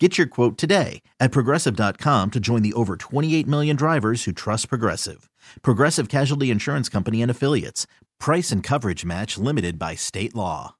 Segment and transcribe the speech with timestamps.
[0.00, 4.68] Get your quote today at progressive.com to join the over 28 million drivers who trust
[4.68, 5.28] Progressive.
[5.62, 7.88] Progressive Casualty Insurance Company and Affiliates.
[8.20, 10.76] Price and coverage match limited by state law.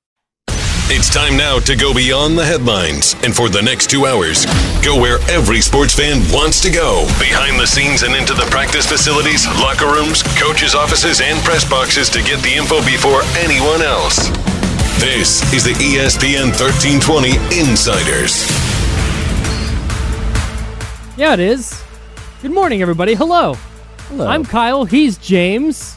[0.91, 4.47] It's time now to go beyond the headlines and for the next two hours,
[4.83, 8.87] go where every sports fan wants to go behind the scenes and into the practice
[8.87, 14.17] facilities, locker rooms, coaches' offices, and press boxes to get the info before anyone else.
[14.99, 18.68] This is the ESPN 1320 Insiders.
[21.19, 21.83] Yeah, it is.
[22.43, 23.15] Good morning, everybody.
[23.15, 23.55] Hello.
[24.09, 24.25] Hello.
[24.29, 24.85] I'm Kyle.
[24.85, 25.97] He's James.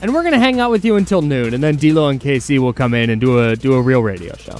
[0.00, 2.72] And we're gonna hang out with you until noon, and then D'Lo and KC will
[2.72, 4.56] come in and do a do a real radio show.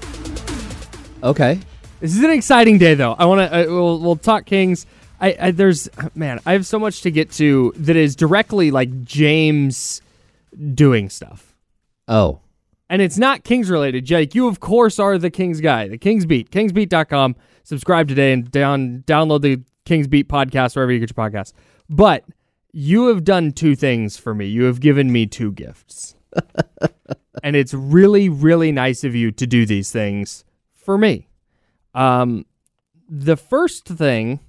[1.23, 1.61] Okay.
[2.01, 3.13] This is an exciting day, though.
[3.13, 3.57] I want to.
[3.57, 4.85] Uh, we'll, we'll talk Kings.
[5.21, 6.41] I, I there's man.
[6.45, 10.03] I have so much to get to that is directly like James
[10.75, 11.55] doing stuff,
[12.09, 12.41] Oh.
[12.91, 14.05] and it's not Kings related.
[14.05, 15.87] Jake, you of course are the Kings guy.
[15.87, 16.51] The Kings Beat.
[16.51, 17.37] Kingsbeat.com.
[17.63, 21.53] Subscribe today and down download the Kings Beat podcast wherever you get your podcast.
[21.89, 22.25] But
[22.73, 24.47] you have done two things for me.
[24.47, 26.17] You have given me two gifts.
[27.43, 30.45] and it's really, really nice of you to do these things
[30.75, 31.29] for me.
[31.95, 32.47] Um,
[33.09, 34.41] the first thing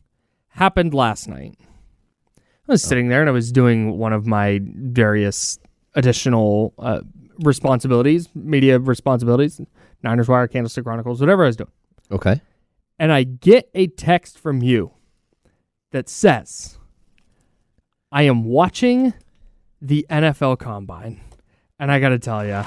[0.50, 1.56] happened last night.
[2.68, 5.60] I was sitting there and I was doing one of my various
[5.94, 7.02] additional uh,
[7.40, 9.62] responsibilities, media responsibilities,
[10.02, 11.72] Niners Wire, Candlestick Chronicles, whatever I was doing.
[12.12, 12.42] Okay.
[12.98, 14.95] And I get a text from you
[15.92, 16.78] that says,
[18.12, 19.14] I am watching
[19.82, 21.22] the NFL Combine.
[21.80, 22.54] And I got to tell you,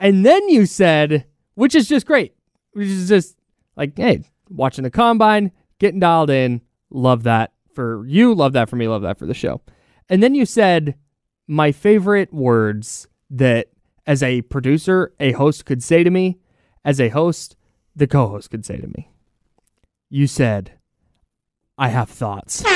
[0.00, 2.34] and then you said, which is just great,
[2.72, 3.36] which is just
[3.76, 5.50] like, hey, watching the Combine,
[5.80, 6.60] getting dialed in.
[6.90, 8.34] Love that for you.
[8.34, 8.86] Love that for me.
[8.86, 9.60] Love that for the show.
[10.08, 10.94] And then you said,
[11.48, 13.68] my favorite words that
[14.06, 16.38] as a producer, a host could say to me,
[16.84, 17.56] as a host,
[17.94, 19.08] the co host could say to me.
[20.10, 20.72] You said,
[21.78, 22.62] I have thoughts.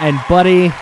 [0.00, 0.72] and, buddy,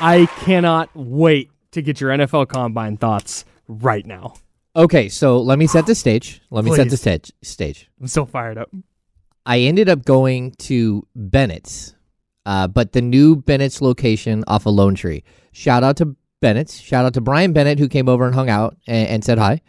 [0.00, 4.34] I cannot wait to get your NFL Combine thoughts right now.
[4.76, 6.42] Okay, so let me set the stage.
[6.50, 7.32] Let me set the stage.
[7.42, 7.88] Stage.
[8.00, 8.70] I'm so fired up.
[9.46, 11.94] I ended up going to Bennett's,
[12.44, 15.22] uh, but the new Bennett's location off of Lone Tree.
[15.52, 16.78] Shout out to Bennett's.
[16.78, 19.60] Shout out to Brian Bennett who came over and hung out and, and said hi.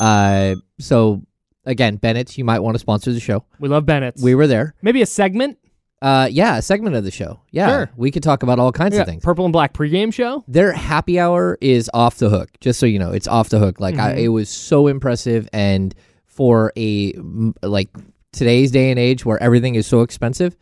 [0.00, 1.22] Uh, so
[1.64, 3.44] again, Bennett's, you might want to sponsor the show.
[3.60, 4.22] We love Bennett's.
[4.22, 4.74] We were there.
[4.82, 5.58] Maybe a segment?
[6.02, 7.40] Uh, yeah, a segment of the show.
[7.50, 7.90] Yeah, Sure.
[7.96, 9.22] we could talk about all kinds Yeah, of things.
[9.24, 10.44] Purple and Black pregame show?
[10.48, 12.50] Their happy hour is off the hook.
[12.60, 13.80] Just so you know, it's off the hook.
[13.80, 15.94] Like I, it was so impressive, and
[16.26, 17.88] for a m- like
[18.32, 20.56] today's day and age where everything is so expensive,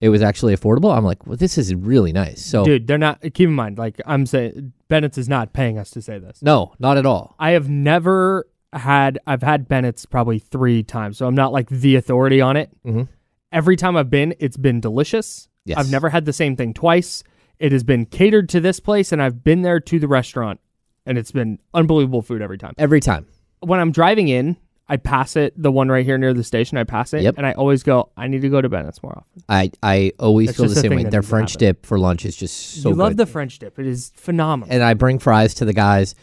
[0.00, 0.96] it was actually affordable.
[0.96, 2.42] I'm like, well, this is really nice.
[2.42, 3.20] So Dude, they're not.
[3.20, 6.42] Keep in mind, like I'm saying, Bennett's is not paying us to say this.
[6.42, 7.34] no, not at all.
[7.38, 9.18] I have never had.
[9.26, 12.70] I've had Bennett's probably three times, so I'm not like the authority on it.
[12.84, 13.08] Mhm.
[13.52, 15.48] Every time I've been, it's been delicious.
[15.64, 15.78] Yes.
[15.78, 17.22] I've never had the same thing twice.
[17.58, 20.60] It has been catered to this place, and I've been there to the restaurant,
[21.06, 22.74] and it's been unbelievable food every time.
[22.76, 23.26] Every time.
[23.60, 24.56] When I'm driving in,
[24.88, 26.78] I pass it, the one right here near the station.
[26.78, 27.34] I pass it, Yep.
[27.38, 29.42] and I always go, I need to go to Bennett's more often.
[29.48, 31.02] I I always That's feel the just a same thing way.
[31.04, 31.66] that Their needs to French happen.
[31.66, 33.16] dip for lunch is just so you love good.
[33.18, 34.72] the French dip; it is phenomenal.
[34.72, 36.14] and I bring fries to the guys.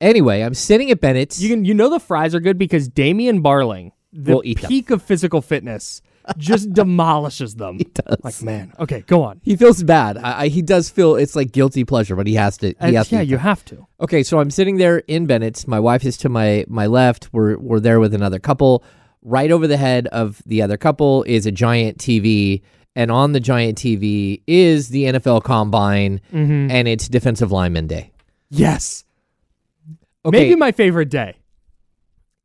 [0.00, 1.40] Anyway, I'm sitting at Bennett's.
[1.42, 4.68] You can you know the fries are good because Damian Barling, the Will eat them.
[4.68, 6.00] peak of physical fitness,
[6.38, 7.78] just demolishes them.
[7.78, 8.16] He does.
[8.22, 8.72] Like man.
[8.78, 9.40] Okay, go on.
[9.42, 10.16] He feels bad.
[10.18, 12.74] I, I, he does feel it's like guilty pleasure, but he has to.
[12.80, 13.86] He has yeah, eat you have to.
[14.00, 15.66] Okay, so I'm sitting there in Bennett's.
[15.66, 17.28] My wife is to my my left.
[17.32, 18.84] We're we're there with another couple.
[19.24, 22.62] Right over the head of the other couple is a giant TV,
[22.96, 26.70] and on the giant TV is the NFL Combine, Mm-hmm.
[26.70, 28.10] and it's Defensive Lineman Day.
[28.50, 29.04] Yes.
[30.24, 31.36] Okay, Maybe my favorite day.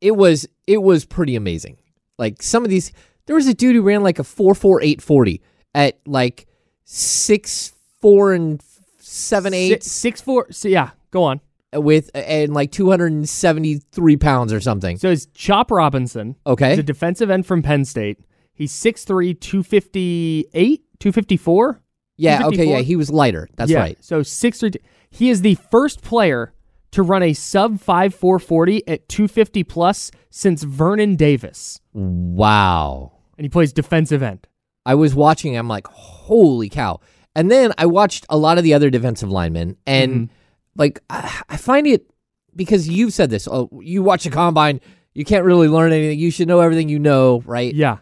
[0.00, 1.78] it was it was pretty amazing.
[2.18, 2.92] Like some of these,
[3.28, 5.40] there was a dude who ran like a four four eight forty
[5.74, 6.48] at like
[6.84, 8.60] six four and
[8.98, 10.50] seven eight Six, six four.
[10.50, 11.40] So yeah, go on.
[11.74, 14.96] Uh, with uh, and like two hundred and seventy three pounds or something.
[14.96, 16.34] So it's Chop Robinson.
[16.46, 16.70] Okay.
[16.70, 18.18] He's a defensive end from Penn State.
[18.54, 21.82] He's 6'3", 258, 254?
[22.16, 23.48] Yeah, okay, yeah, he was lighter.
[23.54, 23.98] That's Yeah, right.
[24.04, 24.74] So 6'3",
[25.10, 26.52] he is the first player
[26.90, 31.80] to run a sub 5 440 at 250 plus since Vernon Davis.
[31.92, 33.12] Wow.
[33.38, 34.46] And he plays defensive end.
[34.84, 37.00] I was watching, I'm like, holy cow.
[37.34, 40.32] And then I watched a lot of the other defensive linemen, and Mm-hmm.
[40.76, 42.10] like, I, I find it
[42.56, 43.46] because you've said this.
[43.46, 44.80] Oh, you watch a combine,
[45.14, 46.18] you can't really learn anything.
[46.18, 47.72] You should know everything you know, right?
[47.72, 47.98] Yeah.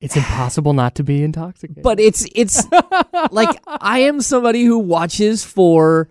[0.00, 1.82] It's impossible not to be intoxicated.
[1.82, 2.64] But it's it's
[3.30, 6.08] like I am somebody who watches for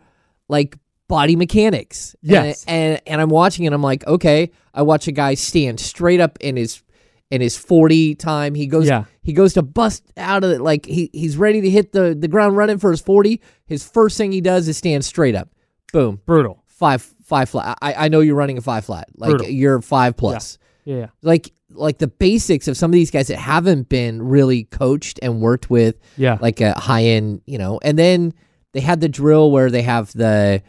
[0.47, 0.77] like
[1.07, 2.15] body mechanics.
[2.21, 2.65] And- Yes.
[2.67, 6.37] And, and I'm watching and I'm like, okay, I watch a guy stand straight up
[6.41, 6.81] in his
[7.29, 8.55] in his 40 time.
[8.55, 9.05] He goes Yeah.
[9.21, 12.27] he goes to bust out of it like he he's ready to hit the the
[12.27, 13.41] ground running for his 40.
[13.65, 15.49] His first thing he does is stand straight up.
[15.93, 16.21] Boom.
[16.25, 16.63] brutal.
[16.67, 17.77] Five five flat.
[17.81, 19.07] I I know you're running a five flat.
[19.17, 19.47] Like Brutal.
[19.49, 21.07] you're 5 plus Yeah.
[21.21, 25.41] like like the basics of some of these guys that haven't been really coached and
[25.41, 26.37] worked with Yeah.
[26.39, 28.33] like a high end you know and then
[28.73, 30.61] they had the drill where they have the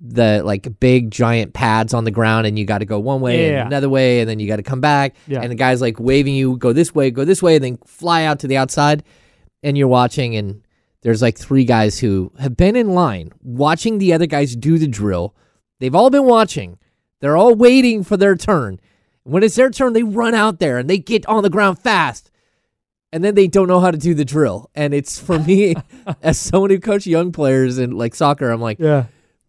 [0.00, 3.50] the like big giant pads on the ground and you got to go one way
[3.50, 3.60] Yeah.
[3.60, 5.14] and another way and then you got to come back.
[5.26, 5.40] Yeah.
[5.40, 8.24] and the guy's like waving you go this way go this way and then fly
[8.24, 9.02] out to the outside.
[9.62, 10.62] And you're watching and
[11.02, 14.88] there's like three guys who have been in line watching the other guys do the
[14.88, 15.34] drill.
[15.80, 16.78] They've all been watching.
[17.20, 18.80] They're all waiting for their turn.
[19.22, 22.30] When it's their turn they run out there and they get on the ground fast.
[23.12, 24.70] And then they don't know how to do the drill.
[24.74, 25.76] And it's for me
[26.22, 29.04] as someone who coached young players in like soccer i'm like Yeah.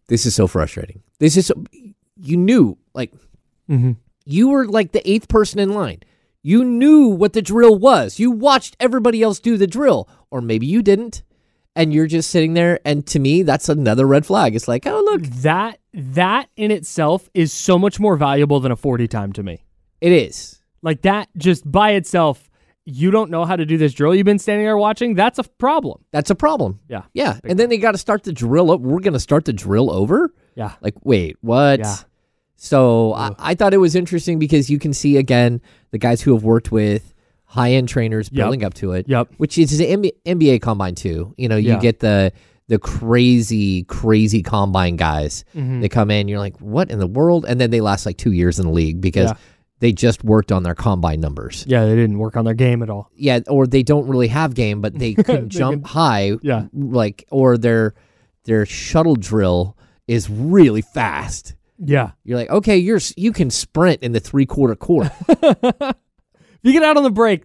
[0.08, 1.02] This is so frustrating.
[1.18, 1.54] This is so,
[2.20, 3.12] you knew like
[3.70, 3.92] Mm-hmm.
[4.24, 6.00] you were like the eighth person in line.
[6.42, 8.20] You knew what the drill was.
[8.20, 10.08] You watched everybody else do the drill.
[10.30, 11.22] Or maybe you didn't.
[11.74, 14.54] And you're just sitting there and to me that's another red flag.
[14.54, 15.22] It's like oh look.
[15.42, 19.64] That that in itself is so much more valuable than a 40 time to me.
[20.00, 20.62] it is.
[20.82, 22.45] Like that just by itself,
[22.88, 25.42] you don't know how to do this drill you've been standing there watching, that's a
[25.44, 26.02] problem.
[26.12, 27.02] that's a problem Yeah.
[27.12, 29.52] yeah and then they got to start the drill up we're going to start the
[29.52, 30.72] drill over Yeah.
[30.80, 31.80] Like, wait, what?
[31.80, 31.96] Yeah.
[32.56, 35.60] So I, I thought it was interesting because you can see again
[35.90, 37.12] the guys who have worked with
[37.44, 38.42] high end trainers Yep.
[38.44, 39.06] building up to it.
[39.08, 39.28] Yep.
[39.36, 41.34] Which is the NBA, NBA combine too.
[41.36, 41.80] You know, you Yeah.
[41.80, 42.32] get the
[42.68, 45.44] the crazy, crazy combine guys.
[45.54, 45.80] Mm-hmm.
[45.82, 47.44] They come in, you're like, what in the world?
[47.46, 49.36] And then they last like two years in the league because Yeah.
[49.80, 51.64] They just worked on their combine numbers.
[51.68, 53.10] Yeah, they didn't work on their game at all.
[53.14, 56.32] Yeah, or they don't really have game, but they can jump high.
[56.42, 56.66] Yeah.
[56.72, 57.94] Like or their
[58.44, 59.76] their shuttle drill
[60.06, 61.54] is really fast.
[61.78, 62.12] Yeah.
[62.24, 65.10] You're like, okay, you're you can sprint in the three quarter court.
[66.64, 67.44] If you get out on the break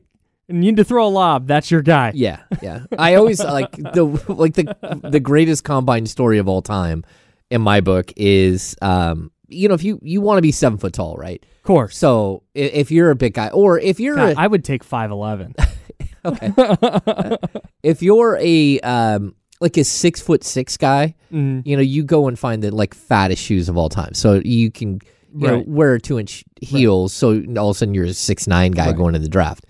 [0.49, 2.11] and you need to throw a lob, that's your guy.
[2.15, 2.85] yeah, yeah.
[2.97, 4.73] I always like the like the
[5.03, 7.03] the greatest combine story of all time
[7.51, 10.93] in my book is um you know if you you want to be seven foot
[10.93, 11.97] tall right Of course.
[11.97, 14.83] so i- if you're a big guy or if you're God, a, I would take
[14.85, 15.53] 5'11.
[16.25, 17.37] okay
[17.83, 21.65] if you're a um like a six foot six guy Mhm.
[21.65, 24.69] you know you go and find the like fattest shoes of all time so you
[24.71, 24.99] can
[25.35, 28.71] you know wear two inch heels so all of a sudden you're a six nine
[28.71, 28.95] guy Right.
[28.97, 29.65] going to the draft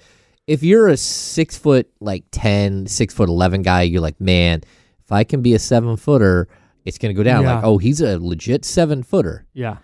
[0.48, 4.62] if you're a six foot like 10 six foot 11 guy you're like man
[5.06, 6.48] if i can be a seven footer
[6.86, 7.56] it's going to go down Yeah.
[7.56, 9.78] like oh he's a legit seven footer Yeah.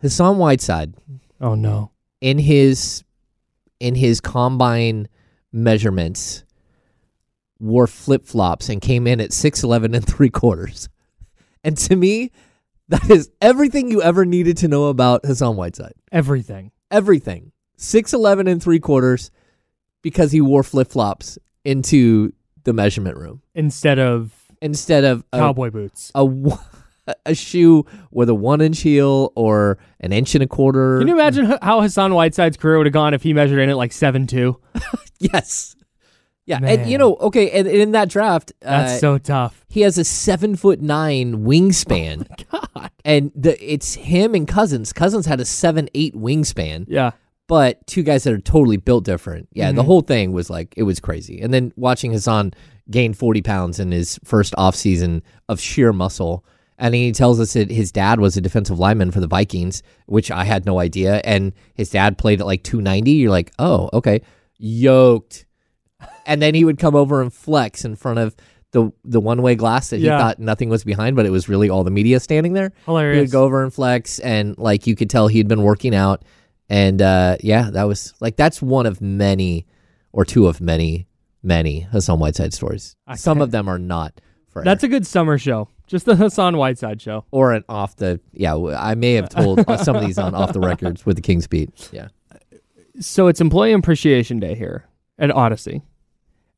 [0.00, 0.94] hassan whiteside
[1.40, 1.90] Oh, no.
[2.20, 3.04] in his
[3.80, 5.08] in his combine
[5.52, 6.44] measurements
[7.60, 10.88] wore flip flops and came in at six eleven and three quarters.
[11.66, 12.30] And to me,
[12.88, 15.94] that is everything you ever needed to know about Hassan Whiteside.
[16.12, 16.72] Everything.
[16.90, 17.52] Everything.
[17.78, 19.30] Six eleven and three quarters
[20.02, 25.70] because he wore flip flops into the measurement room Instead of instead of a, cowboy
[25.70, 26.10] boots.
[26.14, 26.26] a,
[27.26, 30.98] a shoe with a one inch heel or an inch and a quarter.
[30.98, 33.76] Can you imagine how Hassan Whiteside's career would have gone if he measured in at
[33.76, 34.58] like seven two?
[35.20, 35.74] Yes.
[36.46, 39.64] Yeah, and you know, okay, and, and in that draft, That's uh, so tough.
[39.70, 42.90] he has a seven foot nine wingspan, God.
[43.02, 44.92] and the it's him and Cousins.
[44.92, 47.12] Cousins had a seven eight wingspan, Yeah.
[47.46, 49.48] but two guys that are totally built different.
[49.52, 49.76] Yeah, Mm-hmm.
[49.76, 51.40] the whole thing was like it was crazy.
[51.40, 52.52] And then watching Hassan
[52.90, 56.44] gain 40 pounds in his first off season of sheer muscle.
[56.76, 60.30] And he tells us that his dad was a defensive lineman for the Vikings, which
[60.30, 61.20] I had no idea.
[61.24, 63.12] And his dad played at like 290.
[63.12, 64.20] You're like, oh, okay.
[64.58, 65.46] Yoked.
[66.26, 68.34] And then he would come over and flex in front of
[68.72, 70.18] the the one way glass that he Yeah.
[70.18, 72.72] thought nothing was behind, but it was really all the media standing there.
[72.86, 73.14] Hilarious.
[73.16, 76.24] He would go over and flex, and like you could tell he'd been working out.
[76.68, 79.66] And uh, yeah, that was like that's one of many,
[80.12, 81.06] or two of many,
[81.44, 82.96] many Hassan Whiteside stories.
[83.06, 84.64] I Some of them are not for air.
[84.64, 85.68] That's a good summer show.
[85.86, 87.24] Just the Hassan Whiteside show.
[87.30, 88.56] or an off the yeah.
[88.56, 91.90] I may have told some of these on off the records with the Kings Beat.
[91.92, 92.08] Yeah,
[93.00, 94.86] So it's Employee Appreciation Day here
[95.18, 95.82] at Audacy.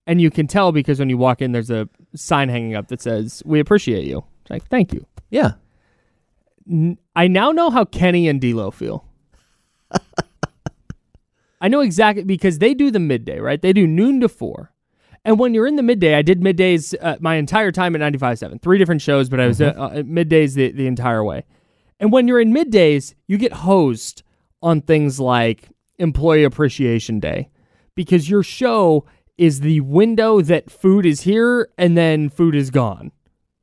[0.06, 3.00] And you can tell because when you walk in, there's a sign hanging up that
[3.00, 4.22] says, We appreciate you.
[4.42, 5.04] It's like, thank you.
[5.30, 5.52] yeah.
[7.16, 9.04] I now know how Kenny and D'Lo feel.
[11.60, 13.60] I know exactly because they do the midday, right?
[13.60, 14.72] They do noon to four.
[15.26, 18.62] And when you're in the midday, I did middays uh, my entire time at 95.7,
[18.62, 21.44] three different shows, but I was uh, uh, at middays the, the entire way.
[21.98, 24.22] And when you're in middays, you get hosed
[24.62, 25.68] on things like
[25.98, 27.50] Employee Appreciation Day
[27.96, 29.04] because your show
[29.36, 33.10] is the window that food is here and then food is gone.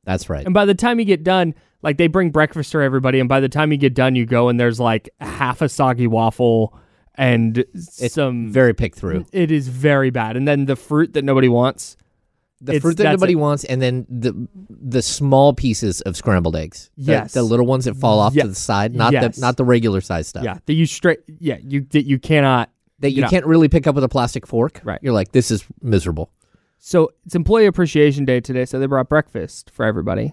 [0.04, 0.44] That's right.
[0.44, 3.40] And by the time you get done, like they bring breakfast for everybody, and by
[3.40, 6.78] the time you get done, you go and there's like half a soggy waffle
[7.16, 8.50] and It's some.
[8.50, 9.26] very picked through.
[9.32, 11.96] it is very bad, and then the fruit that nobody wants.
[12.60, 13.36] The It's- fruit that that's nobody it.
[13.36, 16.90] wants, and then the the small pieces of scrambled eggs.
[16.96, 17.32] The- Yes.
[17.34, 19.34] the, little ones that fall off Ye- to the side, not yes.
[19.36, 20.44] the not the regular size stuff.
[20.44, 21.20] Yeah, that you straight.
[21.40, 22.70] Yeah, you that you cannot.
[23.00, 23.28] that you Yeah.
[23.28, 24.80] can't really pick up with a plastic fork.
[24.84, 24.98] Right.
[25.02, 26.30] You're like, this is miserable.
[26.78, 30.32] So it's Employee Appreciation Day today, so they brought breakfast for everybody,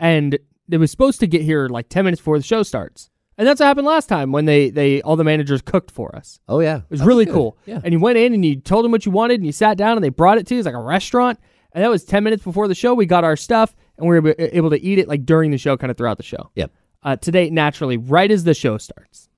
[0.00, 0.38] and
[0.70, 3.60] it was supposed to get here like ten minutes before the show starts, and that's
[3.60, 6.38] what happened last time when they they all the managers cooked for us.
[6.48, 7.56] Oh yeah, It was really cool.
[7.66, 7.80] Yeah.
[7.82, 9.96] And you went in and you told them what you wanted and you sat down
[9.96, 10.60] and they brought it to you.
[10.60, 11.38] It's like a restaurant.
[11.72, 12.92] And that was 10 minutes before the show.
[12.92, 15.76] We got our stuff and we were able- to eat it like during the show,
[15.78, 16.50] kind of throughout the show.
[16.54, 16.70] Yep.
[17.02, 19.30] Uh, today, naturally, right as the show starts,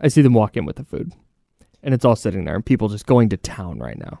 [0.00, 1.12] I see them walk in with the food
[1.82, 4.18] and it's all sitting there and people just going to town right now.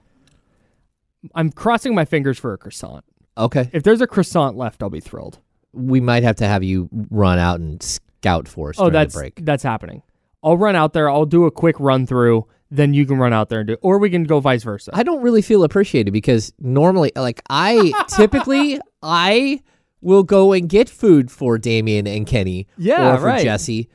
[1.34, 3.04] I'm crossing my fingers for a croissant.
[3.36, 3.68] Okay.
[3.72, 5.38] If there's a croissant left, I'll be thrilled.
[5.72, 7.82] We might have to have you run out and
[8.22, 9.44] for us Oh, that's break.
[9.44, 10.02] that's happening.
[10.42, 11.10] I'll run out there.
[11.10, 12.46] I'll do a quick run through.
[12.70, 14.90] Then you can run out there and do, or we can go vice versa.
[14.94, 19.62] I don't really feel appreciated because normally, like I typically, I
[20.02, 23.42] will go and get food for Damian and Kenny, Yeah, or for right.
[23.42, 23.88] Jesse.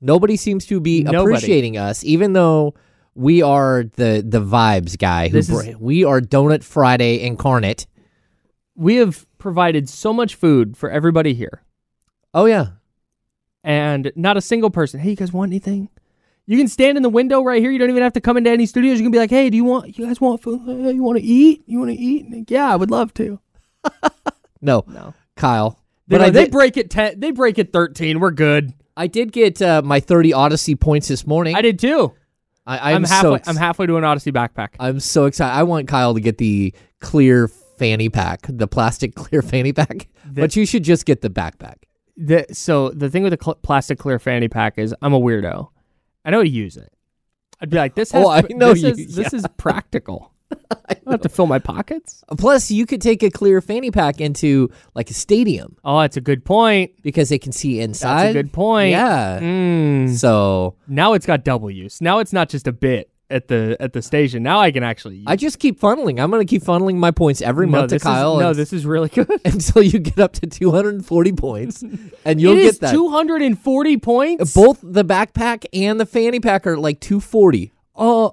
[0.00, 1.36] Nobody seems to be Nobody.
[1.36, 2.74] appreciating us, even though
[3.14, 5.28] we are the the vibes guy.
[5.28, 7.86] Who This is- we are Donut Friday incarnate.
[8.74, 11.62] we have provided so much food for everybody here,
[12.34, 12.66] Oh yeah,
[13.68, 14.98] and not a single person.
[14.98, 15.90] Hey, you guys want anything?
[16.46, 17.70] You can stand in the window right here.
[17.70, 18.98] You don't even have to come into any studios.
[18.98, 19.98] You can be like, "Hey, do you want?
[19.98, 20.62] You guys want food?
[20.64, 21.62] Hey, you want to eat?
[21.66, 23.38] You want to eat?" Like, yeah, I would love to.
[24.62, 25.78] no, No, Kyle.
[26.08, 27.20] they, but I they did, break it ten.
[27.20, 28.18] They break it thirteen.
[28.20, 28.72] We're good.
[28.96, 31.54] I did get uh, my thirty Audacy points this morning.
[31.54, 32.14] I did too.
[32.66, 34.70] I, I'm, I'm so ex- I'm halfway to an Audacy backpack.
[34.80, 35.54] I'm so excited.
[35.54, 40.08] I want Kyle to get the clear fanny pack, the plastic clear fanny pack.
[40.26, 41.76] but you should just get the backpack.
[42.20, 45.68] The, so the thing with the cl- plastic clear fanny pack is I'm a weirdo.
[46.24, 46.92] I know how to use it.
[47.60, 48.10] I'd be like, this.
[48.12, 50.32] Has Oh, I know this you- Is, This is practical.
[50.88, 52.24] I don't have to fill my pockets.
[52.38, 56.20] Plus, you could take a clear fanny pack into like a stadium Oh, that's a
[56.22, 56.92] good point.
[57.02, 58.18] because they can see inside.
[58.18, 58.90] That's a good point.
[58.90, 59.38] Yeah.
[59.40, 60.10] Mm.
[60.16, 62.00] So Now it's got double use.
[62.00, 64.42] Now it's not just a bit at the at the station.
[64.42, 65.24] Now I can actually.
[65.26, 66.20] I just keep funneling.
[66.20, 68.38] I'm going to keep funneling my points every no, month to Kyle.
[68.38, 69.28] Is, no, this is really good.
[69.44, 71.82] until you get up to 240 points,
[72.24, 72.92] and you'll get is that.
[72.92, 74.54] 240 points.
[74.54, 77.72] Both the backpack and the fanny pack are like 240.
[77.94, 78.30] Oh, uh,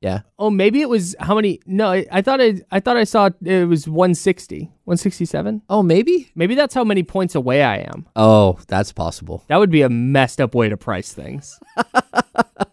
[0.00, 0.20] Yeah.
[0.38, 1.60] oh, maybe it was how many?
[1.66, 5.62] No, I, I thought I I thought I saw it was 160, 167.
[5.68, 6.30] Oh, maybe.
[6.34, 8.06] Maybe that's how many points away I am.
[8.14, 9.44] Oh, that's possible.
[9.48, 11.58] That would be a messed up way to price things.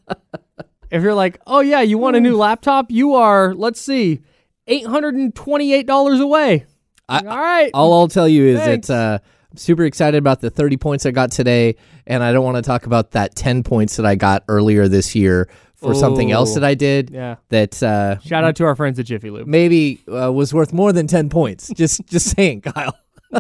[0.96, 2.90] if you're like, oh yeah, you want a new laptop?
[2.90, 4.22] You are, let's see,
[4.68, 6.66] eight hundred and twenty-eight dollars away.
[7.08, 7.70] I- All right.
[7.74, 8.88] All I'll tell you is Thanks.
[8.88, 11.76] that uh, I'm super excited about the 30 points I got today,
[12.08, 15.14] and I don't want to talk about that 10 points that I got earlier this
[15.14, 17.12] year for something else that I did.
[17.12, 17.36] Yeah.
[17.50, 19.46] That uh, Shout out to our friends at Jiffy Lube.
[19.48, 21.70] maybe uh, was worth more than 10 points.
[21.76, 22.98] just, just saying, Kyle.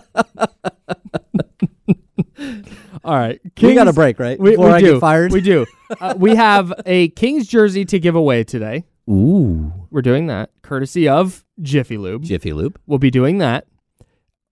[3.05, 4.39] All right, we got a break, right?
[4.39, 4.93] We, Before we I do.
[4.93, 5.31] get fired.
[5.31, 5.65] We do.
[6.01, 8.85] Uh, we have a Kings jersey to give away today.
[9.07, 12.23] Ooh, We're doing that courtesy of Jiffy Lube.
[12.23, 12.79] Jiffy Lube.
[12.87, 13.67] We'll be doing that.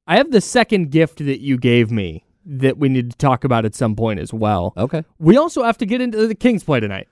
[0.06, 3.66] I have the second gift that you gave me that we need to talk about
[3.66, 4.74] at some point as well.
[4.78, 5.04] Okay.
[5.18, 7.08] We also have to get into the Kings play tonight.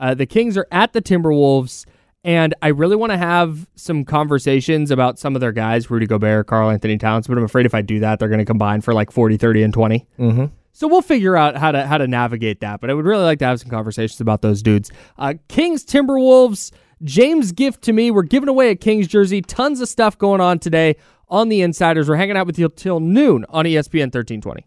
[0.00, 1.84] Uh, the Kings are at the Timberwolves,
[2.24, 6.48] and I really want to have some conversations about some of their guys, Rudy Gobert,
[6.48, 9.12] Karl-Anthony Towns, but I'm afraid if I do that, they're going to combine for like
[9.12, 10.06] 40, 30, and 20.
[10.18, 10.44] Mm-hmm.
[10.72, 12.80] So we'll figure out how to how to navigate that.
[12.80, 14.90] But I would really like to have some conversations about those dudes.
[15.18, 16.72] Uh, Kings, Timberwolves,
[17.04, 18.10] James Gift to me.
[18.10, 19.42] We're giving away a Kings jersey.
[19.42, 20.96] Tons of stuff going on today
[21.28, 22.08] on the Insiders.
[22.08, 24.66] We're hanging out with you till noon on ESPN 1320.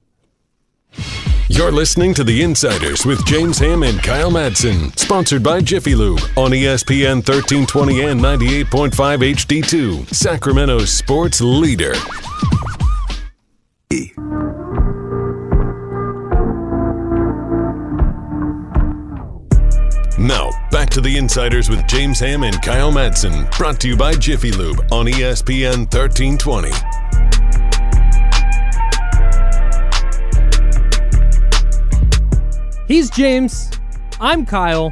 [1.47, 6.19] You're listening to The Insiders with James Ham and Kyle Madsen, sponsored by Jiffy Lube
[6.35, 8.89] on ESPN 1320 and 98.5
[9.35, 11.93] HD2, Sacramento sports leader.
[20.17, 24.13] Now, back to The Insiders with James Ham and Kyle Madsen, brought to you by
[24.13, 26.72] Jiffy Lube on ESPN 1320.
[32.88, 33.69] He's James.
[34.22, 34.89] I'm Kyle.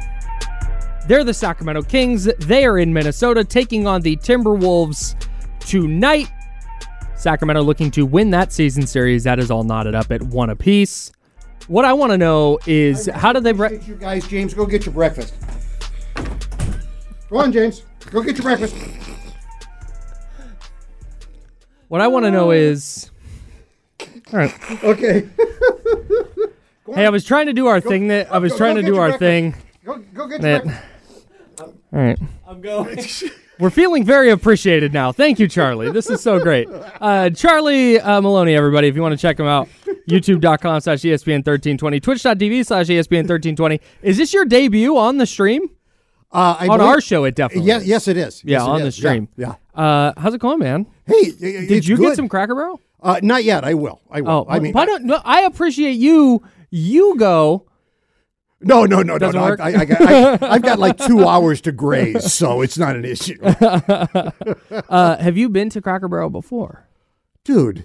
[1.08, 2.24] They're the Sacramento Kings.
[2.24, 5.14] They are in Minnesota taking on the Timberwolves
[5.58, 6.30] tonight.
[7.16, 9.24] Sacramento looking to win that season series.
[9.24, 11.13] That is all knotted up at one apiece.
[11.68, 13.52] What I want to know is how do they.
[13.52, 13.80] break?
[13.80, 15.34] Get you guys, James, go get your breakfast.
[17.30, 17.82] Go on, James.
[18.10, 18.76] Go get your breakfast.
[21.88, 23.10] what I want to know is.
[24.00, 24.84] All right.
[24.84, 25.28] Okay.
[26.94, 28.08] Hey, I was trying to do our thing.
[28.08, 29.18] That I was go- trying go to do our breakfast.
[29.20, 29.54] thing.
[29.86, 30.64] Go, go get your That.
[30.64, 31.26] breakfast.
[31.60, 32.18] All right.
[32.46, 32.98] I'm going.
[33.58, 35.10] We're feeling very appreciated now.
[35.10, 35.90] Thank you, Charlie.
[35.90, 36.68] This is so great.
[37.00, 39.68] Uh, Charlie uh, Maloney, everybody, if you want to check him out,
[40.08, 43.80] youtube.com slash ESPN 1320, twitch.tv slash ESPN 1320.
[44.02, 45.68] Is this your debut on the stream?
[46.32, 47.88] Uh, I on believe- our show, it definitely Yes, is.
[47.88, 48.42] yes, it is.
[48.44, 48.94] Yeah, Yes, on the is.
[48.96, 49.28] stream.
[49.36, 49.54] Yeah.
[49.74, 50.86] Uh, how's it going, man?
[51.06, 51.14] yeah.
[51.40, 52.80] Hey, Did you get some Cracker Barrel?
[53.02, 53.64] Uh, not yet.
[53.64, 54.00] I will.
[54.10, 54.30] I will.
[54.30, 56.42] Oh, I mean, why don't, no, I appreciate you.
[56.70, 57.66] You go.
[58.60, 59.46] no, no, no, no, Doesn't no.
[59.46, 59.60] work?
[59.60, 63.04] I, I, got, I, I've got like two hours to graze, so it's not an
[63.04, 63.38] issue,
[64.88, 66.88] Uh, have you been to Cracker Barrel before?
[67.44, 67.84] dude.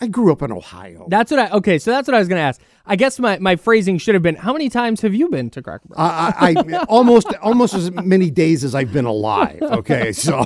[0.00, 1.06] I grew up in Ohio.
[1.08, 1.50] That's what I.
[1.50, 2.60] Okay, so that's what I was going to ask.
[2.84, 5.62] I guess my, my phrasing should have been: How many times have you been to
[5.62, 6.02] Cracker Barrel?
[6.02, 9.62] I, I, I almost almost as many days as I've been alive.
[9.62, 10.44] Okay, so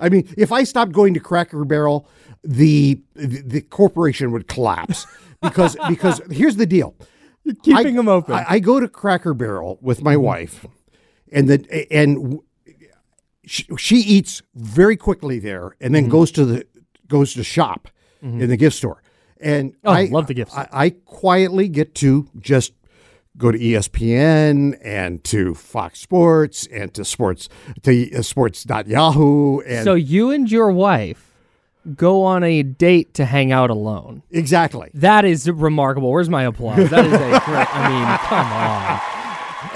[0.00, 2.08] I mean, if I stopped going to Cracker Barrel,
[2.42, 5.06] the the, the corporation would collapse
[5.40, 6.96] because because here's the deal.
[7.62, 8.34] Keeping I, them open.
[8.34, 10.22] I, I go to Cracker Barrel with my mm-hmm.
[10.22, 10.66] wife,
[11.30, 12.40] and the and
[13.46, 16.12] she, she eats very quickly there, and then mm-hmm.
[16.12, 16.66] goes to the
[17.06, 17.88] goes to shop
[18.24, 19.02] in the gift store.
[19.40, 22.72] And Oh, I love the gift I, I quietly get to just
[23.36, 27.48] go to ESPN and to Fox Sports and to sports
[27.82, 31.32] to uh, sports.yahoo and so you and your wife
[31.96, 34.22] go on a date to hang out alone.
[34.30, 34.90] exactly.
[34.94, 36.10] That is remarkable.
[36.10, 36.88] Where's my applause?
[36.88, 37.74] That is a great.
[37.74, 39.00] I mean, come on.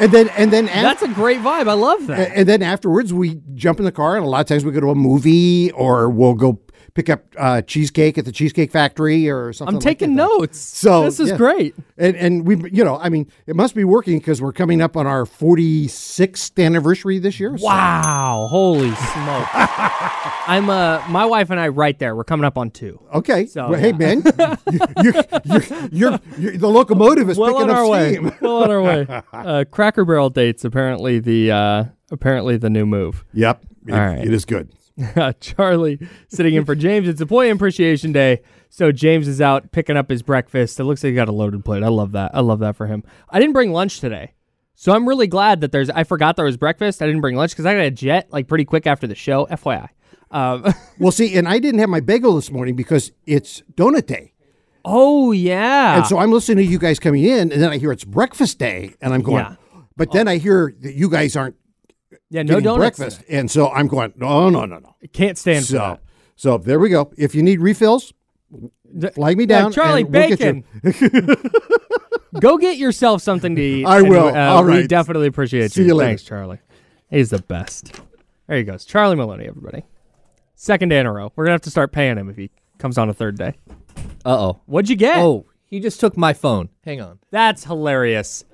[0.00, 1.68] And then and then That's a great vibe.
[1.68, 2.30] I love that.
[2.34, 4.80] and then afterwards we jump in the car and a lot of times we go
[4.80, 6.60] to a movie or we'll go
[6.98, 10.26] pick up uh, cheesecake at the cheesecake factory or something I'm like taking that.
[10.26, 10.58] notes.
[10.58, 11.36] So this is yeah.
[11.36, 11.76] great.
[11.96, 14.96] And and we you know I mean it must be working because we're coming up
[14.96, 17.56] on our 46th anniversary this year.
[17.56, 18.48] so- Wow!
[18.50, 19.48] Holy smoke!
[20.48, 22.16] I'm uh, my wife and I right there.
[22.16, 23.00] We're coming up on two.
[23.14, 23.46] Okay.
[23.46, 23.96] So, well, hey yeah.
[23.96, 24.22] man,
[24.72, 25.12] you, you,
[25.44, 28.24] you, you're, you're, the locomotive is well picking on up our steam.
[28.24, 28.36] way.
[28.40, 29.06] Well on our way.
[29.32, 33.24] Uh, Cracker Barrel dates apparently the uh, apparently the new move.
[33.34, 33.64] Yep.
[33.86, 34.18] It, All right.
[34.26, 34.72] it is good.
[35.40, 37.08] Charlie sitting in for James.
[37.08, 40.78] It's Employee Appreciation Day, so James is out picking up his breakfast.
[40.80, 41.82] It looks like he got a loaded plate.
[41.82, 42.32] I love that.
[42.34, 43.04] I love that for him.
[43.30, 44.32] I didn't bring lunch today,
[44.74, 45.90] so I'm really glad that there's.
[45.90, 47.00] I forgot there was breakfast.
[47.02, 49.46] I didn't bring lunch because I got a jet like pretty quick after the show.
[49.46, 49.88] FYI.
[50.30, 54.32] Um, Well, see, and I didn't have my bagel this morning because it's donut day.
[54.84, 55.98] oh yeah.
[55.98, 58.58] And so I'm listening to you guys coming in, and then I hear it's breakfast
[58.58, 59.54] day, and I'm going, Yeah.
[59.96, 61.54] but then I hear that you guys aren't
[62.30, 62.98] yeah, no getting donuts.
[62.98, 63.22] breakfast.
[63.28, 64.94] And so I'm going, no, no, no, no.
[65.12, 66.00] Can't stand for So, that.
[66.36, 67.10] so there we go.
[67.16, 68.12] If you need refills,
[69.14, 69.72] flag me Yeah, down.
[69.72, 71.36] Charlie and we'll get you- Bacon.
[72.40, 73.84] Go get yourself something to eat.
[73.86, 74.28] I and, will.
[74.28, 75.88] uh, All We definitely appreciate See you.
[75.88, 76.08] you later.
[76.10, 76.58] Thanks, Charlie.
[77.10, 78.00] He's the best.
[78.46, 78.84] There he goes.
[78.84, 79.82] Charlie Maloney, everybody.
[80.54, 81.32] Second day in a row.
[81.36, 83.54] We're going to have to start paying him if he comes on a third day.
[84.26, 84.60] Uh oh.
[84.66, 85.16] What'd you get?
[85.18, 86.68] Oh, he just took my phone.
[86.84, 87.18] Hang on.
[87.30, 88.44] That's hilarious.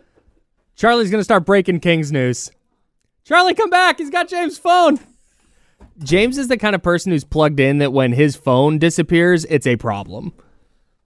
[0.77, 2.51] Charlie's going to start breaking Kings news.
[3.25, 3.99] Charlie, come back.
[3.99, 5.01] He's got James' phone.
[6.03, 9.67] James is the kind of person who's plugged in that when his phone disappears, it's
[9.67, 10.33] a problem.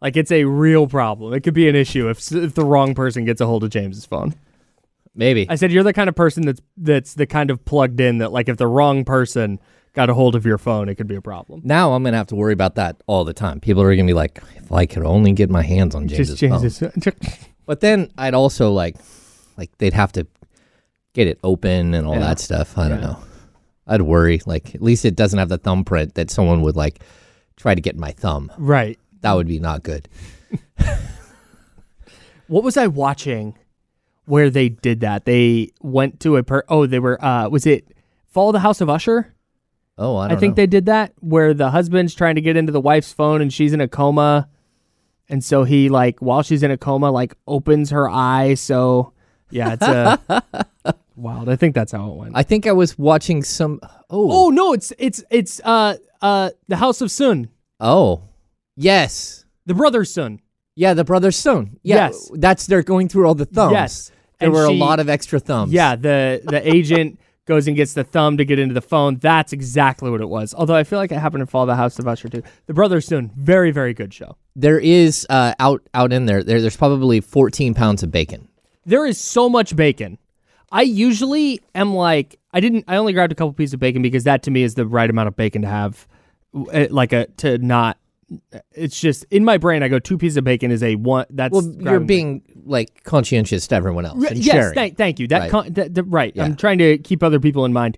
[0.01, 1.33] Like it's a real problem.
[1.35, 4.07] It could be an issue if, if the wrong person gets a hold of James's
[4.07, 4.35] phone.
[5.15, 5.49] Maybe.
[5.49, 8.31] I said you're the kind of person that's that's the kind of plugged in that
[8.31, 9.59] like if the wrong person
[9.95, 11.61] got a hold of your phone, it could be a problem.
[11.65, 13.59] now I'm gonna have to worry about that all the time.
[13.59, 16.81] People are gonna be like, if I could only get my hands on James's Just
[16.81, 17.03] phone.
[17.67, 18.97] But then I'd also like,
[19.57, 20.27] like they'd have to
[21.19, 22.21] get it open and all Yeah.
[22.21, 22.79] that stuff.
[22.79, 23.19] I don't know.
[23.87, 24.41] I'd worry.
[24.47, 27.01] Like at least it doesn't have the thumbprint that someone would like
[27.57, 28.51] try to get my thumb.
[28.57, 28.99] Right.
[29.23, 30.09] That would be not good.
[32.47, 33.59] What was I watching
[34.25, 35.27] where they did that?
[35.27, 37.85] They went to a per oh, they were uh was it
[38.27, 39.35] Fall of the House of Usher?
[39.99, 40.63] Oh, I I, think know.
[40.63, 43.73] they did that where the husband's trying to get into the wife's phone and she's
[43.75, 44.49] in a coma.
[45.29, 49.13] And so he like while she's in a coma like opens her eye so
[49.51, 50.43] yeah, it's a
[51.19, 51.49] wild.
[51.49, 52.33] I think that's how it went.
[52.35, 53.81] I think I was watching some.
[54.11, 57.49] Oh, oh no, it's it's it's uh uh the House of Sun.
[57.81, 58.23] oh,
[58.77, 60.41] yes, The Brothers Sun.
[60.77, 61.79] yeah, the brother's stone.
[61.83, 62.31] Yeah, Yes.
[62.35, 63.73] that's they're going through all the thumbs.
[63.73, 64.11] Yes.
[64.39, 65.73] there And were she- a lot of extra thumbs.
[65.73, 69.17] Yeah, the the agent goes and gets the thumb to get into the phone.
[69.17, 70.55] That's exactly what it was.
[70.55, 72.43] Although I feel like it happened in Fall of the House of Usher too.
[72.67, 74.37] The Brothers Sun, very very good show.
[74.55, 76.61] there is uh, out out in there, there.
[76.61, 78.49] There's probably 14 pounds of bacon.
[78.87, 80.19] There is so much bacon.
[80.71, 82.85] I usually am like I didn't.
[82.89, 85.09] I only grabbed a couple pieces of bacon because that to me is the right
[85.09, 86.07] amount of bacon to have,
[86.73, 87.99] uh, like a to not.
[88.73, 89.83] It's just in my brain.
[89.83, 91.25] I go two pieces of bacon is a one.
[91.31, 95.27] That's Well, you're being like conscientious to everyone else yes, thank, thank you.
[95.29, 95.51] That, Right.
[95.51, 96.33] con- right.
[96.37, 96.45] Yeah.
[96.45, 97.97] I'm trying to keep other people in mind.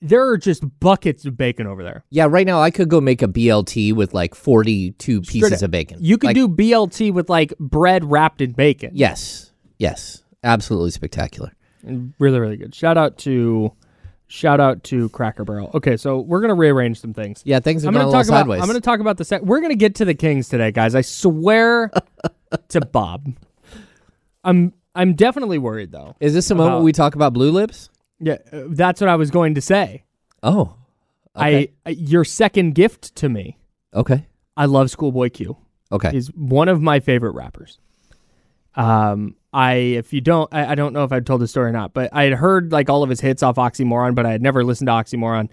[0.00, 2.04] There are just buckets of bacon over there.
[2.10, 5.66] yeah, right now I could go make a BLT with like 42 Straight pieces up.
[5.66, 5.98] of bacon.
[6.00, 8.90] You could Like, do BLT with like bread wrapped in bacon.
[8.94, 11.52] Yes, yes, absolutely spectacular.
[11.82, 12.74] Really, really good.
[12.74, 13.72] Shout out to
[14.28, 15.70] shout out to Cracker Barrel.
[15.74, 17.42] Okay, so we're gonna rearrange some things.
[17.44, 18.40] Yeah, things have I'm gonna a talk little about.
[18.42, 18.60] sideways.
[18.62, 19.42] I'm gonna talk about the sec.
[19.42, 20.94] We're gonna get to the Kings today, guys.
[20.94, 21.90] I swear
[22.68, 23.32] to Bob.
[24.44, 26.16] I'm I'm definitely worried though.
[26.20, 27.88] Is this the moment about- we talk about blue lips?
[28.20, 30.04] Yeah, uh, that's what I was going to say.
[30.42, 30.76] Oh,
[31.36, 31.70] okay.
[31.84, 33.58] I, I your second gift to me.
[33.94, 35.56] okay, I love Schoolboy Q.
[35.90, 36.10] okay.
[36.10, 37.78] He's one of my favorite rappers.
[38.74, 41.72] Um, I if you don't, I, I don't know if I've told the story or
[41.72, 44.42] not, but I had heard like all of his hits off Oxymoron, but I had
[44.42, 45.48] never listened to Oxymoron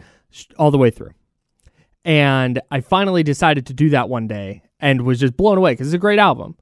[0.57, 1.12] all the way through.
[2.05, 5.88] And I finally decided to do that one day and was just blown away because
[5.88, 6.55] it's a great album.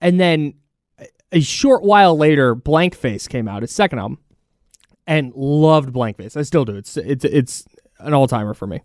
[0.00, 0.54] And then
[0.98, 4.18] a- a short while later, Blank Face came out, his second album,
[5.06, 6.36] and loved Blank Face.
[6.36, 6.76] I still do.
[6.76, 7.64] It's it's it's
[7.98, 8.82] an all timer for me.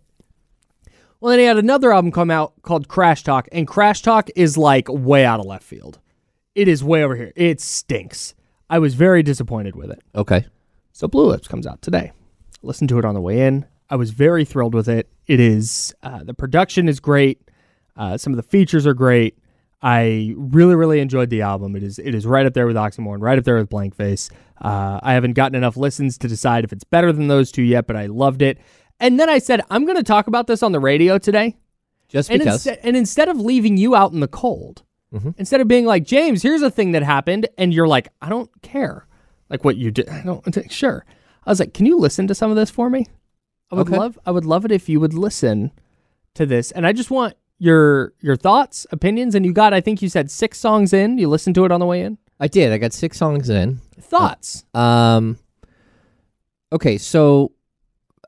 [1.20, 4.58] Well, then he had another album come out called Crash Talk, and Crash Talk is
[4.58, 6.00] like way out of left field.
[6.54, 7.32] It is way over here.
[7.36, 8.34] It stinks.
[8.68, 10.02] I was very disappointed with it.
[10.14, 10.46] okay.
[10.94, 12.12] So Blue Lips comes out today.
[12.62, 13.64] Listen to it on the way in.
[13.88, 15.08] I was very thrilled with it.
[15.26, 17.40] It is uh, the production is great.
[17.96, 19.38] Uh, some of the features are great.
[19.80, 21.74] I really, really enjoyed the album.
[21.76, 24.28] It is it is right up there with Oxymoron, right up there with Blank Face.
[24.60, 27.86] Uh, I haven't gotten enough listens to decide if it's better than those two yet,
[27.86, 28.58] but I loved it.
[29.00, 31.56] And then I said I'm going to talk about this on the radio today.
[32.08, 32.66] Just And because.
[32.66, 35.30] and instead of leaving you out in the cold, Mm-hmm.
[35.36, 38.50] instead of being like, James, here's a thing that happened, and you're like, I don't
[38.62, 39.06] care,
[39.50, 40.08] like what you did.
[40.08, 41.04] I don't sure.
[41.46, 43.06] I was like, can you listen to some of this for me?
[43.70, 43.98] I would Okay.
[43.98, 45.70] love, I would love it if you would listen
[46.34, 50.00] to this, and I just want your your thoughts, opinions, and you got, I think
[50.02, 51.18] you said six songs in.
[51.18, 52.16] You listened to it on the way in.
[52.40, 52.72] I did.
[52.72, 53.80] I got six songs in.
[54.00, 54.64] Thoughts?
[54.74, 55.38] Um.
[56.72, 57.52] Okay, so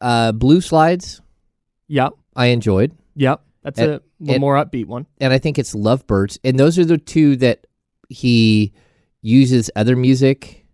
[0.01, 1.21] uh, Blueslides
[1.89, 3.41] Yep, I enjoyed, yep.
[3.65, 5.07] That's And- a and- more upbeat one.
[5.21, 7.67] and I think it's Lovebirds, and those are the two that
[8.09, 8.73] he
[9.23, 10.67] uses other music,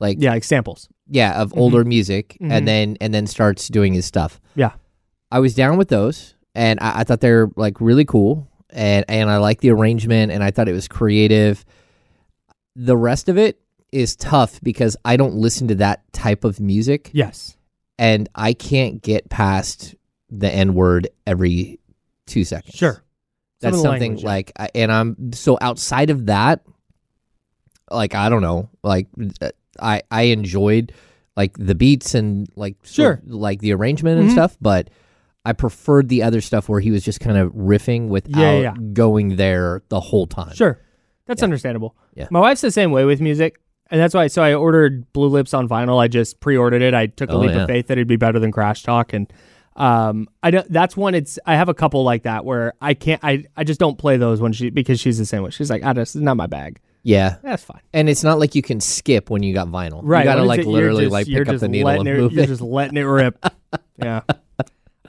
[0.00, 0.88] like Yeah, like samples.
[1.10, 2.50] yeah, of older music, Mhm.
[2.50, 4.40] and then and then starts doing his stuff.
[4.54, 4.72] Yeah,
[5.30, 9.28] I was down with those, and I, I thought they're like really cool, and and
[9.30, 11.64] I like the arrangement, and I thought it was creative.
[12.74, 13.60] The rest of it
[13.92, 17.56] is tough because I don't listen to that type of music, yes.
[17.98, 19.94] and I can't get past
[20.30, 21.78] the N word every
[22.28, 22.74] two seconds.
[22.76, 23.02] Sure.
[23.60, 24.28] Some that's something language, yeah.
[24.28, 26.62] like, I- and I'm so outside of that,
[27.90, 29.08] like I don't know, like
[29.40, 30.92] uh, I I enjoyed
[31.36, 34.32] like the beats and like sort of, like the arrangement and Mhm.
[34.32, 34.90] stuff, but
[35.44, 38.74] I preferred the other stuff where he was just kind of riffing without Yeah, yeah.
[38.92, 40.52] going there the whole time.
[40.54, 40.78] Sure.
[41.26, 41.44] That's Yeah.
[41.46, 41.96] understandable.
[42.14, 42.26] Yeah.
[42.30, 43.58] My wife's the same way with music.
[43.90, 45.98] And that's why so I ordered Blue Lips on vinyl.
[45.98, 46.92] I just pre-ordered it.
[46.92, 47.62] I took a Oh, leap yeah.
[47.62, 49.32] of faith that it'd be better than Crash Talk and
[49.78, 53.22] um I don't that's one it's I have a couple like that where I can't
[53.22, 55.50] I I just don't play those when she because she's the same way.
[55.50, 56.80] She's like, I just it's not my bag.
[57.02, 57.36] Yeah.
[57.42, 57.80] That's fine.
[57.92, 60.00] And it's not like you can skip when you got vinyl.
[60.02, 60.20] Right.
[60.20, 62.46] You gotta like you're literally just- like pick up the needle and it, move You're
[62.46, 63.42] just letting it rip.
[63.96, 64.22] yeah.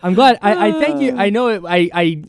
[0.02, 1.18] I'm glad I, I thank you.
[1.18, 2.24] I know it I I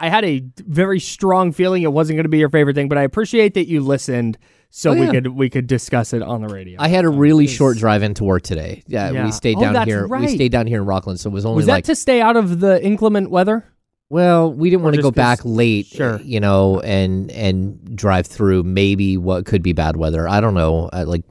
[0.00, 2.98] I had a very strong feeling it wasn't going to be your favorite thing, but
[2.98, 4.38] I appreciate that you listened
[4.74, 6.80] so Oh, we could we could discuss it on the radio.
[6.80, 8.82] I had a really short drive into work today.
[8.86, 9.24] Yeah, Yeah.
[9.26, 10.06] we stayed Oh, down that's here.
[10.06, 10.22] right.
[10.22, 12.20] We stayed down here in Rocklin, so it was only was that like to stay
[12.22, 13.64] out of the inclement weather?
[14.08, 16.20] Well, we didn't want to go back late, Sure.
[16.22, 20.26] you know, and and drive through maybe what could be bad weather.
[20.28, 20.88] I don't know.
[20.92, 21.22] I, like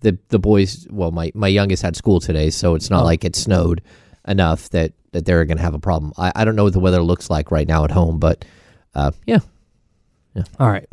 [0.00, 0.86] the the boys.
[0.90, 3.04] Well, my my youngest had school today, so it's not Oh.
[3.06, 3.82] like it snowed
[4.28, 6.12] enough that that they're going to have a problem.
[6.18, 8.44] I, I don't know what the weather looks like right now at home, but
[8.94, 9.38] uh, yeah,
[10.60, 10.86] All right.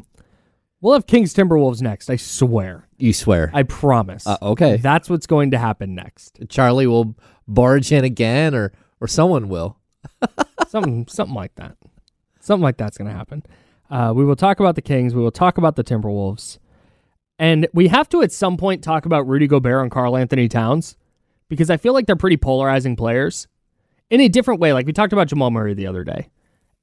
[0.82, 2.88] We'll have Kings Timberwolves next, I swear.
[2.98, 3.50] you swear.
[3.54, 4.28] I promise.
[4.28, 4.78] Uh, okay.
[4.78, 6.40] That's what's going to happen next.
[6.50, 7.16] Charlie will
[7.48, 9.78] barge in again, or or someone will.
[10.68, 11.78] something something like that.
[12.40, 13.44] Something like that's going to happen.
[13.90, 15.16] Uh, we will talk about the Kings.
[15.16, 16.60] We will talk about the Timberwolves,
[17.40, 20.96] and we have to at some point talk about Rudy Gobert and Karl-Anthony Towns
[21.50, 23.48] because I feel like they're pretty polarizing players
[24.10, 24.74] in a different way.
[24.74, 26.30] Like we talked about Jamal Murray the other day,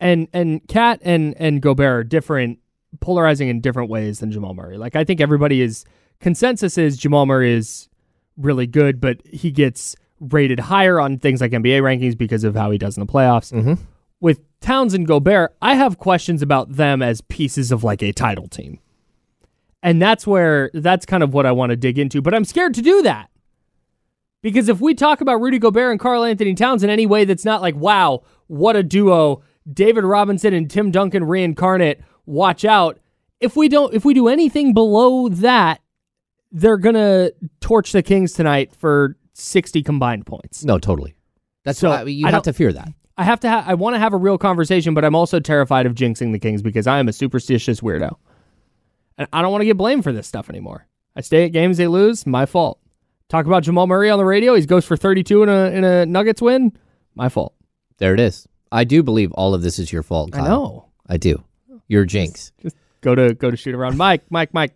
[0.00, 2.58] and and KAT and and Gobert are different,
[3.00, 4.78] polarizing in different ways than Jamal Murray.
[4.78, 5.84] Like I think everybody is
[6.20, 7.88] consensus is Jamal Murray is
[8.36, 12.70] really good, but he gets rated higher on things like NBA rankings because of how
[12.70, 13.52] he does in the playoffs.
[13.52, 13.74] Mm-hmm.
[14.20, 18.48] With Towns and Gobert, I have questions about them as pieces of like a title
[18.48, 18.78] team.
[19.82, 22.74] And that's where that's kind of what I want to dig into, but I'm scared
[22.74, 23.28] to do that.
[24.40, 27.62] Because if we talk about Rudy Gobert and Karl-Anthony Towns in any way that's not
[27.62, 32.98] like, wow, what a duo, David Robinson and Tim Duncan reincarnate, watch out.
[33.40, 35.80] If we don't if we do anything below that,
[36.52, 40.64] they're gonna torch the Kings tonight for 60 combined points.
[40.64, 41.14] No, totally.
[41.64, 42.88] That's So, why you I have to fear that.
[43.16, 43.48] I have to.
[43.48, 46.38] Ha- I want to have a real conversation, but I'm also terrified of jinxing the
[46.38, 48.16] Kings because I am a superstitious weirdo,
[49.18, 50.86] and I don't want to get blamed for this stuff anymore.
[51.16, 52.80] I stay at games they lose, my fault.
[53.28, 54.54] Talk about Jamal Murray on the radio.
[54.54, 56.72] He goes for 32 in a in a Nuggets win,
[57.14, 57.54] my fault.
[57.98, 58.48] There it is.
[58.72, 60.30] I do believe all of this is your fault.
[60.34, 60.86] I know.
[61.08, 61.42] I do.
[61.88, 62.52] You're jinx.
[62.62, 63.96] Just go to go to shoot around.
[63.96, 64.74] Mike, Mike, Mike.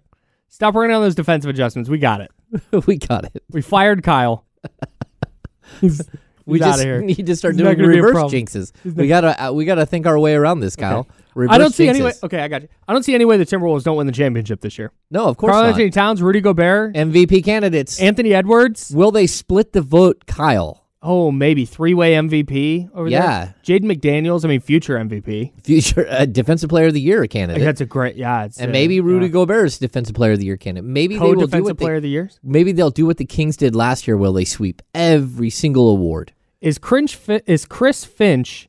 [0.49, 1.90] Stop working on those defensive adjustments.
[1.90, 2.31] We got it.
[2.87, 3.42] we got it.
[3.51, 4.44] We fired Kyle.
[5.81, 6.03] He's,
[6.47, 7.01] We he's just outta here.
[7.03, 8.73] need to start He's doing gonna be a reverse jinxes.
[8.85, 11.07] We gotta uh, we gotta think our way around this, Kyle.
[11.35, 12.12] Reverse I don't see any way.
[12.23, 12.68] Okay, I got you.
[12.88, 14.90] I don't see any way the Timberwolves don't win the championship this year.
[15.11, 15.68] No, of course Karl not.
[15.71, 18.01] Anthony Towns, Rudy Gobert, MVP candidates.
[18.01, 18.90] Anthony Edwards.
[18.94, 20.88] Will they split the vote, Kyle?
[21.00, 23.52] Oh, maybe three way MVP over Yeah.
[23.64, 23.78] there.
[23.78, 25.52] Jaden McDaniels, I mean, future MVP.
[25.62, 27.62] Future uh, Defensive Player of the Year Like, candidate.
[27.62, 28.44] that's a great, yeah.
[28.46, 29.32] It's, and uh, maybe Rudy yeah.
[29.32, 30.88] Gobert is Defensive Player of the Year candidate.
[30.90, 32.30] Maybe they co will do defensive what player they, of the year.
[32.42, 34.16] maybe they'll do what the Kings did last year.
[34.16, 36.32] Will they sweep every single award?
[36.61, 38.68] Is Cringe is Chris Finch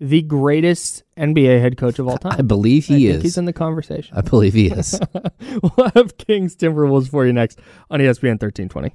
[0.00, 2.36] the greatest NBA head coach of all time?
[2.38, 3.22] I believe I he think is.
[3.22, 4.16] He's in the conversation.
[4.16, 4.98] I believe he is.
[5.62, 7.58] we'll have Kings Timberwolves for you next
[7.90, 8.94] on ESPN thirteen twenty.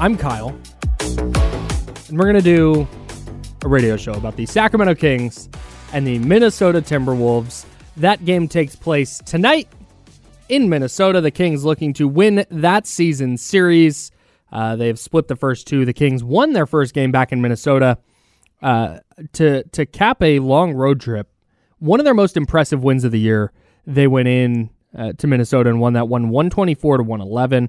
[0.00, 0.48] I'm Kyle.
[1.00, 2.88] And we're going to do
[3.64, 5.48] a radio show about the Sacramento Kings
[5.92, 7.64] and the Minnesota Timberwolves.
[7.96, 9.68] That game takes place tonight
[10.48, 11.20] in Minnesota.
[11.20, 14.10] The Kings looking to win that season series.
[14.50, 15.84] Uh, they've split the first two.
[15.84, 17.98] The Kings won their first game back in Minnesota
[18.62, 18.98] uh,
[19.34, 21.28] to to cap a long road trip.
[21.78, 23.52] One of their most impressive wins of the year.
[23.86, 27.64] They went in uh, to Minnesota and won that one 124 to 111.
[27.64, 27.68] Uh,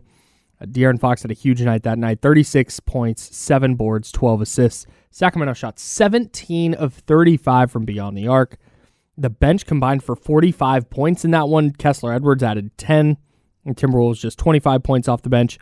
[0.64, 5.54] De'Aaron Fox had a huge night that night 36 points, 7 boards, 12 assists, Sacramento
[5.54, 8.58] shot 17 of 35 from beyond the arc.
[9.18, 11.72] The bench combined for 45 points in that one.
[11.72, 13.16] Kessler Edwards added 10,
[13.64, 15.58] and Timberwolves just 25 points off the bench.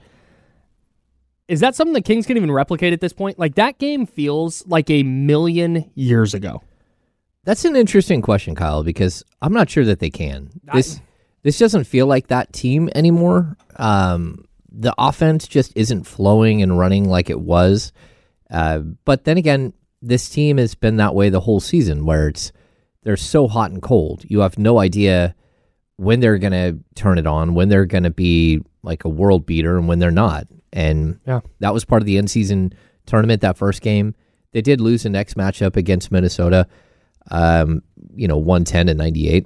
[1.47, 3.38] Is that something the Kings can even replicate at this point?
[3.38, 6.63] Like that game feels like a million years ago.
[7.43, 10.49] That's an interesting question, Kyle, because I'm not sure that they can.
[10.73, 10.99] This
[11.43, 13.56] this doesn't feel like that team anymore.
[13.75, 17.91] Um, the offense just isn't flowing and running like it was.
[18.49, 22.51] Uh, but then again, this team has been that way the whole season, where it's
[23.03, 24.23] they're so hot and cold.
[24.27, 25.36] You have no idea
[25.97, 29.45] when they're going to turn it on, when they're going to be like a world
[29.45, 30.47] beater, and when they're not.
[30.73, 31.41] And Yeah.
[31.59, 32.73] that was part of the end season
[33.05, 33.41] tournament.
[33.41, 34.15] That first game,
[34.53, 36.67] they did lose the next matchup against Minnesota.
[37.31, 37.83] Um,
[38.15, 39.45] you know, one ten and ninety eight.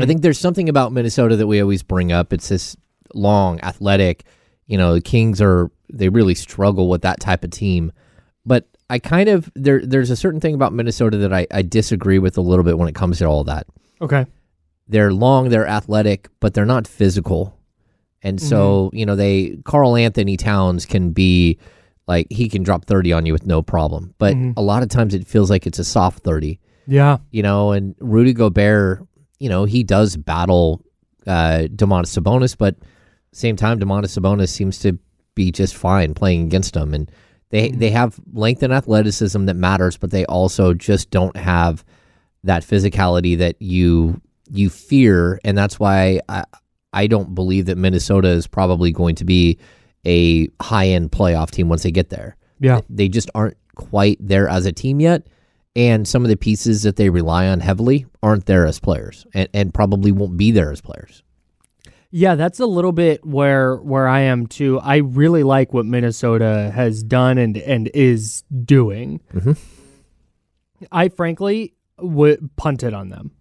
[0.00, 2.32] I think there's something about Minnesota that we always bring up.
[2.32, 2.74] It's this
[3.14, 4.24] long, athletic.
[4.66, 7.92] You know, the Kings are they really struggle with that type of team.
[8.46, 12.18] But I kind of there there's a certain thing about Minnesota that I, I disagree
[12.18, 13.66] with a little bit when it comes to all that.
[14.00, 14.26] Okay.
[14.88, 17.58] They're long, they're athletic, but they're not physical.
[18.22, 21.58] And so, you know, they Karl-Anthony Towns can be
[22.06, 24.14] like he can drop 30 on you with no problem.
[24.18, 27.18] But a lot of times it feels like it's a soft 30 Yeah.
[27.30, 29.06] you know, and Rudy Gobert,
[29.38, 30.82] you know, he does battle
[31.26, 32.76] uh, Domantas Sabonis, but
[33.36, 34.98] same time, Domantas Sabonis seems to
[35.34, 37.10] be just fine playing against them, and
[37.50, 37.78] they hmm.
[37.78, 41.84] they have length and athleticism that matters, but they also just don't have
[42.44, 44.20] that physicality that you
[44.50, 46.44] you fear, and that's why I
[46.92, 49.58] I don't believe that Minnesota is probably going to be
[50.06, 52.80] a high end playoff team once they get there Yeah.
[52.88, 55.26] they just aren't quite there as a team yet.
[55.76, 59.48] And some of the pieces that they rely on heavily aren't there as players and,
[59.52, 61.24] and probably won't be there as players.
[62.16, 64.78] Yeah, that's a little bit where where I am too.
[64.78, 69.20] I really like what Minnesota has done and and is doing.
[70.92, 73.32] I frankly would punt it on them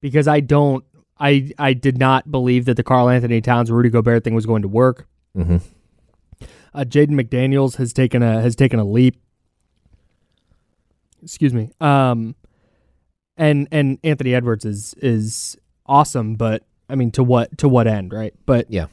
[0.00, 0.82] because I don't.
[1.18, 4.68] I I did not believe that the Karl-Anthony Towns Rudy Gobert thing was going to
[4.68, 5.06] work.
[5.36, 5.60] Mhm.
[6.72, 9.20] Uh, Jaden McDaniels has taken a has taken a leap.
[11.22, 11.70] Excuse me.
[11.82, 12.34] Um,
[13.36, 18.12] and and Anthony Edwards is is awesome, but I mean to what to what end,
[18.12, 18.34] right?
[18.46, 18.86] But Yeah.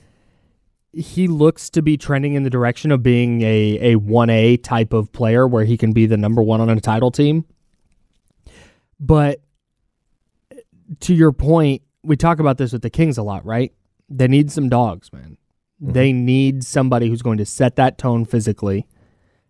[0.93, 4.93] he looks to be trending in the direction of being a a one A type
[4.93, 7.45] of player where he can be the number one on a title team.
[8.99, 9.41] But
[11.01, 13.73] to your point, we talk about this with the Kings a lot, right?
[14.09, 15.37] They need some dogs, man.
[15.83, 15.91] Mm-hmm.
[15.93, 18.87] They need somebody who's going to set that tone physically,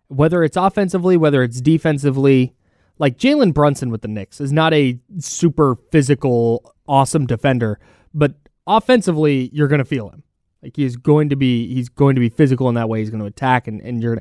[0.08, 2.54] whether it's offensively, whether it's defensively.
[2.98, 7.78] Like Jalen Brunson with the Knicks is not a super physical, awesome defender,
[8.18, 8.34] but
[8.66, 10.22] offensively, you're going to feel him.
[10.62, 12.98] Like he's going to be, he's going to be physical in that way.
[12.98, 14.20] He's going to attack, and and you're.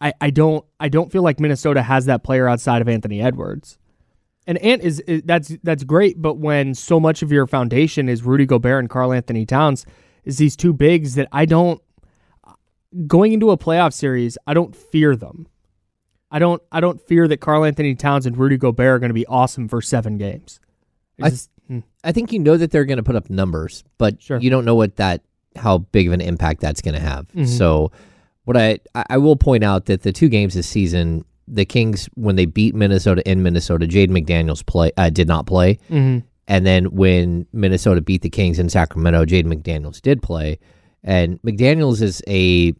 [0.00, 3.78] I I don't I don't feel like Minnesota has that player outside of Anthony Edwards.
[4.46, 8.24] And Ant is, is that's that's great, but when so much of your foundation is
[8.24, 9.86] Rudy Gobert and Karl-Anthony Towns,
[10.24, 11.80] is these two bigs that I don't
[13.06, 15.46] going into a playoff series, I don't fear them.
[16.30, 19.26] I don't I don't fear that Karl-Anthony Towns and Rudy Gobert are going to be
[19.26, 20.58] awesome for seven games.
[21.20, 21.50] I- just-.
[22.04, 24.38] I think you know that they're going to put up numbers, but Sure.
[24.40, 25.22] you don't know what that
[25.56, 27.28] how big of an impact that's going to have.
[27.28, 27.44] Mm-hmm.
[27.44, 27.92] So,
[28.44, 32.36] what I I will point out that the two games this season, the Kings when
[32.36, 36.22] they beat Minnesota in Minnesota, Jaden McDaniels play uh, did not play, Mhm.
[36.48, 40.58] and then when Minnesota beat the Kings in Sacramento, Jaden McDaniels did play,
[41.04, 42.74] and McDaniels is a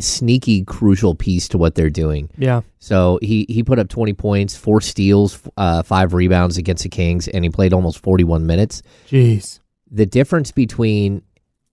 [0.00, 2.30] sneaky crucial piece to what they're doing.
[2.36, 6.88] yeah, So he he put up 20 points, four steals, uh, five rebounds against the
[6.88, 8.82] Kings, and he played almost 41 minutes.
[9.08, 11.22] jeez, The difference between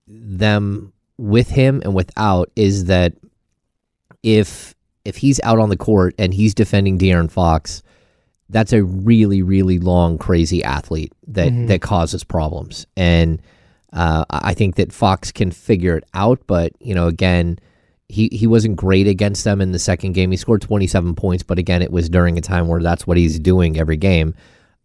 [0.08, 3.14] them with him and without is that
[4.24, 7.84] if if he's out on the court and he's defending De'Aaron Fox,
[8.50, 12.86] that's a really really long crazy athlete that that causes problems.
[12.98, 13.42] And
[13.94, 17.60] uh, I think that Fox can figure it out, but you know again.
[18.08, 20.32] He, he wasn't great against them in the second game.
[20.32, 23.40] He scored 27 points, but again, it was during a time where that's what he's
[23.40, 24.36] doing every game.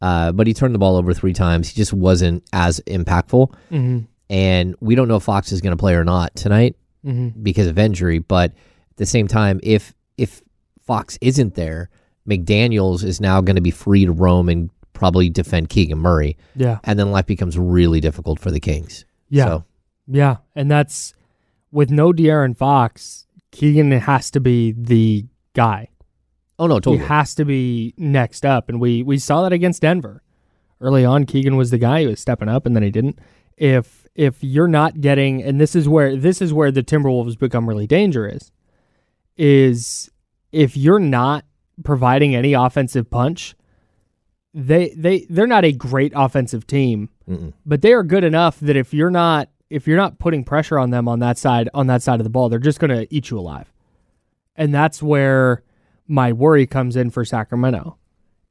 [0.01, 1.69] Uh, but he turned the ball over three times.
[1.69, 3.53] He just wasn't as impactful.
[4.31, 6.77] And we don't know if Fox is going to play or not tonight
[7.43, 8.19] because of injury.
[8.21, 10.43] But at the same time, if if
[10.87, 11.91] Fox isn't there,
[12.29, 16.37] McDaniel's is now going to be free to roam and probably defend Keegan Murray.
[16.55, 19.05] yeah, And then life becomes really difficult for the Kings.
[19.31, 19.47] Yeah.
[19.47, 19.65] So,
[20.07, 21.15] yeah, and that's
[21.73, 23.27] with no De'Aaron Fox.
[23.53, 25.89] Keegan has to be the guy.
[26.59, 27.07] oh no, He totally.
[27.07, 30.23] has to be next up, and we we saw that against Denver.
[30.81, 33.19] Early on, Keegan was the guy who was stepping up, and then he didn't.
[33.57, 37.69] If if you're not getting, and this is where this is where the Timberwolves become
[37.69, 38.51] really dangerous,
[39.37, 40.11] is
[40.53, 41.45] if you're not
[41.85, 43.55] providing any offensive punch,
[44.55, 47.09] they they they're not a great offensive team,
[47.67, 50.91] but they are good enough that if you're not if you're not putting pressure on
[50.91, 53.31] them on that side on that side of the ball, they're just going to eat
[53.31, 53.73] you alive.
[54.57, 55.63] And that's where
[56.07, 57.97] my worry comes in for Sacramento.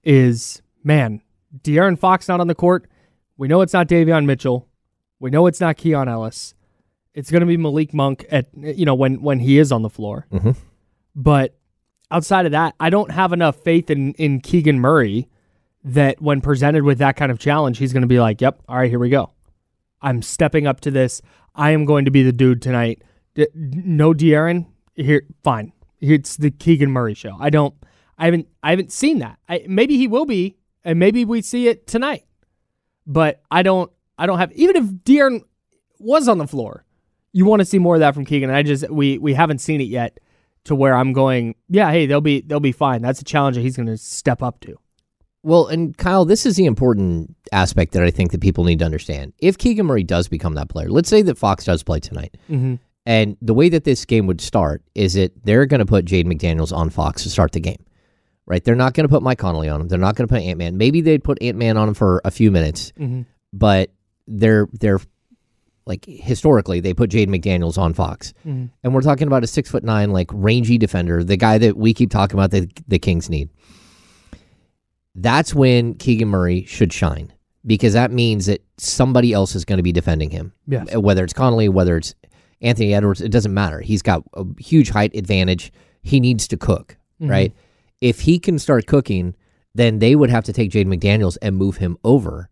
[0.03, 1.21] Is man,
[1.61, 2.89] De'Aaron Fox not on the court.
[3.37, 4.67] We know it's not Davion Mitchell.
[5.19, 6.55] We know it's not Keon Ellis.
[7.13, 9.89] It's going to be Malik Monk at you know when when he is on the
[9.89, 10.25] floor.
[10.31, 10.51] Mm-hmm.
[11.15, 11.57] But
[12.09, 15.27] outside of that, I don't have enough faith in in Keegan Murray
[15.83, 18.77] that when presented with that kind of challenge, he's going to be like, "Yep, all
[18.77, 19.31] right, here we go.
[20.01, 21.21] I'm stepping up to this.
[21.55, 23.01] I am going to be the dude tonight."
[23.53, 25.23] No De'Aaron here.
[25.43, 27.37] Fine, it's the Keegan Murray show.
[27.39, 27.73] I don't.
[28.17, 28.47] I haven't.
[28.63, 29.39] I haven't seen that.
[29.47, 32.25] I, maybe he will be, and maybe we see it tonight.
[33.07, 33.91] But I don't.
[34.17, 34.51] I don't have.
[34.53, 35.43] Even if De'Aaron
[35.99, 36.85] was on the floor,
[37.31, 38.49] you want to see more of that from Keegan.
[38.49, 40.19] I just we we haven't seen it yet
[40.65, 41.55] to where I'm going.
[41.69, 43.01] Yeah, hey, they'll be they'll be fine.
[43.01, 44.77] That's a challenge that he's going to step up to.
[45.41, 48.85] Well, and Kyle, this is the important aspect that I think that people need to
[48.85, 49.33] understand.
[49.39, 52.75] If Keegan Murray does become that player, let's say that Fox does play tonight, mm-hmm.
[53.05, 56.27] and the way that this game would start is that they're going to put Jade
[56.27, 57.83] McDaniels on Fox to start the game,
[58.45, 58.63] right?
[58.63, 59.87] They're not going to put Mike Conley on him.
[59.87, 60.77] They're not going to put Ant Man.
[60.77, 63.21] Maybe they'd put Ant Man on him for a few minutes, mm-hmm.
[63.53, 63.91] but
[64.27, 64.99] they're they're
[65.85, 68.65] like historically they put Jade McDaniels on Fox, mm-hmm.
[68.83, 71.93] and we're talking about a six foot nine like rangy defender, the guy that we
[71.93, 73.49] keep talking about that the Kings need
[75.15, 77.33] that's when Keegan Murray should shine
[77.65, 80.53] because that means that somebody else is going to be defending him.
[80.67, 80.93] Yes.
[80.93, 82.15] Uh, Whether it's Conley, whether it's
[82.61, 83.79] Anthony Edwards, it doesn't matter.
[83.81, 85.71] He's got a huge height advantage.
[86.01, 87.53] He needs to cook, right?
[88.01, 89.35] If he can start cooking,
[89.75, 92.49] then they would have to take Jade McDaniels and move him over,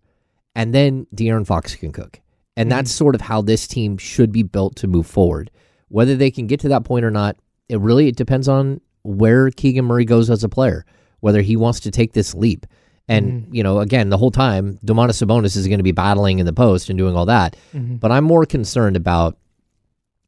[0.55, 2.19] and then De'Aaron Fox can cook.
[2.57, 5.51] And that's sort of how this team should be built to move forward.
[5.89, 7.37] Whether they can get to that point or not,
[7.69, 10.85] it really it depends on where Keegan Murray goes as a player,
[11.19, 12.65] whether he wants to take this leap.
[13.07, 13.55] And mm-hmm.
[13.55, 16.53] you know, again, the whole time, Domantas Sabonis is going to be battling in the
[16.53, 17.55] post and doing all that.
[17.73, 17.95] Mm-hmm.
[17.95, 19.37] But I'm more concerned about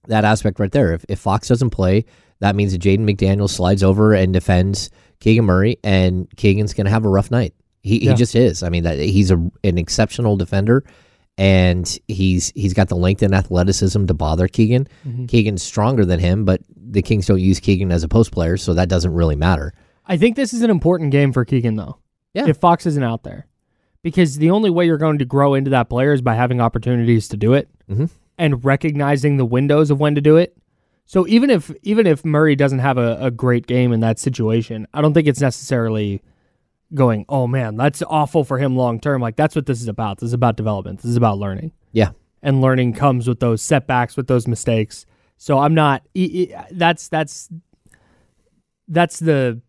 [0.07, 0.93] that aspect right there.
[0.93, 2.05] If, if Fox doesn't play,
[2.39, 6.91] that means that Jaden McDaniel slides over and defends Keegan Murray, and Keegan's going to
[6.91, 7.53] have a rough night.
[7.81, 8.11] He, Yeah.
[8.11, 8.63] he just is.
[8.63, 10.83] I mean, that he's a, an exceptional defender,
[11.37, 14.87] and he's he's got the length and athleticism to bother Keegan.
[15.05, 15.25] Mm-hmm.
[15.25, 18.73] Keegan's stronger than him, but the Kings don't use Keegan as a post player, so
[18.73, 19.73] that doesn't really matter.
[20.09, 21.97] I think this is an important game for Keegan though.
[22.33, 22.47] Yeah.
[22.47, 23.47] If Fox isn't out there,
[24.03, 27.27] because the only way you're going to grow into that player is by having opportunities
[27.29, 28.09] to do it Mhm.
[28.37, 30.55] and recognizing the windows of when to do it.
[31.05, 34.87] So even if even if Murray doesn't have a, a great game in that situation,
[34.93, 36.21] I don't think it's necessarily
[36.93, 39.21] going, oh man, that's awful for him long term.
[39.21, 40.19] Like that's what this is about.
[40.19, 40.99] This is about development.
[41.01, 41.71] This is about learning.
[41.91, 42.11] Yeah,
[42.43, 45.05] and learning comes with those setbacks, with those mistakes.
[45.37, 46.03] So I'm not.
[46.71, 47.49] That's that's
[48.87, 49.61] that's the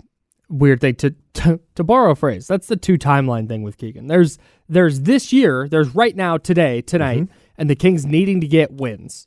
[0.50, 2.46] weird thing to, to to borrow a phrase.
[2.46, 4.08] That's the two timeline thing with Keegan.
[4.08, 4.38] There's
[4.68, 5.68] there's this year.
[5.68, 9.26] There's right now, today, tonight, and the Kings needing to get wins.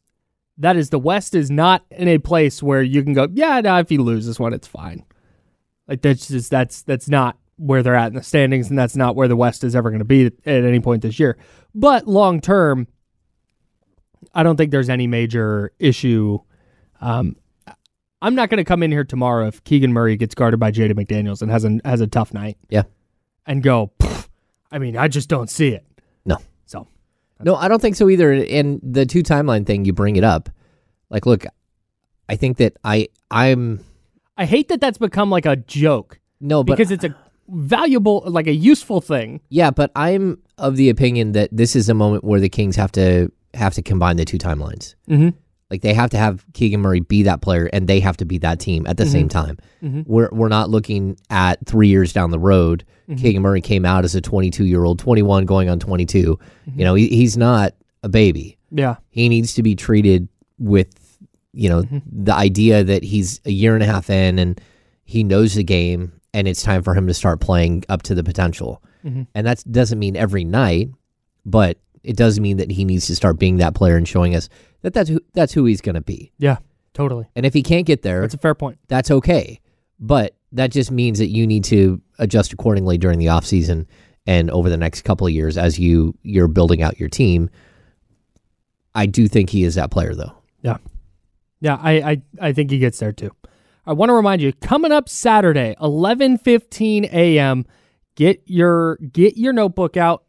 [0.58, 3.28] That is the West is not in a place where you can go.
[3.32, 5.04] Yeah, no, if he loses one, it's fine.
[5.88, 9.16] Like that's just that's that's not where they're at in the standings, and that's not
[9.16, 11.38] where the West is ever going to be at any point this year.
[11.74, 12.88] But long term,
[14.34, 16.40] I don't think there's any major issue.
[17.02, 17.36] Um,
[18.24, 20.94] I'm not going to come in here tomorrow if Keegan Murray gets guarded by Jaden
[20.94, 22.84] McDaniels and has a has a tough night yeah.
[23.46, 23.92] and go.
[24.72, 25.86] I mean, I just don't see it.
[26.26, 26.38] No.
[26.66, 26.88] So
[27.42, 28.32] No, I don't think so either.
[28.32, 30.50] And the two timeline thing, you bring it up.
[31.10, 31.46] Like, look,
[32.30, 33.84] I think that I I'm
[34.38, 37.16] I hate that that's become like a joke no, but because it's a
[37.48, 39.42] valuable, like a useful thing.
[39.50, 42.92] yeah, but I'm of the opinion that this is a moment where the Kings have
[42.94, 44.96] to have to combine the two timelines.
[45.10, 45.30] Mm-hmm.
[45.70, 48.38] Like they have to have Keegan Murray be that player, and they have to be
[48.40, 49.46] that team at the same mm-hmm.
[49.46, 49.58] time.
[49.84, 50.02] Mm-hmm.
[50.06, 52.86] We're we're not looking at three years down the road.
[53.10, 53.22] Mm-hmm.
[53.22, 56.40] Keegan Murray came out as a 22 year old, 21 going on 22.
[56.76, 58.58] You know, he, he's not a baby.
[58.72, 58.96] Yeah.
[59.10, 61.20] he needs to be treated with
[61.54, 64.60] you know the idea that he's a year and a half in and
[65.06, 68.24] he knows the game and it's time for him to start playing up to the
[68.24, 68.82] potential
[69.36, 70.90] and that doesn't mean every night
[71.46, 74.50] but it does mean that he needs to start being that player and showing us
[74.82, 76.58] that that's who, that's who he's going to be Yeah.
[76.94, 77.28] Totally.
[77.36, 78.78] and if he can't get there That's a fair point.
[78.88, 79.60] that's okay
[80.00, 83.88] but that just means that you need to adjust accordingly during the offseason
[84.28, 87.50] and over the next couple of years as you you're building out your team
[88.96, 90.78] i do think he is that player though Yeah.
[91.62, 93.32] Yeah, I, I, I think he gets there too.
[93.86, 97.66] I want to remind you, coming up Saturday, eleven fifteen AM,
[98.16, 100.24] get your get your notebook out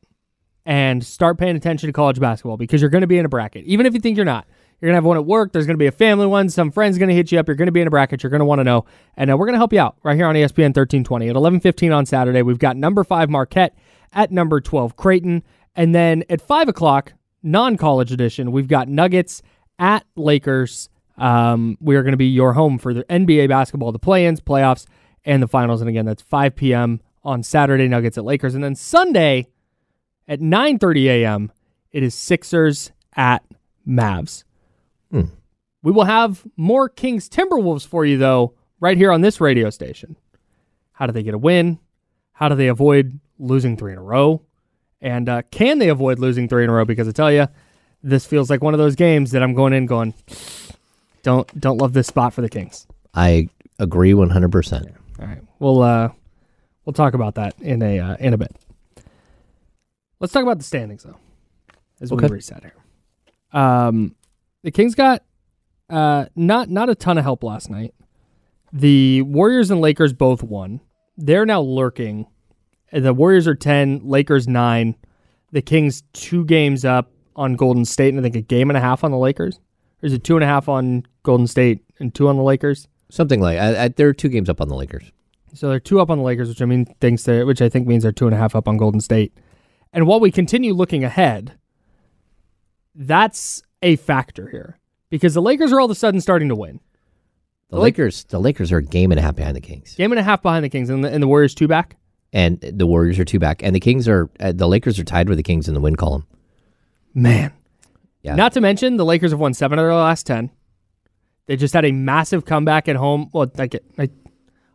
[0.66, 3.64] and start paying attention to college basketball because you're going to be in a bracket.
[3.66, 4.46] Even if you think you're not,
[4.80, 5.52] You're gonna have one at work.
[5.52, 6.50] There's gonna be a family one.
[6.50, 7.46] Some friends gonna hit you up.
[7.48, 8.22] You're gonna be in a bracket.
[8.22, 8.84] You're gonna want to know,
[9.16, 12.04] and uh, we're gonna help you out right here on ESPN 1320 at 11:15 on
[12.04, 12.42] Saturday.
[12.42, 13.74] We've got number five Marquette
[14.12, 15.42] at number 12 Creighton,
[15.74, 19.42] and then at five o'clock non-college edition, we've got Nuggets
[19.78, 20.90] at Lakers.
[21.16, 24.86] Um, we are going to be your home for the NBA basketball, the play-ins, playoffs,
[25.24, 25.80] and the finals.
[25.80, 27.00] And again, that's 5 p.m.
[27.22, 27.86] on Saturday.
[27.86, 29.46] Nuggets at Lakers, and then Sunday
[30.28, 31.52] at 9:30 a.m.
[31.92, 33.44] It is Sixers at
[33.86, 34.44] Mavs.
[35.82, 40.16] We will have more Kings Timberwolves for you though, right here on this radio station.
[40.92, 41.78] How do they get a win?
[42.32, 44.42] How do they avoid losing three in a row?
[45.00, 46.84] And uh, can they avoid losing three in a row?
[46.86, 47.48] Because I tell you,
[48.02, 50.14] this feels like one of those games that I'm going in going,
[51.22, 52.86] don't don't love this spot for the Kings.
[53.14, 53.48] I
[53.78, 54.96] agree 100%.
[55.20, 56.10] All right, we'll uh,
[56.84, 58.56] we'll talk about that in a uh, in a bit.
[60.24, 61.18] Let's talk about the standings though,
[62.00, 62.28] as we Okay.
[62.28, 62.72] reset here.
[63.52, 64.14] Um,
[64.62, 65.22] the Kings got
[65.90, 67.92] uh not not a ton of help last night.
[68.72, 70.80] The Warriors and Lakers both won.
[71.18, 72.26] They're now lurking.
[72.90, 74.94] The Warriors are ten, Lakers nine.
[75.52, 78.80] The Kings two games up on Golden State, and I think a game and a
[78.80, 79.60] half on the Lakers.
[80.02, 82.88] Or is it two and a half on Golden State and two on the Lakers?
[83.10, 85.12] Something like I, I, there are two games up on the Lakers.
[85.52, 87.86] So they're two up on the Lakers, which I mean thinks they which I think
[87.86, 89.34] means they're two and a half up on Golden State.
[89.94, 91.56] And while we continue looking ahead,
[92.94, 94.78] that's a factor here
[95.08, 96.80] because the Lakers are all of a sudden starting to win.
[97.70, 100.18] The Lakers, the Lakers are a game and a half behind the Kings, Game and
[100.18, 101.96] a half behind the Kings, and the, and the Warriors two back.
[102.32, 105.28] and the Warriors are two back, and the Kings are uh, the Lakers are tied
[105.28, 106.26] with the Kings in the win column.
[107.14, 107.52] Man,
[108.22, 110.50] Yeah, not to mention the Lakers have won seven of their last ten.
[111.46, 113.28] They just had a massive comeback at home.
[113.32, 114.12] Well, like, like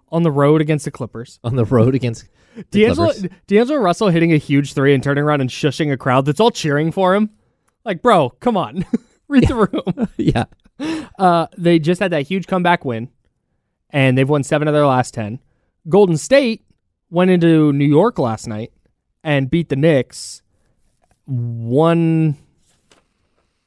[0.10, 1.40] on the road against the Clippers.
[1.44, 2.28] on the road against
[2.72, 3.12] D'Angelo,
[3.48, 6.52] D'Angelo Russell hitting a huge three and turning around and shushing a crowd that's all
[6.52, 7.30] cheering for him.
[7.86, 8.86] Like, bro, come on,
[9.28, 10.08] read the room.
[10.18, 10.46] yeah,
[11.18, 13.10] Uh, they just had that huge comeback win,
[13.90, 15.40] and they've won seven of their last ten.
[15.88, 16.64] Golden State
[17.10, 18.72] went into New York last night
[19.24, 20.42] and beat the Knicks.
[21.26, 22.38] One.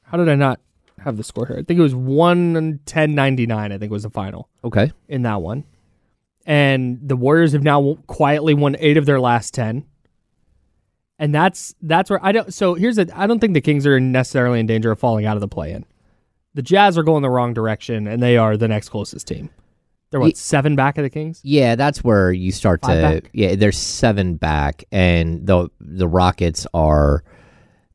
[0.03, 0.59] How did I not
[0.99, 1.57] have the score here?
[1.57, 3.71] I think it was one ten ninety nine.
[3.71, 4.91] I think was the final okay.
[5.07, 5.63] in that one.
[6.45, 9.85] And the Warriors have now quietly won eight of their last ten.
[11.19, 12.53] And that's that's where I don't.
[12.53, 13.07] So here's a.
[13.17, 15.85] I don't think the Kings are necessarily in danger of falling out of the play-in.
[16.55, 19.49] The Jazz are going the wrong direction, and they are the next closest team.
[20.11, 21.39] They're what seven back of the Kings.
[21.43, 23.01] Yeah, that's where you start Five to.
[23.21, 23.31] back?
[23.33, 27.23] Yeah, there's seven back, and the the Rockets are,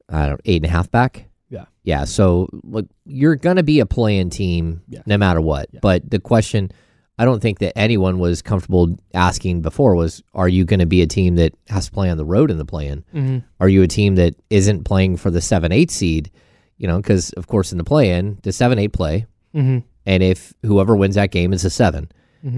[0.08, 1.26] I don't know, eight and a half back.
[1.50, 1.66] Yeah.
[1.82, 5.02] Yeah, so look, you're gonna be a playing team Yeah.
[5.06, 5.68] no matter what.
[5.82, 6.72] But the question,
[7.18, 11.02] I don't think that anyone was comfortable asking before was, are you going to be
[11.02, 13.04] a team that has to play on the road in the play-in?
[13.14, 13.38] Mm-hmm.
[13.60, 16.30] Are you a team that isn't playing for the seven eight seed?
[16.76, 19.78] You know, because of course in the play-in, the seven eight play, Mm-hmm.
[20.06, 22.10] and if whoever wins that game is a 7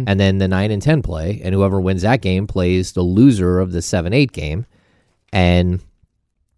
[0.07, 3.61] and then the nine and ten play, and whoever wins that game plays the loser
[3.61, 4.67] of the seven eight game,
[5.33, 5.81] and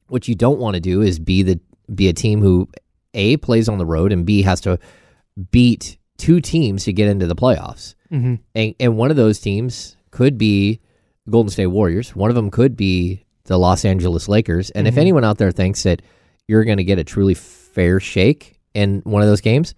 [0.09, 1.61] what you don't want to do is be the
[1.95, 2.69] be a team who
[3.15, 4.79] a plays on the road and b has to
[5.51, 8.35] beat two teams to get into the playoffs, Mm-hmm.
[8.55, 10.81] and and one of those teams could be
[11.25, 14.97] the Golden State Warriors, one of them could be the Los Angeles Lakers, and if
[14.99, 16.03] anyone out there thinks that
[16.49, 19.75] you're going to get a truly fair shake in one of those games,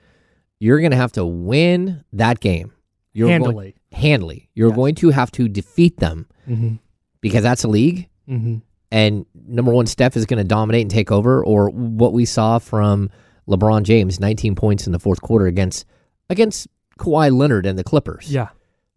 [0.58, 2.72] you're going to have to win that game.
[3.12, 3.74] You're Going, Handily.
[3.92, 4.50] handily.
[4.54, 4.76] You're Yes.
[4.76, 6.74] going to have to defeat them Mm-hmm.
[7.20, 8.08] because that's a league.
[8.28, 8.56] Mm-hmm.
[8.90, 12.58] And number one, Steph is going to dominate and take over, or what we saw
[12.58, 13.10] from
[13.48, 15.84] LeBron James, 19 points in the fourth quarter against
[16.30, 16.68] against
[16.98, 18.30] Kawhi Leonard and the Clippers.
[18.30, 18.48] Yeah.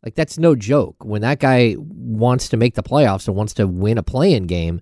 [0.03, 1.03] Like that's no joke.
[1.03, 4.81] When that guy wants to make the playoffs or wants to win a play-in game,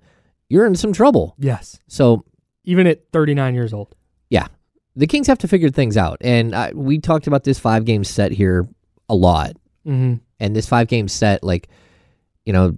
[0.49, 1.35] you're in some trouble.
[1.39, 1.79] Yes.
[1.87, 2.25] So
[2.65, 3.95] Even at 39 years old.
[4.29, 4.47] yeah,
[4.95, 6.17] the Kings have to figure things out.
[6.21, 8.67] And I, we talked about this five game set here
[9.09, 9.53] a lot.
[9.87, 10.15] Mm-hmm.
[10.39, 11.69] And this five game set, like,
[12.45, 12.75] you know,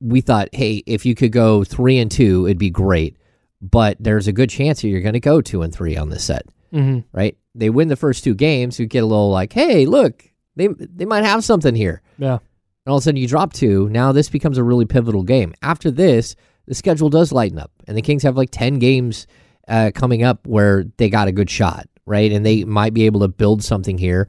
[0.00, 3.16] we thought, hey, if you could go three and two, it'd be great.
[3.60, 6.24] But there's a good chance that you're going to go two and three on this
[6.24, 7.00] set, Mm-hmm.
[7.16, 7.36] right?
[7.54, 10.24] They win the first two games, you get a little like, hey, look,
[10.56, 12.02] they they might have something here.
[12.18, 12.38] Yeah.
[12.84, 13.88] And all of a sudden you drop two.
[13.90, 15.54] Now this becomes a really pivotal game.
[15.62, 16.34] After this,
[16.66, 19.26] the schedule does lighten up, and the Kings have like 10 games
[19.68, 22.32] uh, coming up where they got a good shot, right?
[22.32, 24.28] And they might be able to build something here.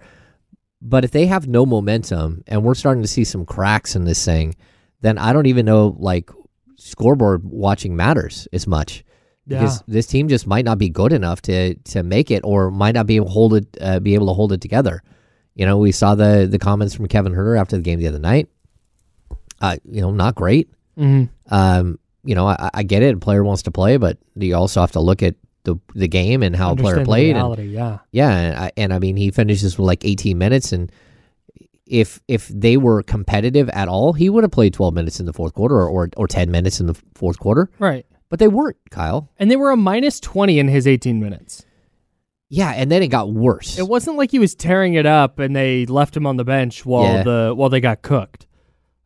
[0.81, 4.23] But if they have no momentum and we're starting to see some cracks in this
[4.23, 4.55] thing,
[5.01, 6.29] then I don't even know like
[6.75, 9.03] scoreboard watching matters as much
[9.47, 9.83] because Yeah.
[9.87, 13.07] this team just might not be good enough to to make it or might not
[13.07, 15.01] be able to hold it uh, be able to hold it together.
[15.55, 18.19] You know, we saw the the comments from Kevin Huerter after the game the other
[18.19, 18.47] night.
[19.61, 20.69] Uh, you know, not great.
[20.97, 21.53] Mm-hmm.
[21.53, 23.15] Um, you know, I, I get it.
[23.15, 26.43] A player wants to play, but you also have to look at the the game
[26.43, 27.35] and how a player played.
[27.35, 27.99] And, yeah.
[28.11, 30.91] yeah, and I, and I mean he finishes with like 18 minutes, and
[31.85, 35.33] if if they were competitive at all, he would have played 12 minutes in the
[35.33, 37.69] fourth quarter or or, or 10 minutes in the fourth quarter.
[37.79, 38.05] Right.
[38.33, 39.29] But they weren't, Kyle.
[39.37, 41.63] And they were a minus 20 in his 18 minutes.
[42.49, 43.77] Yeah, and then it got worse.
[43.77, 46.83] It wasn't like he was tearing it up and they left him on the bench
[46.83, 47.21] while Yeah.
[47.23, 48.47] the while they got cooked.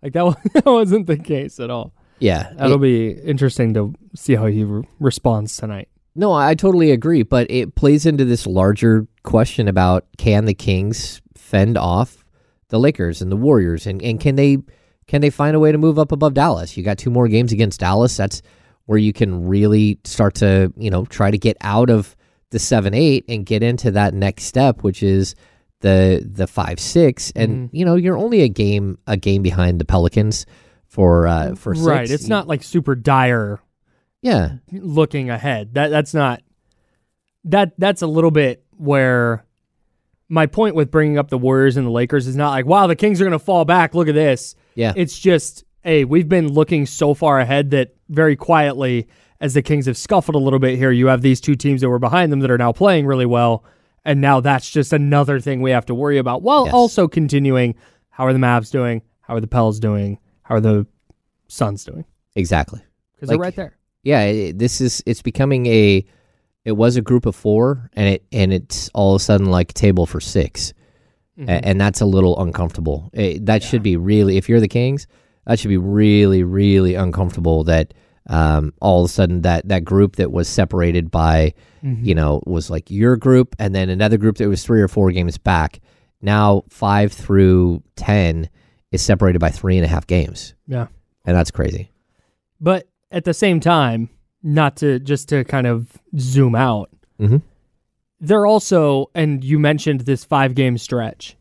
[0.02, 1.94] Like that, wa- that wasn't the case at all.
[2.20, 5.90] yeah, That'll it- be interesting to see how he re- responds tonight.
[6.16, 11.22] No, I totally agree, but it plays into this larger question about can the Kings
[11.36, 12.24] fend off
[12.70, 14.60] the Lakers and the Warriors and, and can they
[15.06, 16.78] can they find a way to move up above Dallas?
[16.78, 18.16] You got two more games against Dallas.
[18.16, 18.42] That's
[18.88, 22.16] where you can really start to, you know, try to get out of
[22.50, 25.36] the 7-8 and get into that next step which is
[25.82, 30.46] the the 5-6 and you know, you're only a game a game behind the Pelicans
[30.88, 31.86] for uh for six.
[31.86, 32.10] Right.
[32.10, 33.60] It's not like super dire
[34.22, 34.54] Yeah.
[34.72, 35.74] looking ahead.
[35.76, 36.42] That that's not
[37.44, 39.46] that that's a little bit where
[40.30, 42.96] my point with bringing up the Warriors and the Lakers is not like wow the
[42.96, 43.94] Kings are going to fall back.
[43.94, 44.56] Look at this.
[44.76, 44.94] Yeah.
[44.96, 49.08] It's just hey we've been looking so far ahead that very quietly
[49.40, 50.92] as the Kings have scuffled a little bit here.
[50.92, 53.64] You have these two teams that were behind them that are now playing really well,
[54.04, 56.42] and now that's just another thing we have to worry about.
[56.42, 56.74] While Yes.
[56.74, 57.76] also continuing,
[58.10, 59.02] how are the Mavs doing?
[59.22, 60.18] How are the Pels doing?
[60.42, 60.88] How are the
[61.48, 62.04] Suns doing?
[62.36, 62.82] Exactly.
[63.16, 63.78] Because they're right there.
[64.04, 66.06] yeah it, this is it's becoming a
[66.66, 69.74] it was a group of four and it and it's all of a sudden like
[69.74, 70.74] table for 6
[71.40, 71.50] Mm-hmm.
[71.50, 75.06] A- and that's a little uncomfortable Eh, that should be really if you're the kings
[75.48, 77.96] that should be really really uncomfortable that
[78.30, 82.06] um, all of a sudden that that group that was separated by Mm-hmm.
[82.06, 85.12] you know was like your group and then another group that was three or four
[85.12, 85.80] games back
[86.24, 88.50] now five through ten
[88.92, 90.88] is separated by three and a half games Yeah.
[91.24, 91.92] and that's crazy
[92.60, 94.10] But at the same time,
[94.42, 95.88] not to just to kind of
[96.18, 96.90] zoom out,
[97.22, 97.44] Mhm.
[98.20, 101.38] they're also, and you mentioned this five game stretch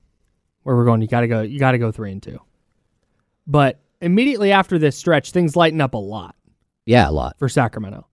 [0.64, 2.38] where we're going, you got to go, you got to go three and two.
[3.46, 6.36] But immediately after this stretch, things lighten up a lot
[6.86, 8.06] yeah a lot for Sacramento.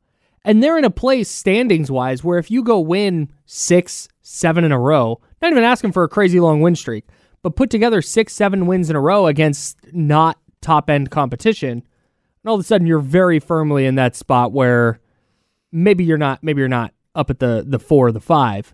[0.44, 4.74] And they're in a place standings wise where if you go win six, seven in
[4.74, 7.06] a row, not even asking for a crazy long win streak,
[7.42, 12.50] but put together six, seven wins in a row against not top end competition, and
[12.50, 15.00] all of a sudden you're very firmly in that spot where
[15.72, 18.74] maybe you're not maybe you're not up at the the four or the five,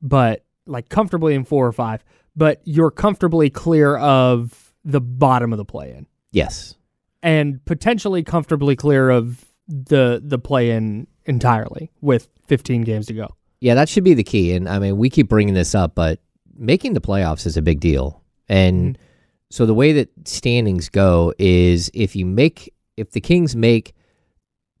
[0.00, 2.02] but like comfortably in four or five,
[2.34, 6.74] but you're comfortably clear of the bottom of the play in yes
[7.22, 13.28] and potentially comfortably clear of the the play in entirely with 15 games to go.
[13.60, 14.54] Yeah, that should be the key.
[14.54, 16.18] And I mean, we keep bringing this up, but
[16.56, 18.22] making the playoffs is a big deal.
[18.48, 19.02] And mm-hmm.
[19.50, 23.94] so the way that standings go is if you make, if the Kings make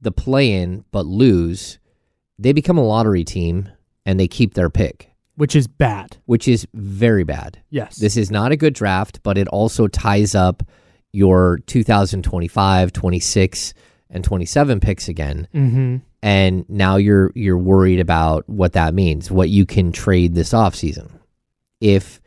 [0.00, 1.78] the play in but lose,
[2.38, 3.68] they become a lottery team
[4.04, 6.16] and they keep their pick, Which is bad.
[6.26, 7.62] which is very bad.
[7.70, 7.98] Yes.
[7.98, 10.64] This is not a good draft, but it also ties up
[11.12, 13.74] your 2025, 26,
[14.10, 15.48] and 27 picks again.
[15.54, 15.96] mm-hmm.
[16.22, 21.10] and now you're you're worried about what that means, what you can trade this offseason.
[21.80, 22.20] If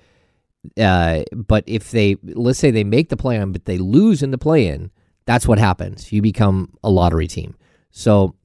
[0.80, 4.32] uh but if they let's say they make the play in but they lose in
[4.32, 4.92] the play in,
[5.26, 6.12] that's what happens.
[6.12, 7.56] You become a lottery team.
[7.92, 8.36] So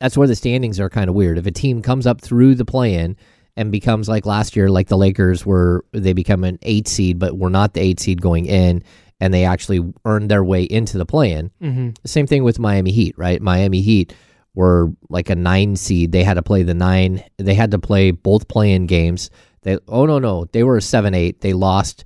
[0.00, 1.38] that's where the standings are kind of weird.
[1.38, 3.16] If a team comes up through the play in
[3.56, 7.38] and becomes like last year, like the Lakers were they become an eight seed, but
[7.38, 8.82] were not the eight seed going in,
[9.24, 11.50] and they actually earned their way into the play in.
[11.62, 11.88] Mm-hmm.
[12.04, 13.40] Same thing with Miami Heat, right?
[13.40, 14.14] Miami Heat
[14.54, 16.12] were like a nine seed.
[16.12, 17.24] They had to play the nine.
[17.38, 19.30] They had to play both play-in games.
[19.62, 21.40] They oh no no they were a seven eight.
[21.40, 22.04] They lost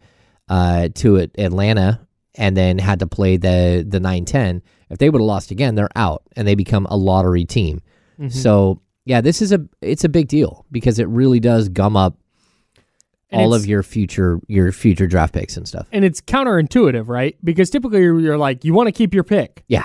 [0.49, 2.07] uh, to Atlanta
[2.37, 4.63] and then had to play the the nine ten.
[4.89, 7.81] If they would have lost again, they're out and they become a lottery team.
[8.31, 12.17] So yeah, this is a it's a big deal because it really does gum up
[13.31, 15.87] And all of your future your future draft picks and stuff.
[15.93, 17.37] And it's counterintuitive, right?
[17.45, 19.65] Because typically you're, you're like, you want to keep your pick.
[19.69, 19.85] Yeah.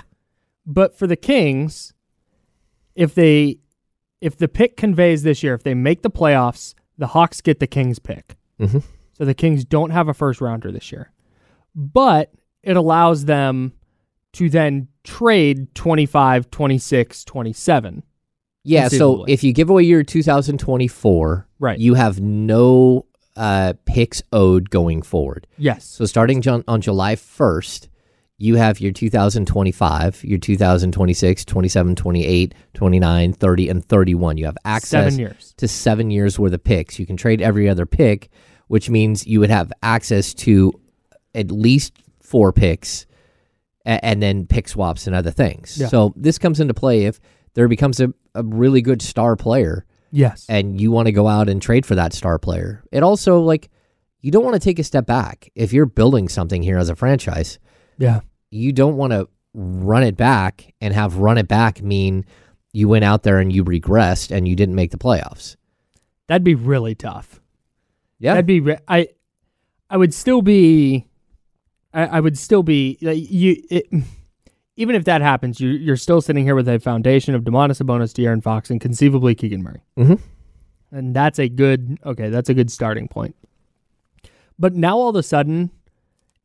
[0.66, 1.94] But for the Kings,
[2.96, 3.58] if they
[4.22, 7.68] if the pick conveys this year, if they make the playoffs, the Hawks get the
[7.68, 8.38] Kings pick.
[8.60, 8.82] Mhm.
[9.18, 11.12] So the Kings don't have a first rounder this year.
[11.76, 12.32] But
[12.62, 13.74] it allows them
[14.34, 18.04] to then trade 25, 26, 27.
[18.64, 21.78] Yeah, so if you give away your 2024, Right.
[21.78, 23.06] you have no
[23.36, 25.48] uh, picks owed going forward.
[25.58, 25.86] Yes.
[25.86, 27.88] So starting Jan- on July 1st,
[28.38, 34.38] you have your 2025, your 2026, 27, 28, 29, 30, and 31.
[34.38, 35.54] You have access Seven years.
[35.58, 37.00] to seven years worth of picks.
[37.00, 38.30] You can trade every other pick,
[38.68, 40.74] which means you would have access to
[41.36, 43.06] at least four picks
[43.86, 45.78] a- and then pick swaps and other things.
[45.80, 45.88] Yeah.
[45.88, 47.20] So this comes into play if
[47.54, 49.86] there becomes a, a really good star player
[50.16, 50.46] Yes.
[50.48, 52.84] and you want to go out and trade for that star player.
[52.92, 53.72] It also like
[54.22, 55.50] you don't want to take a step back.
[55.56, 57.58] If you're building something here as a franchise,
[57.98, 58.20] yeah.
[58.52, 62.26] you don't want to run it back and have run it back mean
[62.74, 65.56] you went out there and you regressed and you didn't make the playoffs.
[66.28, 67.42] That'd be really tough.
[68.20, 68.34] Yeah.
[68.34, 69.08] That'd be re- I
[69.90, 71.08] I would still be
[71.92, 73.88] I, I would still be like, you it,
[74.76, 78.14] even if that happens, you you're still sitting here with a foundation of Domantas Sabonis,
[78.14, 79.82] De'Aaron Fox, and conceivably Keegan Murray.
[79.98, 80.20] Mhm.
[80.92, 83.36] And that's a good okay, that's a good starting point.
[84.60, 85.72] But now all of a sudden,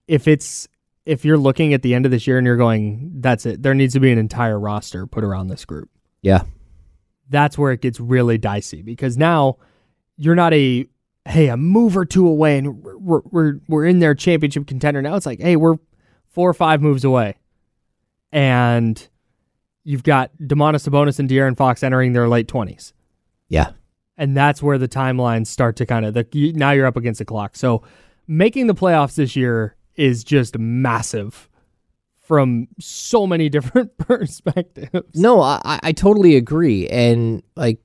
[0.06, 0.68] if it's
[1.06, 3.74] if you're looking at the end of this year and you're going, that's it, there
[3.74, 5.88] needs to be an entire roster put around this group
[6.22, 6.42] Yeah.
[7.30, 9.56] that's where it gets really dicey because now
[10.16, 10.86] you're not a
[11.26, 15.14] hey a move or two away and we're we're we're in their championship contender now
[15.14, 15.76] it's like hey we're
[16.30, 17.34] four or five moves away
[18.32, 19.08] and
[19.84, 22.92] you've got Domantas Sabonis and De'Aaron Fox entering their late 20s
[23.48, 23.70] Yeah.
[24.16, 27.18] and that's where the timelines start to kind of the you, now you're up against
[27.18, 27.82] the clock so
[28.26, 31.48] making the playoffs this year is just massive
[32.16, 36.86] from so many different perspectives No, I, I- I totally agree.
[36.88, 37.78] And like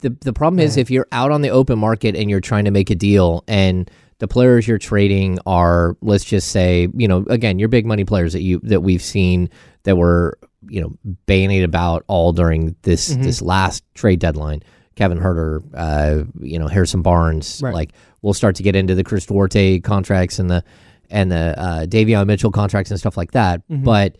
[0.00, 2.70] the the problem is if you're out on the open market and you're trying to
[2.72, 3.88] make a deal and
[4.18, 8.32] the players you're trading are let's just say, you know, again, your big money players
[8.32, 9.48] that you that we've seen
[9.84, 13.22] that were, you know, bandied about all during this Mm-hmm.
[13.22, 14.62] this last trade deadline.
[14.94, 17.72] Kevin Huerter, uh, you know, Harrison Barnes, Right.
[17.74, 20.62] like we'll start to get into the Chris Duarte contracts and the
[21.10, 23.66] and the uh, Davion Mitchell contracts and stuff like that.
[23.68, 23.84] Mm-hmm.
[23.84, 24.16] But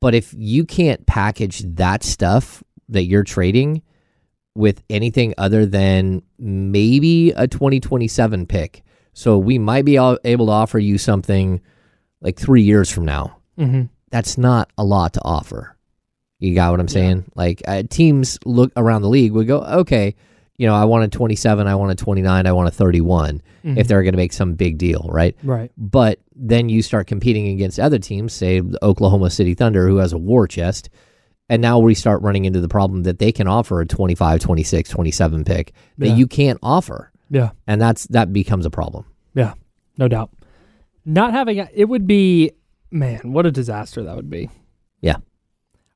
[0.00, 3.82] but if you can't package that stuff that you're trading
[4.54, 10.52] with anything other than maybe a 2027 pick, so we might be all able to
[10.52, 11.60] offer you something
[12.20, 13.38] like three years from now.
[13.58, 13.82] mm-hmm.
[14.10, 15.76] That's not a lot to offer.
[16.38, 17.30] You got what I'm saying?
[17.34, 20.14] Like uh, teams look around the league would go, okay,
[20.58, 23.88] you know, I want a 27, I want a 29, I want a 31 if
[23.88, 25.36] they're going to make some big deal, right?
[25.42, 29.96] right But then you start competing against other teams, say the Oklahoma City Thunder, who
[29.96, 30.88] has a war chest.
[31.48, 34.88] And now we start running into the problem that they can offer a 25, 26,
[34.90, 36.14] 27 pick that Yeah.
[36.14, 37.10] you can't offer.
[37.28, 39.04] yeah And that's that becomes a problem.
[39.34, 39.54] Yeah,
[39.98, 40.30] no doubt.
[41.04, 42.52] Not having a- it would be
[42.90, 44.48] man, what a disaster that would be.
[45.00, 45.16] Yeah.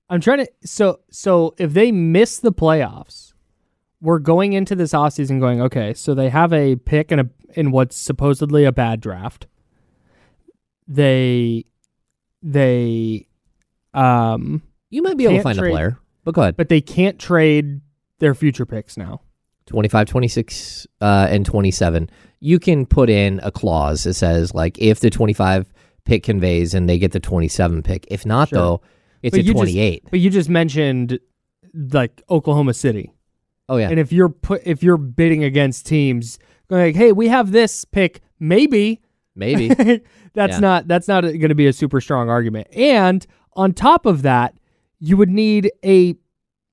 [0.09, 3.33] I'm trying to so so if they miss the playoffs,
[4.01, 7.71] we're going into this offseason going, okay, so they have a pick in a in
[7.71, 9.47] what's supposedly a bad draft.
[10.89, 11.65] They
[12.43, 13.27] they
[13.95, 16.57] um You might be able to find trade- a player, but go ahead.
[16.57, 17.81] but they can't trade
[18.19, 19.21] their future picks now.
[19.67, 22.11] 25, 26, uh, and 27.
[22.41, 25.73] You can put in a clause that says, like, if the 25
[26.11, 28.05] pick conveys and they get the 27 pick.
[28.11, 28.59] If not, Sure.
[28.59, 28.81] though,
[29.23, 30.03] it's But a you just- 28.
[30.11, 31.19] But you just mentioned
[31.93, 33.13] like Oklahoma City.
[33.69, 33.89] oh, yeah.
[33.89, 36.39] And if you're put if you're bidding against teams
[36.69, 39.01] going like, "Hey, we have this pick, maybe."
[39.37, 39.69] Maybe.
[40.35, 40.59] that's Yeah.
[40.59, 42.67] not that's not going to be a super strong argument.
[42.75, 44.55] And on top of that,
[44.99, 46.17] you would need a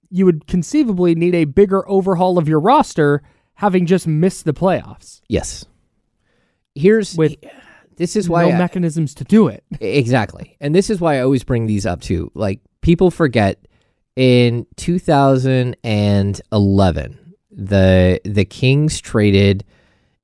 [0.09, 3.21] you would conceivably need a bigger overhaul of your roster
[3.55, 5.65] having just missed the playoffs yes.
[6.75, 7.35] Here's with
[7.97, 9.63] this is why no I- mechanisms to do it.
[9.81, 10.55] Exactly.
[10.61, 12.31] And this is why I always bring these up too.
[12.33, 13.67] Like people forget
[14.15, 17.17] in 2011
[17.51, 19.63] the the Kings traded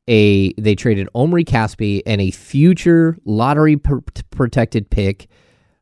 [0.08, 3.98] a they traded Omri Caspi and a future lottery pr-
[4.32, 5.28] protected pick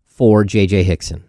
[0.05, 1.23] for JJ Hickson.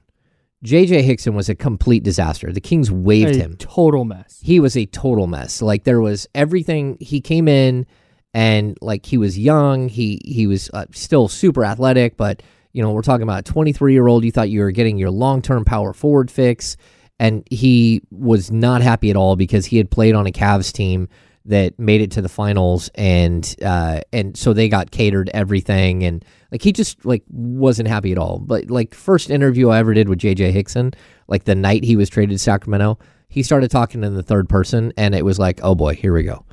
[0.64, 2.52] JJ Hickson was a complete disaster.
[2.52, 4.38] The Kings waived a him total mess.
[4.42, 5.60] he was a total mess.
[5.60, 6.96] Like there was everything.
[7.00, 7.86] He came in
[8.34, 9.88] and like he was young.
[9.88, 13.92] He he was uh, still super athletic, but you know we're talking about a 23
[13.92, 14.24] year old.
[14.24, 16.76] You thought you were getting your long term power forward fix,
[17.18, 21.08] and he was not happy at all because he had played on a Cavs team
[21.44, 26.24] that made it to the finals and uh and so they got catered everything and
[26.52, 30.08] like he just like wasn't happy at all but like first interview i ever did
[30.08, 30.92] with jj hickson
[31.26, 32.96] like the night he was traded to sacramento
[33.28, 36.22] he started talking in the third person and it was like oh boy here we
[36.22, 36.44] go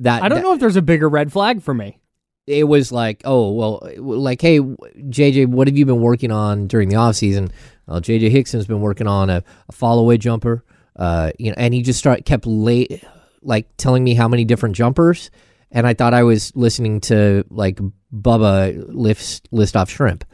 [0.00, 1.98] that I don't that- know if there's a bigger red flag for me.
[2.46, 6.88] it was like, oh, well, like, hey, JJ, what have you been working on during
[6.88, 7.50] the off season?
[7.86, 10.64] Well, JJ Hickson's been working on a, a fall away jumper,
[10.96, 13.04] uh, you know, and he just start kept late,
[13.42, 15.30] like telling me how many different jumpers,
[15.70, 17.78] and I thought I was listening to like
[18.12, 20.24] Bubba lifts list off shrimp,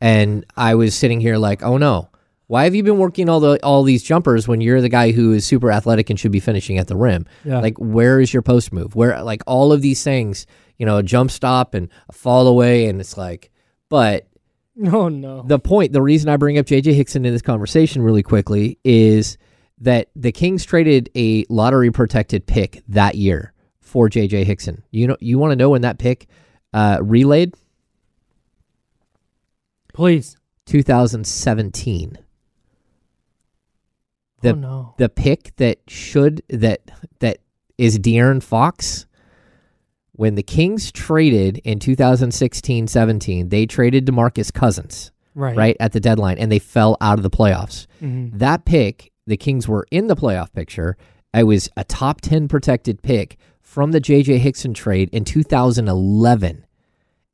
[0.00, 2.08] and I was sitting here like, oh no.
[2.50, 5.32] Why have you been working all the all these jumpers when you're the guy who
[5.32, 7.26] is super athletic and should be finishing at the rim?
[7.44, 7.60] Yeah.
[7.60, 8.96] Like where is your post move?
[8.96, 10.46] Where like all of these things,
[10.76, 13.52] you know, a jump stop and a fall away and it's like
[13.88, 14.26] but
[14.84, 15.42] Oh no.
[15.42, 19.38] the point, the reason I bring up JJ Hickson in this conversation really quickly is
[19.78, 24.82] that the Kings traded a lottery protected pick that year for JJ Hickson.
[24.90, 26.26] You know, you want to know when that pick
[26.74, 27.54] uh, relayed?
[29.94, 30.36] Please.
[30.66, 32.18] 2017.
[34.40, 34.94] The oh no.
[34.98, 36.80] the pick that should that
[37.20, 37.38] that
[37.78, 39.06] is De'Aaron Fox.
[40.12, 45.12] When the Kings traded in 2016-17, they traded DeMarcus Cousins.
[45.32, 45.56] Right.
[45.56, 47.86] right at the deadline and they fell out of the playoffs.
[48.02, 48.36] Mhm.
[48.36, 50.96] That pick, the Kings were in the playoff picture.
[51.32, 56.64] It was a top 10 protected pick from the JJ Hickson trade in 2011.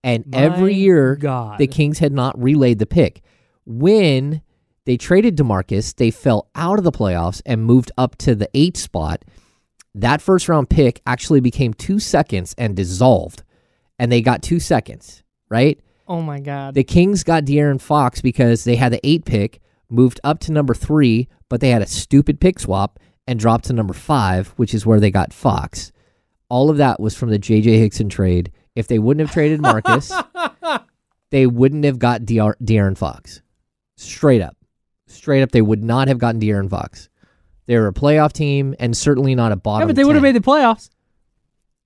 [0.05, 1.59] And every year God.
[1.59, 3.23] the Kings had not relayed the pick.
[3.65, 4.43] When
[4.87, 8.77] they traded DeMarcus, they fell out of the playoffs and moved up to the 8
[8.77, 9.25] spot.
[9.95, 13.43] That first round pick actually became 2 seconds and dissolved.
[13.99, 15.79] And they got 2 seconds, right?
[16.09, 16.75] Oh my God.
[16.75, 19.61] The Kings got De'Aaron Fox because they had the eight pick,
[19.91, 23.73] moved up to number three, but they had a stupid pick swap and dropped to
[23.73, 25.91] number five, which is where they got Fox.
[26.49, 28.53] All of that was from the JJ Hickson trade.
[28.77, 30.13] If they wouldn't have traded Marcus,
[31.31, 33.43] they wouldn't have got De'Aaron Fox.
[33.97, 34.57] Straight up.
[35.07, 37.09] Straight up, they would not have gotten De'Aaron Fox.
[37.67, 39.83] They're a playoff team and certainly not a bottom.
[39.83, 40.91] yeah, but they would have made the playoffs.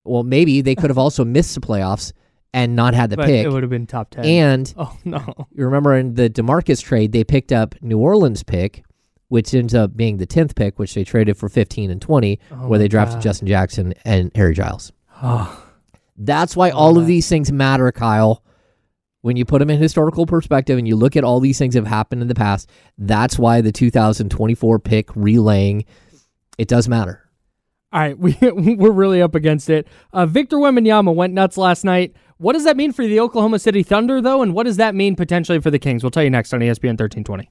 [0.04, 2.12] Well, maybe they could have also missed the playoffs
[2.52, 3.44] and not had the but pick.
[3.46, 4.24] it would have been top ten.
[4.24, 5.22] And oh no.
[5.52, 8.82] you remember in the DeMarcus trade, they picked up New Orleans pick,
[9.28, 12.54] which ends up being the 10th pick, which they traded for 15 and 20, Oh
[12.68, 13.22] where they drafted God.
[13.22, 14.92] Justin Jackson and Harry Giles.
[15.22, 15.64] Oh.
[16.22, 18.42] That's why all of these things matter, Kyle.
[19.22, 21.80] When you put them in historical perspective and you look at all these things that
[21.80, 25.84] have happened in the past, that's why the 2024 pick relaying,
[26.56, 27.28] it does matter.
[27.92, 29.88] All right, we we're really up against it.
[30.12, 32.14] Uh, Victor Wembanyama went nuts last night.
[32.38, 35.16] What does that mean for the Oklahoma City Thunder, though, and what does that mean
[35.16, 36.02] potentially for the Kings?
[36.02, 37.50] We'll tell you next on ESPN 1320.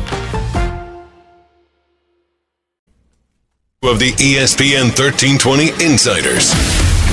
[3.83, 6.53] Of the ESPN 1320 Insiders.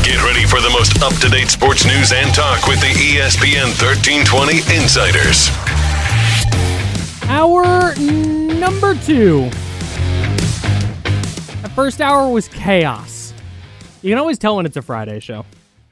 [0.04, 3.72] Get ready for the most up to date sports news and talk with the ESPN
[3.80, 5.48] 1320 Insiders.
[7.30, 7.94] Hour
[8.60, 9.48] number two.
[11.62, 13.32] The first hour was chaos.
[14.02, 15.46] You can always tell when it's a Friday show.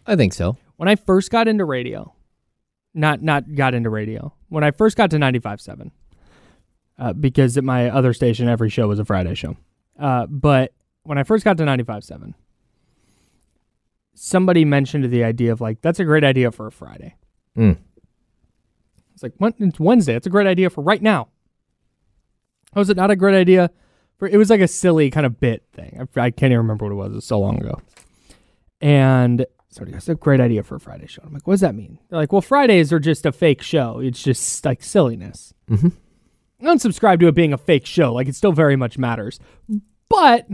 [0.06, 0.58] I think so.
[0.76, 2.12] When I first got into radio,
[2.92, 4.34] not not got into radio.
[4.50, 5.90] When I first got to 95.7,
[6.98, 9.56] uh, because at my other station, every show was a Friday show.
[9.98, 10.72] Uh, but
[11.04, 12.34] when I first got to 95.7,
[14.14, 17.14] somebody mentioned the idea of like, that's a great idea for a Friday.
[17.56, 17.78] Mm.
[19.14, 19.54] It's like, what?
[19.58, 20.14] It's Wednesday.
[20.14, 21.28] It's a great idea for right now.
[22.74, 23.70] How is it not a great idea?
[24.18, 25.98] For It was like a silly kind of bit thing.
[25.98, 27.12] I, I can't even remember what it was.
[27.12, 27.80] It was so long ago.
[28.80, 31.22] And somebody goes, it's a great idea for a Friday show.
[31.24, 31.98] I'm like, what does that mean?
[32.08, 34.00] They're like, well, Fridays are just a fake show.
[34.00, 35.54] It's just like silliness.
[35.70, 35.92] Mhm.
[36.62, 38.12] Unsubscribe to it being a fake show.
[38.14, 39.38] Like, it still very much matters.
[40.08, 40.46] But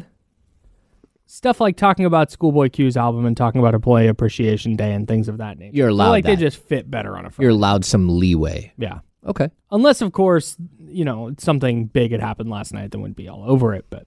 [1.27, 5.29] stuff like talking about Schoolboy Q's album and talking about Employee Appreciation Day and things
[5.29, 5.77] of that nature.
[5.77, 7.45] You're I feel allowed like they just fit better on a Friday.
[7.45, 8.73] You're allowed some leeway.
[8.77, 8.99] yeah.
[9.25, 9.49] Okay.
[9.71, 10.57] Unless, of course,
[10.89, 13.87] you know, something big had happened last night that wouldn't be all over it.
[13.89, 14.05] But,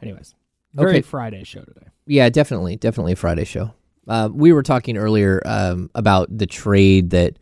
[0.00, 0.34] anyways,
[0.72, 1.02] very Okay.
[1.02, 1.88] Friday show today.
[2.06, 3.74] Yeah, definitely, definitely a Friday show.
[4.08, 7.38] Uh, we were talking earlier um, about the trade that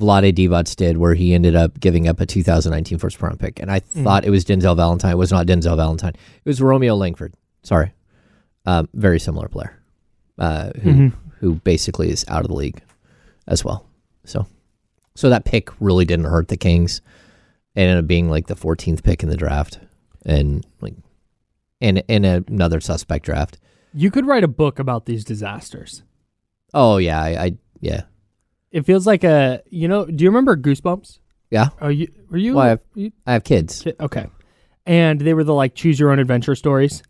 [0.00, 3.70] Vlade Divac did, where he ended up giving up a 2019 first round pick, and
[3.70, 5.12] I thought it was Denzel Valentine.
[5.12, 6.14] It was not Denzel Valentine.
[6.14, 7.34] It was Romeo Langford.
[7.62, 7.92] Sorry,
[8.66, 9.78] um, very similar player,
[10.38, 12.82] uh, who who basically is out of the league
[13.46, 13.86] as well.
[14.24, 14.46] So,
[15.14, 17.00] so that pick really didn't hurt the Kings.
[17.74, 19.78] It ended up being like the 14th pick in the draft,
[20.24, 20.94] and like,
[21.80, 23.58] in in another suspect draft.
[23.92, 26.02] You could write a book about these disasters.
[26.72, 28.02] Oh yeah, I, I yeah
[28.70, 31.18] It feels like a, you know, do you remember Goosebumps?
[31.50, 31.70] yeah.
[31.80, 32.54] Oh, you were you?
[32.54, 33.84] Well, I have- you- I have kids.
[34.00, 34.26] okay.
[34.86, 37.02] And they were the like choose your own adventure stories.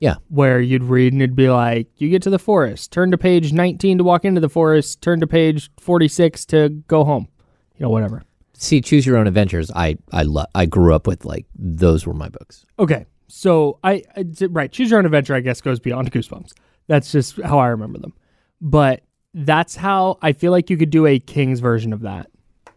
[0.00, 0.14] Yeah.
[0.28, 3.52] Where you'd read and it'd be like, you get to the forest, turn to page
[3.52, 7.28] 19 to walk into the forest, turn to page 46 to go home.
[7.76, 8.22] You know, whatever.
[8.54, 9.70] See, choose your own adventures.
[9.74, 12.64] I I lo- I grew up with like those were my books.
[12.78, 13.06] Okay.
[13.28, 16.52] So I, I right, choose your own adventure I guess goes beyond Goosebumps.
[16.88, 18.12] That's just how I remember them.
[18.60, 19.02] But
[19.34, 22.28] that's how I feel like you could do a King's version of that.
[22.66, 22.72] Oh,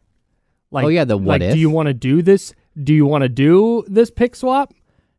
[0.72, 1.53] like Oh, yeah, the what like, if?
[1.53, 4.74] do you want to do this Do you want to do this pick swap?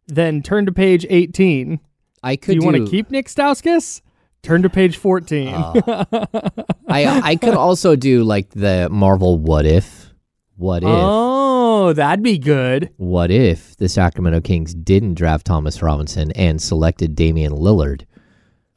[0.06, 1.80] Then turn to page 18.
[2.22, 2.52] I could.
[2.52, 4.02] Do you do, want to keep Nick Stauskas?
[4.42, 5.48] Turn to page 14.
[5.48, 10.12] I I could also do like the Marvel what if.
[10.56, 10.88] What if?
[10.90, 12.90] oh, that'd be good.
[12.96, 18.06] What if the Sacramento Kings didn't draft Thomas Robinson and selected Damian Lillard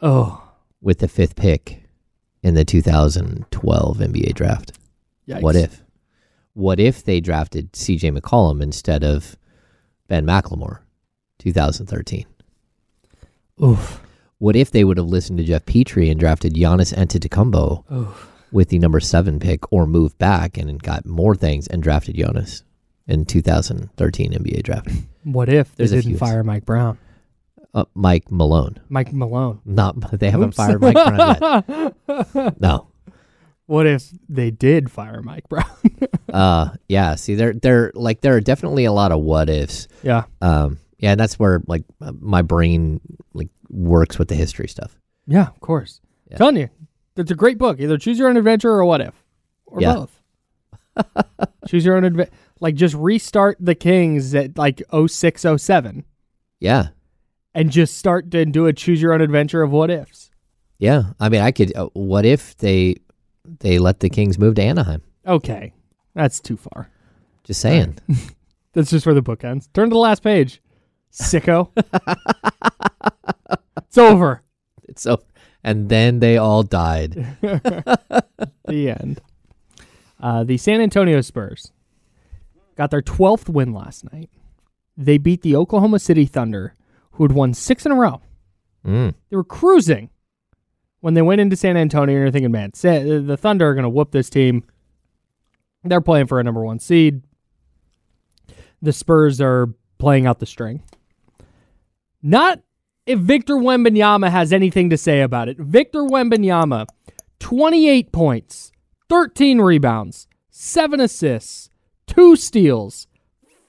[0.02, 0.42] Oh,
[0.82, 1.84] with the fifth pick
[2.42, 4.74] in the 2012 NBA draft?
[5.30, 5.42] yikes.
[5.42, 5.84] What if?
[6.54, 9.38] What if they drafted CJ McCollum instead of
[10.08, 10.80] Ben McLemore,
[11.40, 12.26] 2013?
[13.64, 14.02] Oof.
[14.40, 18.32] What if they would have listened to Geoff Petrie and drafted Giannis Antetokounmpo Oof.
[18.52, 22.64] with the number seven pick, or moved back and got more things and drafted Giannis
[23.08, 24.90] in 2013 NBA draft?
[25.24, 26.98] What if they There's didn't fire Mike Brown?
[27.74, 28.80] Uh, Mike Malone.
[28.90, 29.62] Mike Malone.
[29.66, 30.58] Not they haven't Oops.
[30.58, 31.64] fired Mike Brown
[32.38, 32.60] yet.
[32.62, 32.88] No.
[33.68, 35.70] What if they did fire Mike Brown?
[36.34, 39.88] Uh yeah, see there there like there are definitely a lot of what ifs.
[40.04, 40.24] yeah.
[40.42, 43.00] Um yeah, and that's where like uh, my brain
[43.34, 44.96] like works with the history stuff.
[45.28, 46.02] Yeah, of course.
[46.32, 46.38] Yeah.
[46.38, 46.70] Telling you,
[47.16, 47.80] it's a great book.
[47.80, 49.14] Either choose your own adventure or what if,
[49.68, 49.94] or Yeah.
[49.94, 50.22] both.
[51.68, 52.32] choose your own adventure.
[52.60, 56.06] Like just restart the Kings at like 06, 07
[56.60, 56.88] Yeah.
[57.54, 60.32] And just start to do a choose your own adventure of what ifs.
[60.78, 61.14] Yeah.
[61.20, 62.98] I mean, I could uh, what if they
[63.60, 65.02] they let the Kings move to Anaheim?
[65.26, 65.74] Okay,
[66.14, 66.90] that's too far.
[67.44, 67.98] Just saying.
[68.74, 69.68] That's just where the book ends.
[69.74, 70.62] Turn to the last page,
[71.12, 71.72] sicko.
[73.78, 74.44] it's over.
[74.88, 75.20] It's so
[75.64, 77.14] and then they all died.
[77.42, 78.24] the
[78.68, 79.22] end.
[80.20, 81.72] Uh, the San Antonio Spurs
[82.76, 84.30] got their 12th win last night.
[84.96, 86.76] They beat the Oklahoma City Thunder,
[87.20, 88.22] who had won six in a row.
[88.88, 89.14] Mm.
[89.30, 90.10] They were cruising
[91.02, 92.16] when they went into San Antonio.
[92.16, 94.64] And you're thinking, man, the Thunder are going to whoop this team.
[95.84, 97.24] They're playing for a number one seed.
[98.82, 99.68] The Spurs are
[99.98, 100.82] playing out the string.
[102.24, 102.62] Not
[103.06, 105.58] if Victor Wembanyama has anything to say about it.
[105.58, 106.86] Victor Wembanyama,
[107.40, 108.72] 28 points,
[109.10, 111.70] 13 rebounds, 7 assists,
[112.08, 113.08] 2 steals,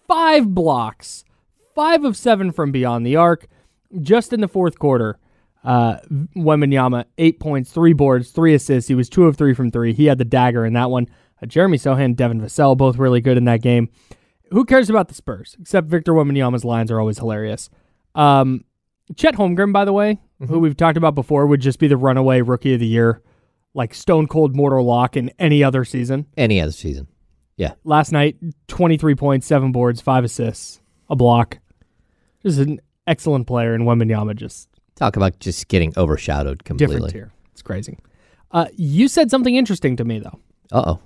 [0.07, 1.25] 5 blocks,
[1.81, 3.47] 5 of 7 from beyond the arc.
[4.03, 5.19] Just in the fourth quarter,
[5.65, 5.97] uh,
[6.37, 8.87] Wembanyama, 8 points, 3 boards, 3 assists.
[8.87, 9.95] He was 2 of 3 from 3.
[9.95, 11.07] He had the dagger in that one.
[11.43, 13.89] Uh, Jeremy Sochan, Devin Vassell, both really good in that game.
[14.51, 15.57] Who cares about the Spurs?
[15.59, 17.71] Except Victor Wembanyama's lines are always hilarious.
[18.15, 18.67] Um,
[19.17, 22.43] Chet Holmgren, by the way, who we've talked about before, would just be the runaway
[22.43, 23.23] rookie of the year,
[23.73, 26.27] like stone cold mortal lock in any other season.
[26.37, 27.07] Any other season.
[27.57, 27.73] Yeah.
[27.85, 28.37] Last night,
[28.69, 31.59] 23 points, seven boards, five assists, a block.
[32.43, 36.97] Just an excellent player, and Wembanyama just Talk about just getting overshadowed completely.
[36.97, 37.33] different tier.
[37.53, 37.99] It's crazy.
[38.51, 40.39] Uh, you said something interesting to me though,
[40.73, 41.01] Uh oh.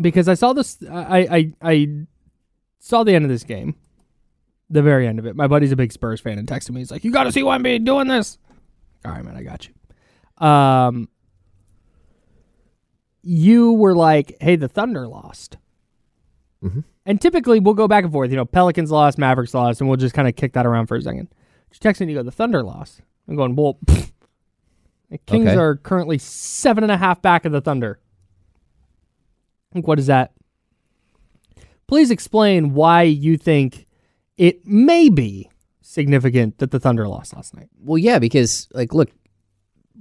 [0.00, 0.78] because I saw this.
[0.90, 1.88] I I I
[2.78, 3.74] saw the end of this game,
[4.68, 5.34] the very end of it.
[5.36, 6.80] My buddy's a big Spurs fan and texted me.
[6.80, 8.38] He's like, "You got to see Wemby doing this."
[9.04, 10.46] All right, man, I got you.
[10.46, 11.08] Um,
[13.22, 15.56] you were like, "Hey, the Thunder lost,"
[16.62, 16.84] Mhm.
[17.06, 18.30] And typically we'll go back and forth.
[18.30, 20.96] You know, Pelicans lost, Mavericks lost, and we'll just kind of kick that around for
[20.96, 21.28] a second.
[21.72, 24.12] She Just texting you go, "The Thunder lost." I'm going, "Well." pfft.
[25.10, 25.56] The Kings Okay.
[25.56, 27.98] are currently seven and a half back of the Thunder.
[29.74, 30.32] Like, What is that?
[31.88, 33.86] Please explain why you think
[34.36, 37.68] it may be significant that the Thunder lost last night.
[37.82, 39.10] Well, yeah, because like, look,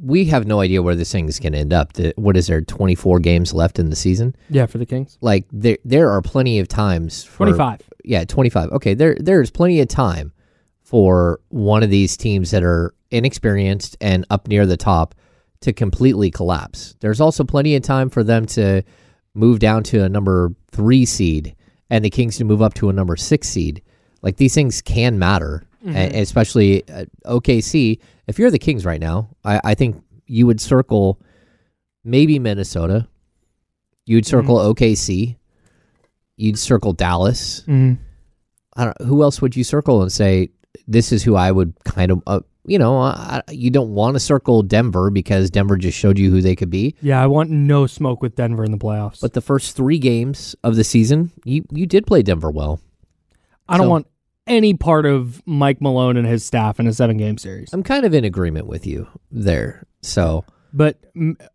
[0.01, 1.93] we have no idea where this thing is going to end up.
[1.93, 2.61] The, what is there?
[2.61, 4.35] Twenty four games left in the season.
[4.49, 5.17] Yeah, for the Kings.
[5.21, 7.23] Like there, there are plenty of times.
[7.25, 7.81] 25.
[8.05, 8.69] Yeah, twenty five.
[8.71, 10.31] Okay, there, there's plenty of time
[10.81, 15.15] for one of these teams that are inexperienced and up near the top
[15.61, 16.95] to completely collapse.
[17.01, 18.83] There's also plenty of time for them to
[19.33, 21.55] move down to a number three seed
[21.89, 23.81] and the Kings to move up to a number six seed.
[24.21, 27.99] Like these things can matter, and especially uh, OKC.
[28.29, 31.19] If you're the Kings right now, I, I think you would circle
[32.03, 33.07] maybe Minnesota.
[34.05, 35.35] You'd circle OKC.
[36.37, 37.63] You'd circle Dallas.
[37.67, 37.97] Mm.
[38.75, 39.01] I don't.
[39.01, 40.49] Who else would you circle and say
[40.87, 44.19] this is who I would kind of, uh, you know, uh, you don't want to
[44.19, 46.95] circle Denver because Denver just showed you who they could be.
[47.01, 49.21] Yeah, I want no smoke with Denver in the playoffs.
[49.21, 52.79] But the first three games of the season, you you did play Denver well.
[53.67, 54.07] I don't want
[54.49, 57.71] any part of Mike Malone and his staff in a seven game series.
[57.71, 59.85] I'm kind of in agreement with you there.
[60.01, 60.43] So
[60.73, 60.97] But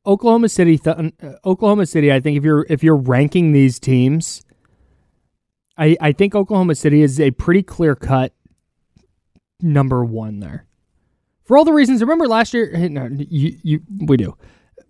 [0.07, 2.13] Oklahoma City, th- uh, Oklahoma City.
[2.13, 4.43] I think if you're if you're ranking these teams,
[5.77, 8.33] I I think Oklahoma City is a pretty clear cut
[9.61, 10.67] number one there.
[11.45, 12.71] For all the reasons, remember last year?
[12.89, 14.37] No, you you we do.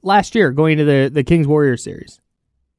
[0.02, 2.20] Last year, going to the the Kings Warriors series,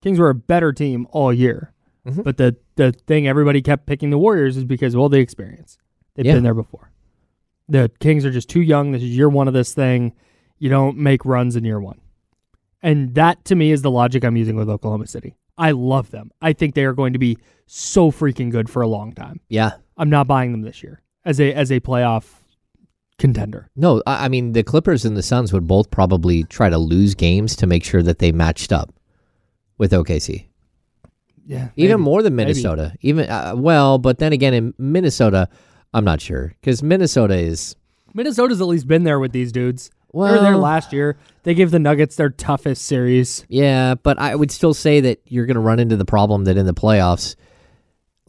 [0.01, 1.73] Kings were a better team all year.
[2.07, 2.23] Mhm.
[2.23, 5.77] But the the thing everybody kept picking the Warriors is because well, the experience.
[6.15, 6.33] They've Yeah.
[6.35, 6.91] been there before.
[7.67, 8.91] The Kings are just too young.
[8.91, 10.13] This is year one of this thing.
[10.59, 11.99] You don't make runs in year one.
[12.83, 15.35] And that to me is the logic I'm using with Oklahoma City.
[15.57, 16.31] I love them.
[16.41, 19.39] I think they are going to be so freaking good for a long time.
[19.49, 19.71] Yeah.
[19.97, 22.41] I'm not buying them this year as a as a playoff
[23.17, 23.69] contender.
[23.75, 27.15] No, I, I mean the Clippers and the Suns would both probably try to lose
[27.15, 28.93] games to make sure that they matched up
[29.77, 30.45] with OKC.
[31.45, 31.69] Yeah.
[31.75, 32.03] Even maybe.
[32.03, 32.49] more than Maybe.
[32.49, 32.93] Minnesota.
[33.01, 35.47] Even uh, well, but then again in Minnesota,
[35.93, 37.75] I'm not sure because Minnesota is
[38.13, 39.91] Minnesota's at least been there with these dudes.
[40.13, 41.17] they were there last year.
[41.43, 43.45] They gave the Nuggets their toughest series.
[43.49, 46.57] yeah, but I would still say that you're going to run into the problem that
[46.57, 47.35] in the playoffs,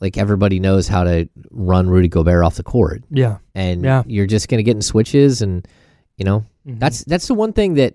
[0.00, 3.02] like everybody knows how to run Rudy Gobert off the court.
[3.10, 3.38] Yeah.
[3.54, 4.02] and Yeah.
[4.06, 5.66] you're just going to get in switches and
[6.18, 6.78] you know Mhm.
[6.80, 7.94] that's that's the one thing that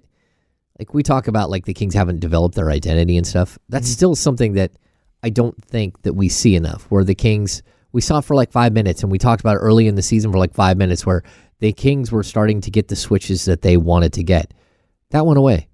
[0.80, 3.94] like we talk about like the kings haven't developed their identity and stuff that's Mm-hmm.
[3.94, 4.72] still something that
[5.24, 7.62] i don't think that we see enough where the kings
[7.92, 10.32] we saw for like five minutes and we talked about it early in the season
[10.32, 11.24] for like five minutes where
[11.60, 14.54] the kings were starting to get the switches that they wanted to get
[15.10, 15.68] that went away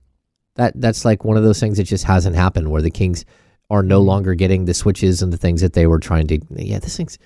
[0.55, 3.23] that that's like one of those things that just hasn't happened where the kings
[3.69, 4.07] are no Mm-hmm.
[4.07, 7.17] longer getting the switches and the things that they were trying to yeah this thing's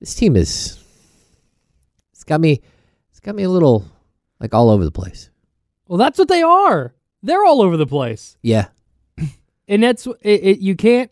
[0.00, 0.82] this team is
[2.12, 2.60] it's got me
[3.10, 3.84] it's got me a little
[4.40, 5.30] like all over the place.
[5.88, 6.94] Well, that's what they are.
[7.22, 8.36] They're all over the place.
[8.42, 8.66] Yeah.
[9.68, 11.10] and that's it, it, you can't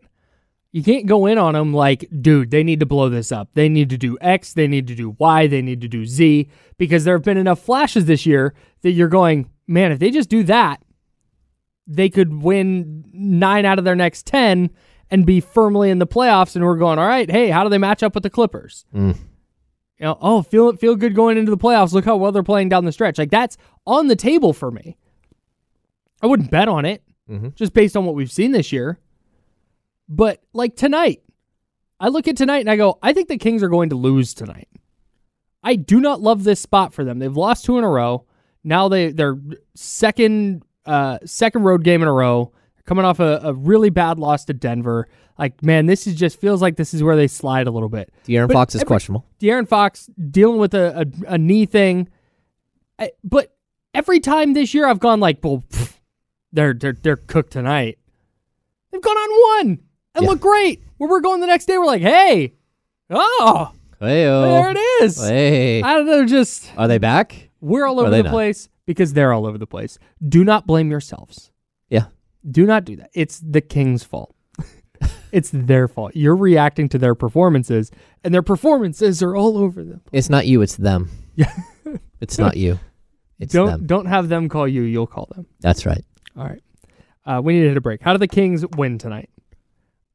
[0.74, 3.68] you can't go in on them like dude they need to blow this up they
[3.68, 6.48] need to do x they need to do y they need to do z
[6.78, 8.52] because there have been enough flashes this year
[8.82, 10.82] that you're going man if they just do that
[11.86, 14.68] they could win nine out of their next ten
[15.10, 17.78] and be firmly in the playoffs and we're going all right hey how do they
[17.78, 19.14] match up with the clippers Mm.
[19.98, 22.68] you know oh feel feel good going into the playoffs look how well they're playing
[22.68, 23.56] down the stretch like that's
[23.86, 24.96] on the table for me
[26.20, 27.54] i wouldn't bet on it Mhm.
[27.54, 28.98] just based on what we've seen this year.
[30.08, 31.22] But like tonight,
[32.00, 34.34] I look at tonight and I go, I think the Kings are going to lose
[34.34, 34.68] tonight.
[35.62, 37.18] I do not love this spot for them.
[37.18, 38.26] They've lost two in a row.
[38.62, 39.38] Now they they're
[39.74, 42.52] second uh second road game in a row.
[42.86, 45.08] Coming off a, a really bad loss to Denver.
[45.38, 48.12] Like, man, this is just feels like this is where they slide a little bit.
[48.26, 49.24] De'Aaron But Fox is every- questionable.
[49.40, 52.08] De'Aaron Fox dealing with a, a, a knee thing.
[52.98, 53.56] I, but
[53.94, 55.98] every time this year I've gone like, well, pff,
[56.52, 57.98] they're they're they're cooked tonight.
[58.92, 59.78] They've gone on one
[60.14, 60.30] and Yeah.
[60.30, 60.82] look great.
[60.98, 62.54] Where we're going the next day, we're like, hey,
[63.10, 65.16] oh, Hey, there it is.
[65.20, 65.80] Hey.
[65.82, 67.48] I don't know, just Are they back?
[67.60, 68.30] we're all over the not?
[68.32, 69.98] place because they're all over the place.
[70.28, 71.50] Do not blame yourselves.
[71.88, 72.06] Yeah.
[72.50, 73.10] Do not do that.
[73.14, 74.34] It's the Kings' fault.
[75.32, 76.12] it's their fault.
[76.14, 77.90] You're reacting to their performances,
[78.22, 80.02] and their performances are all over them.
[80.12, 81.10] It's not you, it's them.
[81.34, 81.52] Yeah.
[82.20, 82.78] It's not you.
[83.38, 83.86] It's don't them.
[83.86, 84.82] don't have them call you.
[84.82, 85.46] You'll call them.
[85.60, 86.02] That's right.
[86.38, 86.62] All right.
[87.26, 88.00] Uh, we need to hit a break.
[88.00, 89.28] How do the Kings win tonight?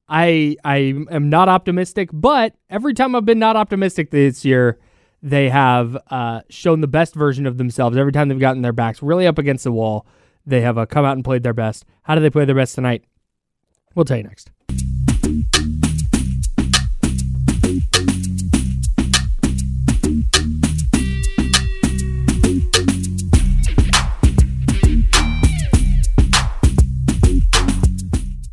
[0.10, 4.80] I I am not optimistic, but every time I've been not optimistic this year,
[5.22, 7.96] they have uh, shown the best version of themselves.
[7.96, 10.08] Every time they've gotten their backs really up against the wall,
[10.46, 11.86] they have uh, come out and played their best.
[12.04, 13.04] How do they play their best tonight?
[13.94, 14.50] We'll tell you next.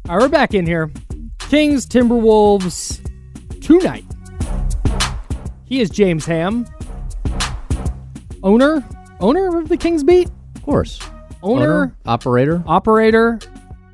[0.09, 0.90] All right, we're back in here.
[1.49, 3.01] Kings, Timberwolves,
[3.62, 4.05] tonight.
[5.64, 6.66] He is James Ham,
[8.42, 8.84] owner,
[9.20, 10.99] owner of the Kings beat, Of course.
[11.42, 12.62] owner, operator.
[12.66, 13.38] operator,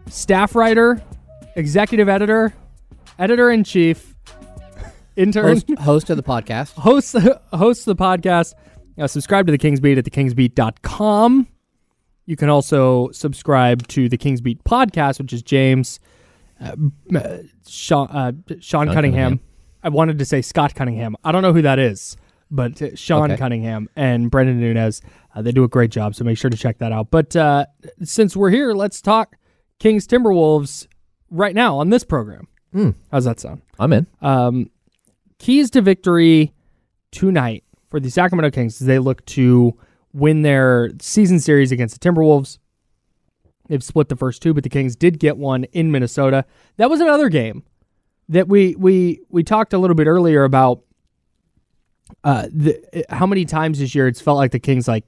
[0.08, 1.03] staff writer,
[1.57, 2.54] executive editor,
[3.18, 4.14] editor in chief,
[5.16, 6.72] intern, Host, host of the podcast.
[6.74, 7.16] host
[7.53, 8.54] hosts the podcast.
[8.99, 11.49] Uh, subscribe to the Kings Beat at thekingsbeat.com.
[12.26, 15.99] You can also subscribe to the Kings Beat podcast, which is James,
[16.63, 18.95] uh, uh, Sean, uh, Sean, Cunningham.
[18.95, 19.41] Cunningham.
[19.83, 21.17] I wanted to say Scott Cunningham.
[21.25, 22.17] I don't know who that is,
[22.51, 23.37] but Sean Okay.
[23.39, 25.03] Cunningham and Brendan Nunez.
[25.34, 27.11] Uh, they do a great job, so make sure to check that out.
[27.11, 27.67] But uh,
[28.05, 29.37] since we're here, let's talk
[29.80, 30.87] Kings Timberwolves
[31.30, 32.47] right now on this program.
[32.72, 32.91] Hmm.
[33.11, 33.63] How's that sound?
[33.79, 34.07] I'm in.
[34.21, 34.71] Um,
[35.39, 36.53] keys to victory
[37.11, 39.76] tonight for the Sacramento Kings as they look to
[40.13, 42.59] win their season series against the Timberwolves.
[43.68, 46.45] They've split the first two, but the Kings did get one in Minnesota.
[46.76, 47.63] That was another game
[48.29, 50.80] that we we we talked a little bit earlier about
[52.25, 55.05] uh the, how many times this year it's felt like the Kings like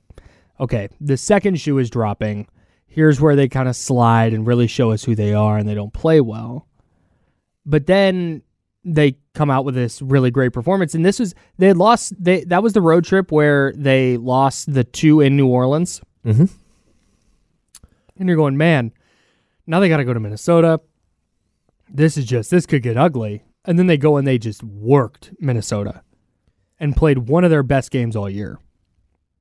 [0.61, 2.47] okay, the second shoe is dropping.
[2.87, 5.75] Here's where they kind of slide and really show us who they are and they
[5.75, 6.69] don't play well.
[7.67, 8.43] But then
[8.85, 12.63] they come out with this really great performance and this was they lost they that
[12.63, 16.01] was the road trip where they lost the two in New Orleans.
[16.25, 16.51] Mhm.
[18.19, 18.93] And you're going, "Man,
[19.67, 20.81] now they got to go to Minnesota.
[21.89, 23.43] this is just this could get ugly.
[23.65, 26.03] And then they go and they just worked Minnesota
[26.79, 28.59] and played one of their best games all year.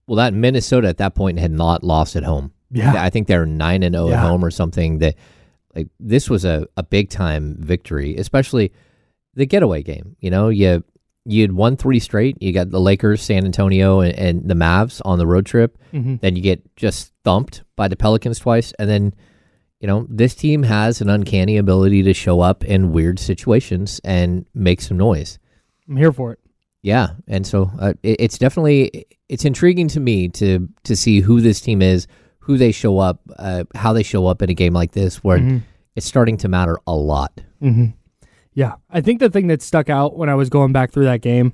[0.07, 2.53] Well, that Minnesota at that point had not lost at home.
[2.71, 2.93] Yeah.
[3.01, 4.99] I think they're nine and zero at home or something.
[4.99, 5.15] That
[5.75, 8.71] like this was a, a big time victory, especially
[9.33, 10.15] the getaway game.
[10.19, 10.83] You know, you
[11.25, 12.35] you had won three straight.
[12.41, 15.77] You got the Lakers, San Antonio, and, and the Mavs on the road trip.
[15.93, 16.19] Mhm.
[16.21, 19.13] Then you get just thumped by the Pelicans twice, and then
[19.79, 24.45] you know this team has an uncanny ability to show up in weird situations and
[24.53, 25.39] make some noise.
[25.89, 26.39] I'm here for it.
[26.81, 31.39] Yeah, and so uh, it, it's definitely it's intriguing to me to to see who
[31.39, 32.07] this team is,
[32.39, 35.39] who they show up, uh, how they show up in a game like this, where
[35.39, 35.61] Mhm.
[35.95, 37.39] it's starting to matter a lot.
[37.61, 37.85] hmm
[38.53, 41.21] Yeah, I think the thing that stuck out when I was going back through that
[41.21, 41.53] game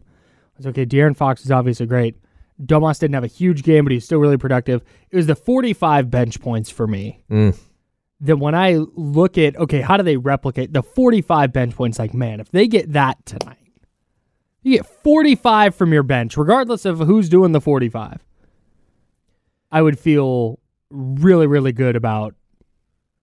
[0.57, 0.85] was okay.
[0.85, 2.15] De'Aaron Fox is obviously great.
[2.61, 4.83] Domas didn't have a huge game, but he's still really productive.
[5.09, 7.23] It was the 45 bench points for me.
[7.31, 7.57] Mm.
[8.21, 11.97] That when I look at okay, how do they replicate the 45 bench points?
[11.99, 13.55] Like, man, if they get that tonight,
[14.61, 18.25] you get 45 from your bench, regardless of who's doing the 45.
[19.71, 20.59] I would feel
[20.89, 22.35] really, really good about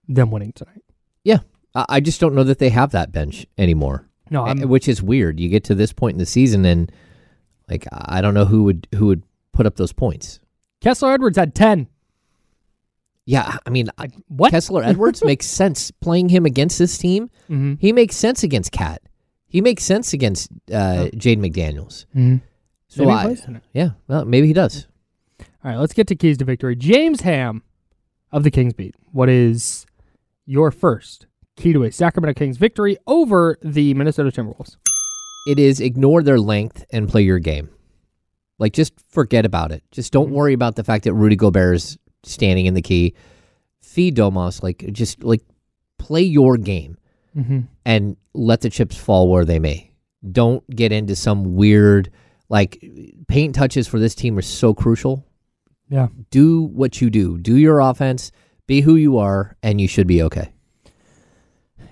[0.08, 0.82] them winning tonight.
[1.24, 1.40] Yeah,
[1.88, 4.06] I, just don't know that they have that bench anymore.
[4.30, 5.38] No, Uh, I'm- which is weird.
[5.38, 6.90] You get to this point in the season, and
[7.68, 9.22] like I don't know who would who would
[9.52, 10.40] put up those points.
[10.80, 11.88] Kessler Edwards had 10.
[13.24, 14.50] Yeah, I mean, I- what?
[14.52, 17.28] Kessler Edwards makes sense playing him against this team.
[17.50, 17.78] Mhm.
[17.80, 19.02] He makes sense against KAT.
[19.48, 22.06] He makes sense against uh, Jade McDaniels.
[22.14, 22.40] Mhm.
[22.88, 23.36] So I-
[23.72, 24.86] yeah, well, maybe he does.
[25.40, 26.76] All right, let's get to keys to victory.
[26.76, 27.62] James Ham
[28.30, 28.94] of the Kings beat.
[29.10, 29.86] What is
[30.44, 31.26] your first
[31.56, 34.76] key to a Sacramento Kings victory over the Minnesota Timberwolves?
[35.48, 37.70] It is ignore their length and play your game.
[38.58, 39.82] Like just forget about it.
[39.90, 43.14] Just don't worry about the fact that Rudy Gobert is standing in the key.
[43.82, 45.42] Feed Domas like just like
[45.98, 46.96] play your game
[47.36, 47.60] Mm-hmm.
[47.84, 49.92] and let the chips fall where they may.
[50.32, 52.10] Don't get into some weird
[52.48, 52.82] like
[53.28, 55.22] paint touches for this team are so crucial.
[55.90, 56.08] Yeah.
[56.30, 57.36] Do what you do.
[57.36, 58.32] Do your offense.
[58.66, 60.50] Be who you are, and you should be okay.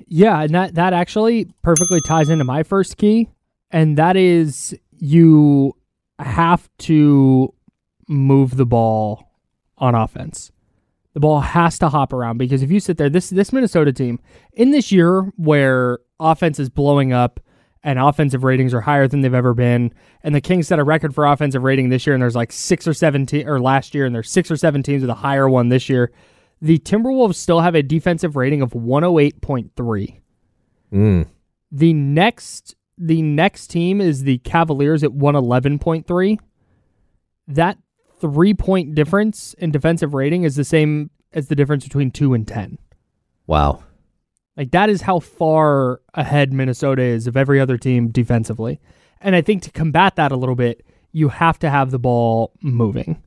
[0.06, 3.28] Yeah, and that that actually perfectly ties into my first key,
[3.70, 5.76] and that is you
[6.18, 7.52] have to
[8.08, 9.30] move the ball
[9.78, 10.50] on offense.
[11.14, 14.18] The ball has to hop around because if you sit there, this this Minnesota team
[14.52, 17.40] in this year where offense is blowing up
[17.82, 21.14] and offensive ratings are higher than they've ever been, and the Kings set a record
[21.14, 24.06] for offensive rating this year, and there's like six or seven te- or last year,
[24.06, 26.10] and there's six or seven teams with a higher one this year.
[26.64, 30.20] The Timberwolves still have a defensive rating of 108.3.
[30.90, 31.26] Mm.
[31.70, 36.38] The next the next team is the Cavaliers at 111.3.
[37.48, 37.76] That
[38.18, 42.48] 3 point difference in defensive rating is the same as the difference between 2 and
[42.48, 42.78] 10.
[43.46, 43.84] Wow.
[44.56, 48.80] Like that is how far ahead Minnesota is of every other team defensively.
[49.20, 52.54] And I think to combat that a little bit, you have to have the ball
[52.62, 53.22] moving.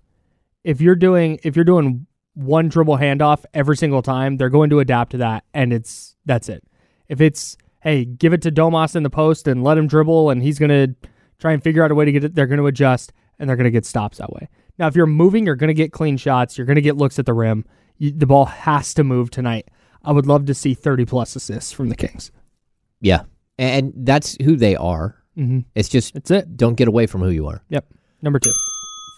[0.64, 2.08] If you're doing if you're doing
[2.38, 6.50] one dribble handoff every single time, they're going to adapt to that and it's that's
[6.50, 6.64] it.
[7.10, 10.42] If it's hey, give it to Domas in the post and let him dribble and
[10.44, 11.10] he's going to
[11.40, 13.56] try and figure out a way to get it, they're going to adjust and they're
[13.56, 14.50] going to get stops that way.
[14.78, 17.18] Now, if you're moving, you're going to get clean shots, you're going to get looks
[17.18, 17.66] at the rim.
[17.98, 19.70] You, the ball has to move tonight.
[20.04, 22.32] I would love to see 30 plus assists from the Kings.
[23.02, 23.24] Yeah.
[23.58, 25.16] And that's who they are.
[25.38, 25.66] Mhm.
[25.76, 26.58] It's just That's it.
[26.58, 27.64] don't get away from who you are.
[27.70, 27.86] Yep.
[28.22, 28.52] Number two.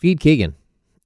[0.02, 0.56] Feed Keegan.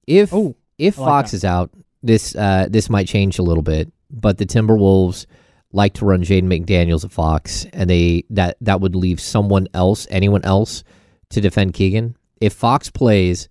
[0.06, 1.36] If Oh, if like Fox that.
[1.38, 1.70] is out,
[2.04, 3.92] this uh, this might change a little bit.
[4.10, 5.26] But the Timberwolves
[5.72, 10.06] like to run Jaden McDaniels at Fox, and they that that would leave someone else,
[10.10, 10.84] anyone else,
[11.30, 12.16] to defend Keegan.
[12.40, 13.48] If Fox plays,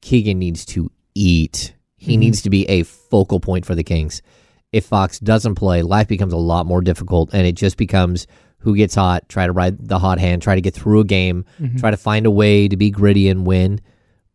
[0.00, 1.74] Keegan needs to eat.
[1.96, 2.18] He Mhm.
[2.20, 4.22] needs to be a focal point for the Kings.
[4.72, 8.26] If Fox doesn't play, life becomes a lot more difficult, and it just becomes
[8.58, 11.44] who gets hot, try to ride the hot hand, try to get through a game,
[11.60, 11.78] Mhm.
[11.78, 13.80] try to find a way to be gritty and win.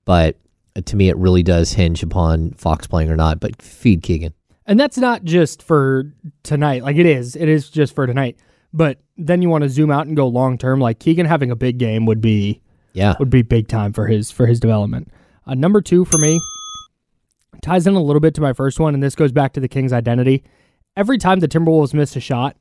[0.06, 0.38] But
[0.86, 3.40] to me, it really does hinge upon Fox playing or not.
[3.40, 4.34] But feed Keegan.
[4.66, 6.84] And that's not just for tonight.
[6.84, 7.36] Like it is.
[7.36, 8.38] It is just for tonight.
[8.74, 10.80] But then you want to zoom out and go long term.
[10.80, 12.62] Like Keegan having a big game would be
[12.94, 13.16] Yeah.
[13.20, 15.12] would be big time for his for his development.
[15.46, 16.40] Uh, number two for me
[17.62, 19.68] ties in a little bit to my first one, and this goes back to the
[19.68, 20.44] Kings' identity.
[20.96, 22.56] Every time the Timberwolves miss a shot,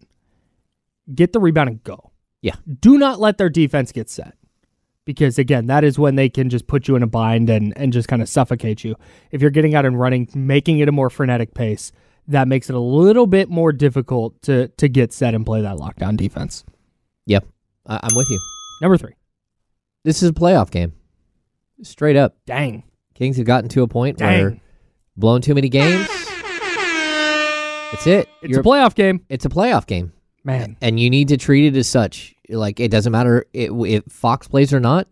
[1.14, 2.10] get the rebound and go.
[2.42, 2.54] Yeah.
[2.80, 4.34] Do not let their defense get set.
[5.10, 7.92] Because again, that is when they can just put you in a bind and, and
[7.92, 8.94] just kind of suffocate you.
[9.32, 11.90] If you're getting out and running, making it a more frenetic pace,
[12.28, 15.78] that makes it a little bit more difficult to to get set and play that
[15.78, 16.64] lockdown defense.
[17.26, 17.44] Yep.
[17.86, 18.38] I- I'm with you.
[18.82, 19.14] Number three.
[20.04, 20.92] This is a playoff game.
[21.82, 22.36] Straight up.
[22.46, 22.84] Dang.
[23.14, 24.42] Kings have gotten to a point Dang.
[24.42, 24.60] where
[25.16, 26.06] blown too many games.
[27.92, 28.28] That's it.
[28.42, 29.24] It's a playoff game.
[29.28, 30.12] It's a playoff game.
[30.44, 30.76] Man.
[30.80, 32.34] and you need to treat it as such.
[32.50, 35.08] Like it doesn't matter if, if Fox plays or not.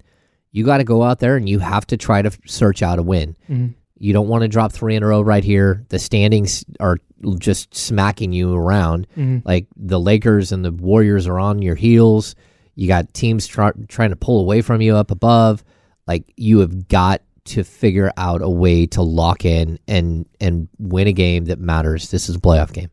[0.51, 3.03] You got to go out there and you have to try to search out a
[3.03, 3.37] win.
[3.51, 3.75] Mhm.
[3.99, 5.85] You don't want to drop three in a row right here.
[5.89, 6.99] The standings are
[7.39, 9.07] just smacking you around.
[9.17, 9.43] Mhm.
[9.45, 12.35] Like the Lakers and the Warriors are on your heels.
[12.77, 15.65] You got teams try, trying to pull away from you up above.
[16.07, 21.09] Like you have got to figure out a way to lock in and and win
[21.09, 22.11] a game that matters.
[22.11, 22.91] This is a playoff game.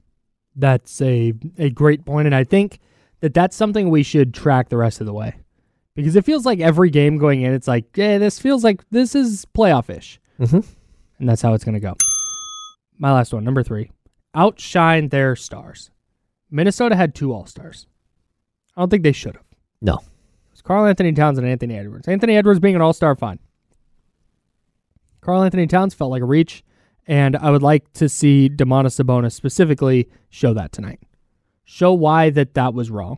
[0.55, 2.79] That's a a great point, and I think
[3.25, 5.33] that that's something we should track the rest of the way,
[5.95, 9.15] because it feels like every game going in, it's like, yeah, this feels like this
[9.15, 10.63] is playoff ish, Mhm.
[11.17, 11.95] and that's how it's gonna go.
[12.99, 13.89] My last one, number three,
[14.35, 15.89] outshine their stars.
[16.51, 17.87] Minnesota had two All Stars.
[18.77, 19.45] I don't think they should have.
[19.81, 19.95] No.
[19.95, 22.07] It was Karl-Anthony Towns and Anthony Edwards.
[22.07, 23.39] Anthony Edwards being an All Star, fine.
[25.21, 26.63] Karl-Anthony Towns felt like a reach,
[27.07, 30.99] and I would like to see Domantas Sabonis specifically show that tonight.
[31.65, 33.17] Show why that that was wrong.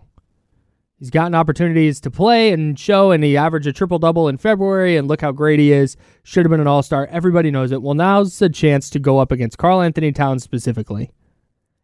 [0.99, 4.97] He's gotten opportunities to play and show, and he averaged a triple double in February,
[4.97, 5.95] and look how great he is.
[6.23, 7.05] Should have been an all star.
[7.11, 7.83] Everybody knows it.
[7.83, 11.11] Well, now's the chance to go up against Karl-Anthony Towns specifically,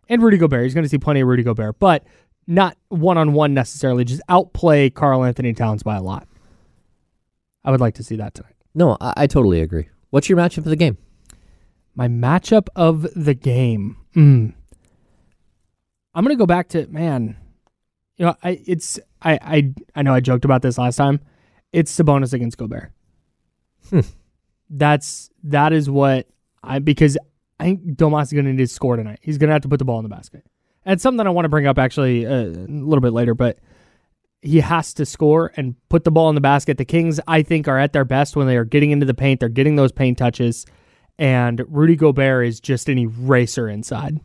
[0.10, 0.64] and Rudy Gobert.
[0.64, 2.06] He's going to see plenty of Rudy Gobert, but
[2.48, 4.04] not one on one necessarily.
[4.04, 6.28] Just outplay Karl-Anthony Towns by a lot.
[7.64, 8.56] I would like to see that tonight.
[8.74, 9.90] No, I, I totally agree.
[10.10, 10.98] What's your matchup of the game?
[11.96, 13.98] My matchup of the game.
[14.16, 14.54] Mm.
[16.16, 17.38] I'm gonna go back to man.
[18.18, 21.20] You know, I it's I I I know I joked about this last time.
[21.72, 22.92] It's Sabonis against Gobert.
[23.90, 24.02] Hmm.
[24.70, 26.28] That's that is what
[26.64, 27.18] I because
[27.60, 29.20] I think Domas is gonna need to score tonight.
[29.22, 30.46] He's gonna have to put the ball in the basket.
[30.86, 33.58] And something that I want to bring up actually uh, a little bit later, but
[34.42, 36.78] he has to score and put the ball in the basket.
[36.78, 39.40] The Kings, I think, are at their best when they are getting into the paint.
[39.40, 40.66] They're getting those paint touches,
[41.18, 44.20] and Rudy Gobert is just an eraser inside.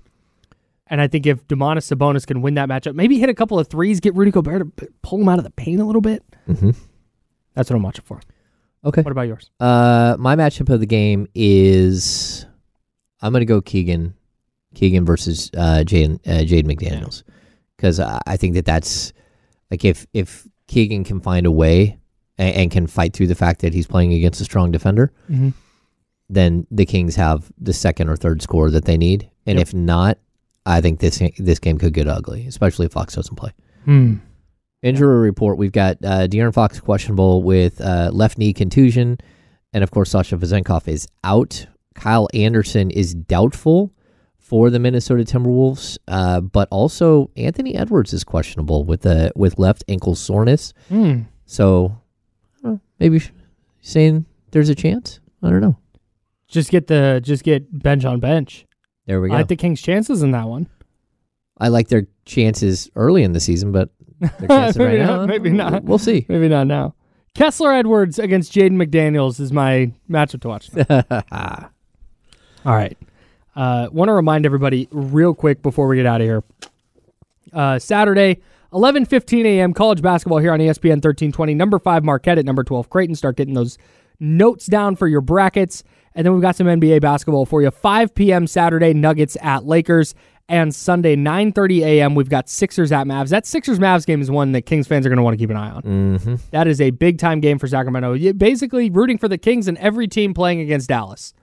[0.91, 3.69] And I think if Domantas Sabonis can win that matchup, maybe hit a couple of
[3.69, 6.23] threes, get Rudy Gobert to pull him out of the paint a little bit.
[6.49, 6.71] Mm-hmm.
[7.55, 8.21] That's what I'm watching for.
[8.85, 9.03] Okay.
[9.03, 9.51] What about yours?
[9.61, 12.47] Uh, my matchup of the game is
[13.21, 14.15] I'm going to go Keegan,
[14.75, 17.23] Keegan versus uh, Jade uh, Jade McDaniels,
[17.77, 19.13] because I, I think that that's
[19.71, 21.99] like if if Keegan can find a way
[22.39, 25.53] and, and can fight through the fact that he's playing against a strong defender, Mhm.
[26.31, 29.67] then the Kings have the second or third score that they need, and Yep.
[29.69, 30.19] if not,
[30.69, 33.53] I think this this game could get ugly, especially if Fox doesn't play.
[33.85, 34.17] Hmm.
[34.83, 39.19] Injury report: We've got uh, De'Aaron Fox questionable with uh, left knee contusion,
[39.73, 41.67] and of course Sasha Vezenkov is out.
[41.95, 43.93] Kyle Anderson is doubtful
[44.39, 49.85] for the Minnesota Timberwolves, uh, but also Anthony Edwards is questionable with the with left
[49.89, 50.75] ankle soreness.
[50.89, 51.23] Hmm.
[51.47, 51.99] So
[53.01, 53.23] maybe
[53.81, 55.21] saying there's a chance.
[55.43, 55.79] I don't know.
[56.47, 58.67] Just get the just get bench on bench.
[59.09, 59.35] There we go.
[59.35, 60.69] I like the Kings' chances in that one.
[61.59, 63.89] I like their chances early in the season, but
[64.21, 65.83] their chances right maybe, now, not, maybe not.
[65.83, 66.27] We'll see.
[66.29, 66.95] Maybe not now.
[67.35, 70.71] Kessler Edwards against Jaden McDaniels is my matchup to watch.
[72.67, 72.99] All right.
[73.57, 76.45] Uh, Want to remind everybody real quick before we get out of here.
[77.53, 78.43] Uh, Saturday,
[78.75, 79.73] 11:15 a.m.
[79.73, 81.55] college basketball here on ESPN 1320.
[81.55, 83.15] Number five Marquette at number 12 Creighton.
[83.15, 83.79] Start getting those
[84.21, 85.83] notes down for your brackets,
[86.15, 87.71] and then we've got some NBA basketball for you.
[87.71, 88.47] 5 p.m.
[88.47, 90.15] Saturday Nuggets at Lakers,
[90.49, 92.15] and Sunday 9:30 a.m.
[92.15, 93.29] We've got Sixers at Mavs.
[93.29, 95.51] That Sixers Mavs game is one that Kings fans are going to want to keep
[95.51, 95.83] an eye on.
[95.83, 96.35] Mm-hmm.
[96.51, 98.33] That is a big time game for Sacramento.
[98.33, 101.35] Basically, rooting for the Kings and every team playing against Dallas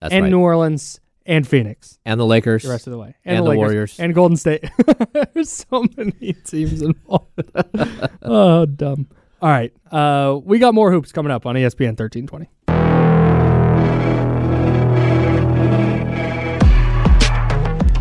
[0.00, 0.30] That's and right.
[0.30, 3.58] New Orleans and Phoenix and the Lakers the rest of the way, and, the, Lakers,
[3.58, 4.00] Warriors.
[4.00, 4.64] and Golden State.
[5.34, 7.42] There's so many teams involved.
[8.22, 9.08] oh, dumb.
[9.42, 12.48] All right, uh, we got more hoops coming up on ESPN 1320.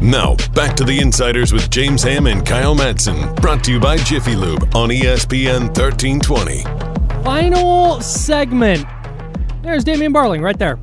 [0.04, 3.34] Now, back to the Insiders with James Ham and Kyle Madsen.
[3.40, 6.64] Brought to you by Jiffy Lube on ESPN 1320.
[7.24, 8.86] Final segment.
[9.62, 10.78] There's Damian Barling right there.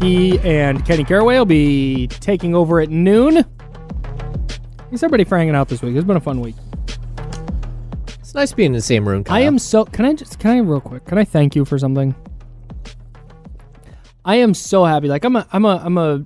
[0.00, 3.42] He and Kenny Caraway will be taking over at noon.
[4.78, 5.96] Thanks everybody for hanging out this week.
[5.96, 6.54] It's been a fun week.
[8.20, 9.24] It's nice being in the same room.
[9.28, 9.84] I am so.
[9.84, 10.38] Can I just?
[10.38, 11.06] Can I real quick?
[11.06, 12.14] Can I thank you for something?
[14.24, 15.08] I am so happy.
[15.08, 15.44] Like I'm a.
[15.52, 15.82] I'm a.
[15.84, 16.24] I'm a.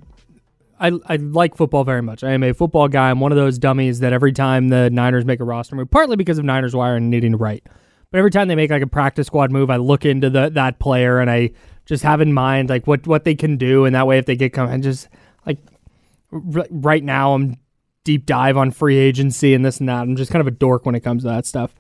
[0.78, 2.22] I, I like football very much.
[2.22, 3.10] I am a football guy.
[3.10, 6.16] I'm one of those dummies that every time the Niners make a roster move, partly
[6.16, 7.66] because of Niners Wire and needing to write,
[8.10, 10.78] but every time they make like a practice squad move, I look into the that
[10.78, 11.50] player and I
[11.86, 14.36] just have in mind like what what they can do, and that way if they
[14.36, 15.08] get come and just
[15.46, 15.58] like
[16.32, 17.56] r- right now I'm
[18.04, 20.00] deep dive on free agency and this and that.
[20.02, 21.74] I'm just kind of a dork when it comes to that stuff.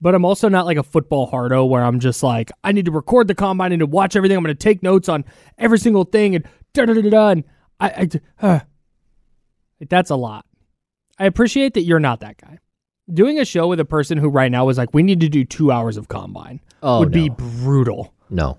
[0.00, 2.92] But I'm also not like a football hardo where I'm just like, I need to
[2.92, 4.36] record the combine, need to watch everything.
[4.36, 5.24] I'm going to take notes on
[5.56, 7.42] every single thing and da da da da.
[7.80, 8.08] I,
[8.40, 8.60] I uh,
[9.88, 10.44] that's a lot.
[11.18, 12.58] I appreciate that you're not that guy.
[13.12, 15.44] Doing a show with a person who right now was like, we need to do
[15.44, 18.12] two hours of combine Oh, would be brutal.
[18.30, 18.58] No.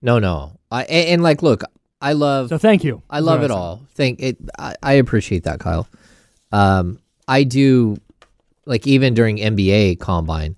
[0.00, 0.58] No, no.
[0.70, 1.62] I and, and like, look,
[2.00, 2.48] I love.
[2.48, 3.02] So thank you.
[3.10, 3.82] I love it all.
[3.94, 4.36] Thank it.
[4.58, 5.88] I, I appreciate that, Kyle.
[6.50, 6.98] Um,
[7.28, 7.98] I do,
[8.66, 10.56] like even during NBA combine,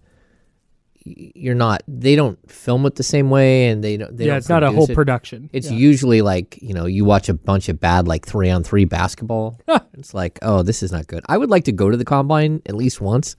[1.04, 1.82] you're not.
[1.86, 4.16] They don't film it the same way, and they don't.
[4.16, 4.94] They yeah, don't it's not a whole it.
[4.94, 5.50] production.
[5.52, 5.76] It's Yeah.
[5.76, 9.60] usually like you know you watch a bunch of bad like three on three basketball.
[9.94, 11.22] it's like oh this is not good.
[11.28, 13.36] I would like to go to the combine at least once,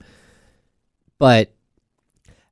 [1.18, 1.52] but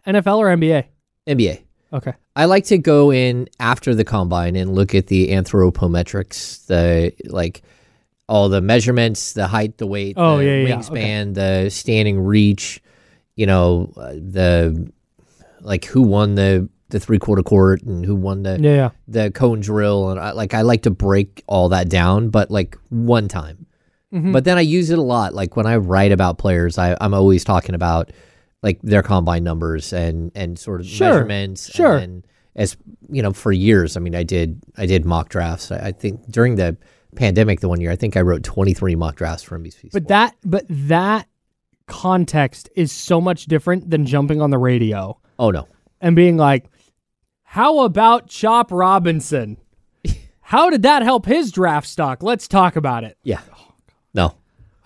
[0.07, 0.85] NFL or NBA.
[1.29, 1.63] NBA.
[1.93, 2.13] Okay.
[2.37, 7.63] I like to go in after the combine and look at the anthropometrics, the like
[8.29, 10.77] all the measurements, the height, the weight, Oh, the yeah, yeah, yeah.
[10.79, 12.83] wingspan, the standing reach,
[13.37, 14.91] you know, uh, the
[15.65, 18.91] like who won the the three quarter court and who won the Yeah, yeah.
[19.09, 22.79] the cone drill and I, like I like to break all that down, but like
[22.91, 23.67] one time.
[24.13, 24.33] Mhm.
[24.33, 25.35] But then I use it a lot.
[25.35, 28.13] Like when I write about players, I, I'm always talking about
[28.63, 31.71] like their combine numbers and and sort of Sure, measurements.
[31.75, 31.97] sure.
[31.97, 32.25] And
[32.55, 32.77] as
[33.11, 35.73] you know, for years, I mean, I did I did mock drafts.
[35.73, 36.77] I, I think during the
[37.17, 39.91] pandemic, the one year, I think I wrote 23 mock drafts for NBC.
[39.93, 41.27] But that but that
[41.87, 45.69] context is so much different than jumping on the radio Oh no,
[46.01, 46.67] and being like,
[47.43, 49.59] "How about Chop Robinson?
[50.41, 52.23] How did that help his draft stock?
[52.23, 53.41] Let's talk about it." yeah,
[54.13, 54.35] no.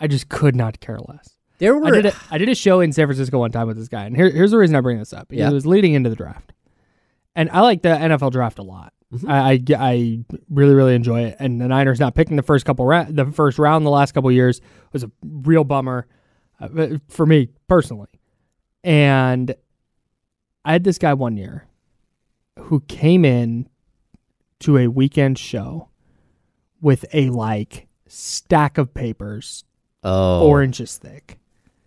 [0.01, 1.37] I just could not care less.
[1.59, 3.77] There I were did a, I did a show in San Francisco one time with
[3.77, 5.29] this guy, and here, here's the reason I bring this up.
[5.31, 5.51] Yeah.
[5.51, 6.53] It was leading into the draft,
[7.35, 8.93] and I like the NFL draft a lot.
[9.13, 9.31] Mm-hmm.
[9.31, 12.87] I, I I really really enjoy it, and the Niners not picking the first couple
[12.87, 14.61] ra- the first round the last couple years
[14.93, 16.07] was a real bummer
[16.61, 18.09] uh, for me personally.
[18.85, 19.55] And
[20.69, 21.67] I had this guy one year
[22.59, 23.71] who came in
[24.61, 25.89] to a weekend show
[26.83, 29.65] with a like stack of papers
[30.05, 30.41] oh.
[30.41, 31.39] four inches thick.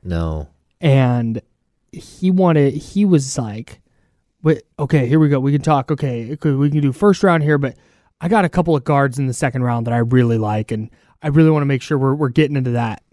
[0.02, 0.48] No.
[0.80, 1.44] and
[1.92, 3.82] he wanted he was like
[4.42, 5.40] wait okay here we go.
[5.40, 5.92] We can talk.
[5.92, 7.76] Okay we can do first round here but
[8.20, 10.90] i got a couple of guards in the second round that i really like and
[11.22, 13.04] i really want to make sure we're, we're getting into that.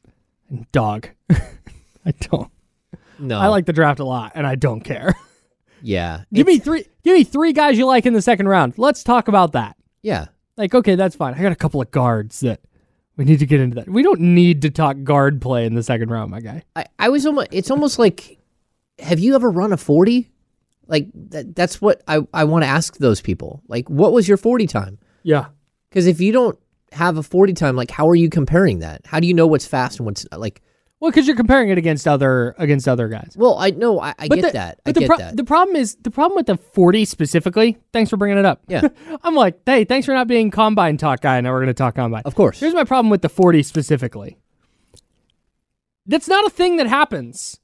[0.48, 2.50] And dog i don't.
[3.18, 5.14] No, i like the draft a lot and i don't care
[5.82, 8.74] yeah, give me three give me three guys you like in the second round.
[8.76, 9.76] Let's talk about that.
[10.02, 10.26] Yeah.
[10.56, 11.34] like okay that's fine.
[11.34, 12.60] I got a couple of guards that
[13.16, 13.88] we need to get into that.
[13.88, 16.62] We don't need to talk guard play in the second round my guy.
[16.76, 18.38] I, I was almost it's almost like
[18.98, 20.30] have you ever run a 40
[20.86, 23.62] like that, that's what i, I want to ask those people.
[23.68, 24.98] Like what was your 40 time?
[25.22, 25.46] Yeah.
[25.90, 26.58] Because if you don't
[26.92, 29.06] have a 40 time like how are you comparing that?
[29.06, 30.62] How do you know what's fast and what's like
[31.00, 34.28] well because you're comparing it against other against other guys well i know i, I
[34.28, 36.46] get the- that i but the get pro- that The problem is the problem with
[36.46, 37.78] the 40 specifically.
[37.92, 38.62] Thanks for bringing it up.
[38.68, 38.88] Yeah.
[39.22, 41.40] I'm like, hey, thanks for not being combine talk guy.
[41.40, 42.22] Now we're going to talk combine.
[42.24, 44.36] of course Here's my problem with the 40 specifically.
[46.06, 47.60] That's not a thing that happens.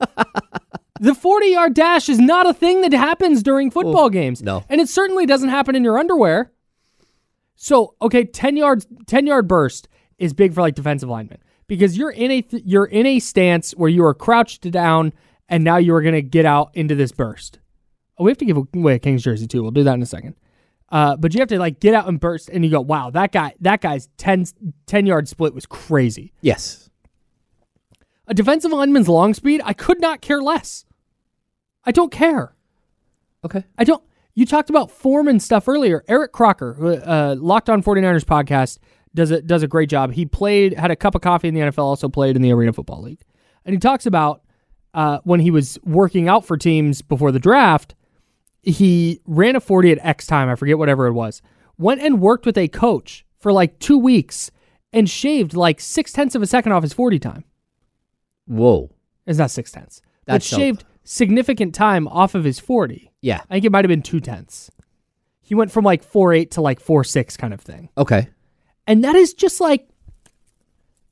[1.00, 4.42] the 40 yard dash is not a thing that happens during football games.
[4.42, 4.64] no.
[4.68, 6.50] And it certainly doesn't happen in your underwear.
[7.54, 11.38] So, okay, 10 yards 10 yard burst is big for like defensive linemen
[11.70, 15.12] because you're in a th- you're in a stance where you are crouched down
[15.48, 17.60] and now you are going to get out into this burst.
[18.18, 19.62] Oh, we have to give away a Kings jersey too.
[19.62, 20.34] We'll do that in a second.
[20.88, 23.30] Uh, but you have to like get out and burst and you go, "Wow, that
[23.30, 24.46] guy that guy's 10
[24.86, 26.90] 10 yard split was crazy." yes
[28.26, 30.84] A defensive lineman's long speed, I could not care less.
[31.84, 32.56] I don't care.
[33.44, 34.02] okay I don't.
[34.34, 36.04] You talked about form and stuff earlier.
[36.08, 38.78] Eric Crocker, uh, Locked On 49ers podcast,
[39.14, 40.12] does a, does a great job.
[40.12, 42.72] He played, had a cup of coffee in the NFL, also played in the Arena
[42.72, 43.22] Football League.
[43.64, 44.42] And he talks about
[44.94, 47.94] uh, when he was working out for teams before the draft,
[48.62, 50.48] he ran a 40 at X time.
[50.48, 51.42] I forget whatever it was.
[51.78, 54.50] Went and worked with a coach for like two weeks
[54.92, 57.44] and shaved like six tenths of a second off his 40 time.
[58.46, 58.90] whoa
[59.26, 63.10] It's not six tenths, That's so- shaved significant time off of his 40.
[63.22, 64.70] yeah I think it might have been two tenths.
[65.40, 68.28] He went from like four eight to like four six kind of thing, okay
[68.90, 69.88] and that is just like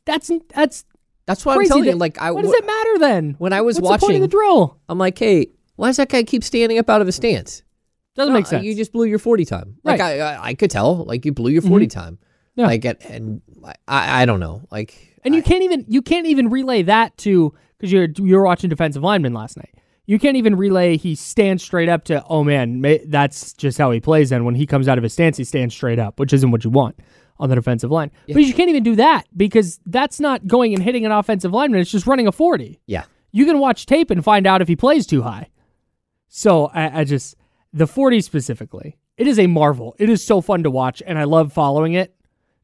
[0.05, 0.84] that's that's
[1.26, 1.70] that's what crazy.
[1.70, 3.36] i'm telling you like i what does it matter then?
[3.38, 4.78] when i was What's the point watching of the drill?
[4.88, 7.62] i'm like hey why does that guy keep standing up out of his stance
[8.16, 8.64] Doesn't No, make sense.
[8.64, 9.76] You just blew your 40 time.
[9.84, 10.20] Like Right.
[10.20, 11.05] I, I, I could tell.
[11.05, 11.70] Like you blew your mm-hmm.
[11.70, 12.18] 40 time.
[12.56, 12.66] Yeah.
[12.66, 13.42] Like and, and
[13.86, 14.62] I, I don't know.
[14.72, 18.42] Like and you can't even you can't even relay that to because you're you were
[18.42, 19.72] watching defensive lineman last night.
[20.06, 23.92] You can't even relay he stands straight up to oh man ma- that's just how
[23.92, 24.30] he plays.
[24.30, 26.64] Then when he comes out of his stance, he stands straight up, which isn't what
[26.64, 26.98] you want
[27.40, 28.10] on the defensive line.
[28.27, 31.81] But you can't even do that because that's not going and hitting an offensive lineman.
[31.81, 32.81] It's just running a forty.
[32.86, 33.05] Yeah.
[33.32, 35.48] you can watch tape and find out if he plays too high.
[36.28, 37.35] So I, I just
[37.73, 39.94] the 40 specifically, it is a marvel.
[39.98, 42.15] It is so fun to watch, and I love following it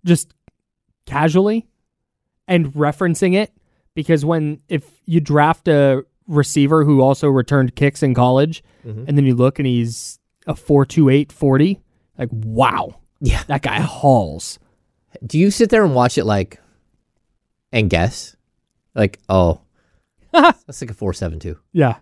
[0.05, 0.33] just
[1.07, 1.67] casually.
[2.47, 3.51] and referencing it
[3.95, 9.05] because when if you draft a receiver who also returned kicks in college Mhm.
[9.09, 11.81] and then you look and he's a 428 40
[12.19, 13.43] like wow Yeah.
[13.47, 14.59] that guy hauls
[15.27, 16.61] Do you sit there and watch it like
[17.73, 18.37] and guess?
[18.95, 19.61] Like, oh,
[20.33, 21.59] that's like a four seven two.
[21.73, 21.97] yeah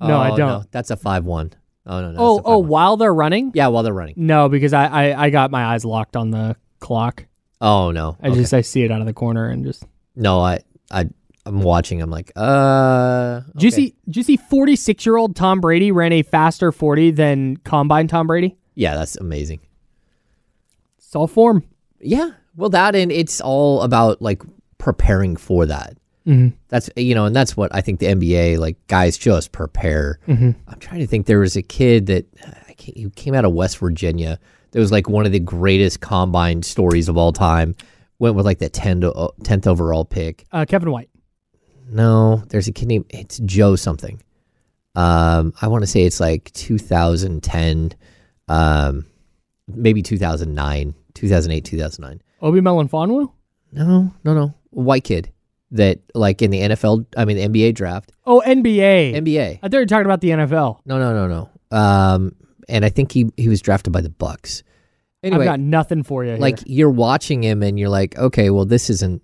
[0.00, 1.52] no i Oh, don't That's a five one.
[1.86, 2.16] Oh no, no.
[2.18, 2.66] oh that's a oh 5-1.
[2.66, 4.14] while they're running yeah, while they're running.
[4.16, 7.26] no because I, I i got my eyes locked on the clock
[7.60, 8.16] Oh no.
[8.22, 8.38] i Okay.
[8.38, 9.84] just i see it out of the corner and just
[10.16, 10.40] no.
[10.40, 10.60] I
[10.90, 11.08] I
[11.46, 12.02] I'm watching.
[12.02, 13.40] I'm like, uh.
[13.56, 13.76] do you okay.
[13.76, 18.08] see do you see 46 year old tom brady ran a faster 40 than combine
[18.08, 19.60] tom brady Yeah, that's amazing.
[20.98, 21.64] it's all form
[22.00, 22.32] Yeah.
[22.56, 24.42] Well, that and it's all about like
[24.78, 25.96] preparing for that.
[26.26, 26.52] Mhm.
[26.68, 30.18] That's you know, and that's what I think the NBA like guys just prepare.
[30.28, 30.54] Mhm.
[30.68, 31.26] I'm trying to think.
[31.26, 32.26] There was a kid that
[32.68, 34.38] I can't, who came out of West Virginia.
[34.72, 37.74] That was like one of the greatest combine stories of all time.
[38.18, 40.44] Went with like the 10 to, uh, 10th overall pick.
[40.52, 41.08] uh, kevin white
[41.90, 44.20] No, there's a kid named it's Joe something.
[44.94, 47.92] Um, I want to say it's like 2010,
[48.48, 49.06] um,
[49.66, 52.20] maybe 2009, 2008, 2009.
[52.40, 53.30] Obi melifonwu
[53.72, 54.54] No, no, no.
[54.70, 55.30] White kid
[55.72, 58.12] that like in the NFL, I mean the NBA draft.
[58.26, 59.58] oh nba NBA.
[59.62, 61.76] i thought you were talking about the nfl No, no, no, no.
[61.76, 62.34] Um,
[62.68, 64.62] and I think he he was drafted by the Bucks.
[65.22, 68.64] Anyway, i've got nothing for you like you're watching him and you're like, okay, well
[68.64, 69.22] this isn't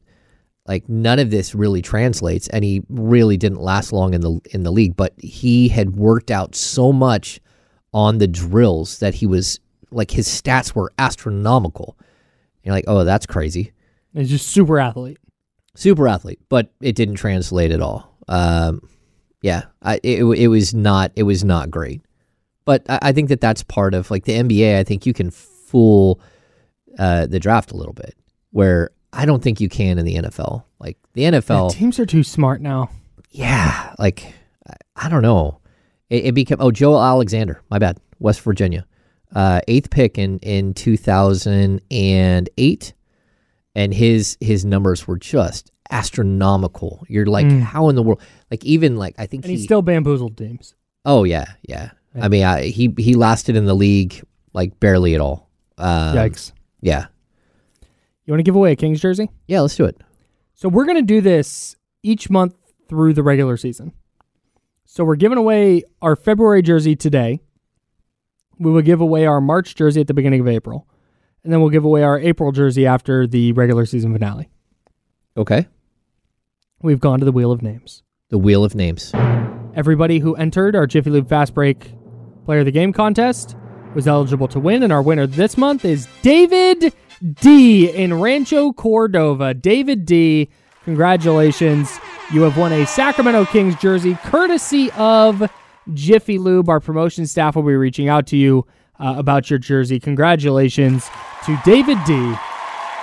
[0.69, 4.63] like none of this really translates and he really didn't last long in the in
[4.63, 7.41] the league, but he had worked out so much
[7.95, 9.59] on the drills that he was
[9.91, 11.97] like his stats were astronomical.
[12.67, 13.73] You're like, "Oh, that's crazy."
[14.13, 15.19] he's just super athlete
[15.75, 18.17] Super athlete, but it didn't translate at all.
[18.29, 18.81] Um
[19.43, 22.03] yeah, I it, it was not it was not great.
[22.65, 24.77] But I, I think that that's part of like the NBA.
[24.79, 26.21] I think you can fool
[26.99, 28.15] uh, the draft a little bit,
[28.51, 30.65] where I don't think you can in the NFL.
[30.81, 32.91] Like the Yeah, NFL, teams are too smart now
[33.31, 34.33] yeah, like
[34.69, 35.61] I- I don't know.
[36.09, 38.87] It, it became oh Joe Alexander, my bad, West Virginia,
[39.35, 42.93] uh, eighth pick in in two thousand and eight,
[43.75, 47.05] and his his numbers were just astronomical.
[47.09, 47.61] You're like, Mm.
[47.63, 48.21] how in the world?
[48.51, 50.75] Like even like I think and he, he still bamboozled teams
[51.05, 51.91] Oh yeah, yeah.
[52.21, 54.23] I mean, I, he he lasted in the league
[54.53, 55.49] like barely at all.
[55.79, 57.07] Um, yikes Yeah,
[58.25, 59.61] you want to give away a kings jersey yeah.
[59.61, 60.01] Let's do it.
[60.55, 62.55] So we're going to do this each month
[62.89, 63.93] through the regular season.
[64.87, 67.41] So we're giving away our February jersey today.
[68.59, 70.87] We will give away our March jersey at the beginning of April.
[71.45, 74.49] And then we'll give away our April jersey after the regular season finale.
[75.37, 75.69] Okay.
[76.83, 78.03] We've gone to the Wheel of Names.
[78.31, 79.13] The wheel of names.
[79.75, 81.93] Everybody who entered our Jiffy Lube Fast Break
[82.45, 83.57] Player of the Game contest
[83.95, 86.93] was eligible to win, and our winner this month is David
[87.41, 89.55] D in Rancho Cordova.
[89.55, 90.49] David D,
[90.85, 92.01] congratulations.
[92.33, 95.49] You have won a Sacramento Kings jersey courtesy of
[95.95, 96.69] Jiffy Lube.
[96.69, 98.67] Our promotion staff will be reaching out to you
[98.99, 100.01] uh, about your jersey.
[100.01, 101.09] Congratulations
[101.45, 102.15] to David D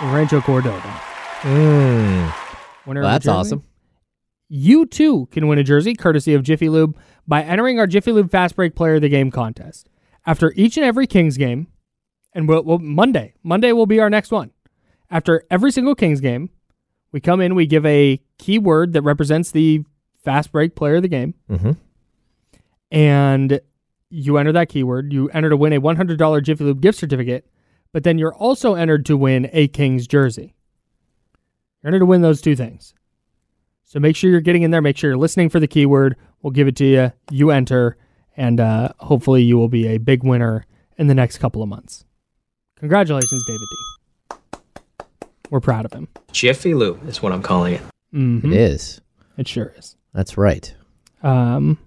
[0.01, 1.01] Rancho Cordova.
[1.41, 2.33] Mm.
[2.85, 3.63] Winner Well, that's awesome.
[4.49, 6.97] You too can win a jersey courtesy of Jiffy Lube
[7.27, 9.89] by entering our Jiffy Lube Fast Break Player of the Game contest.
[10.25, 11.67] After each and every Kings game,
[12.33, 14.51] and we'll, we'll, Monday, Monday will be our next one.
[15.09, 16.49] After every single Kings game,
[17.11, 19.83] we come in, we give a keyword that represents the
[20.23, 21.71] Fast Break Player of the Game, Mm-hmm.
[22.93, 23.59] And
[24.11, 25.11] you enter that keyword.
[25.11, 27.47] You enter to win a $100 Jiffy Lube gift certificate,
[27.91, 30.53] but then you're also entered to win a Kings jersey.
[31.81, 32.93] You're entered to win those two things.
[33.83, 34.81] So make sure you're getting in there.
[34.81, 36.15] Make sure you're listening for the keyword.
[36.41, 37.11] We'll give it to you.
[37.31, 37.97] You enter,
[38.37, 40.65] and uh, hopefully you will be a big winner
[40.97, 42.05] in the next couple of months.
[42.77, 44.67] Congratulations, David D.
[45.49, 46.07] We're proud of him.
[46.31, 47.81] Jiffy Lube is what I'm calling it.
[48.13, 48.51] Mm-hmm.
[48.51, 49.01] It is.
[49.37, 49.95] It sure is.
[50.13, 50.73] That's right.
[51.21, 51.77] Um,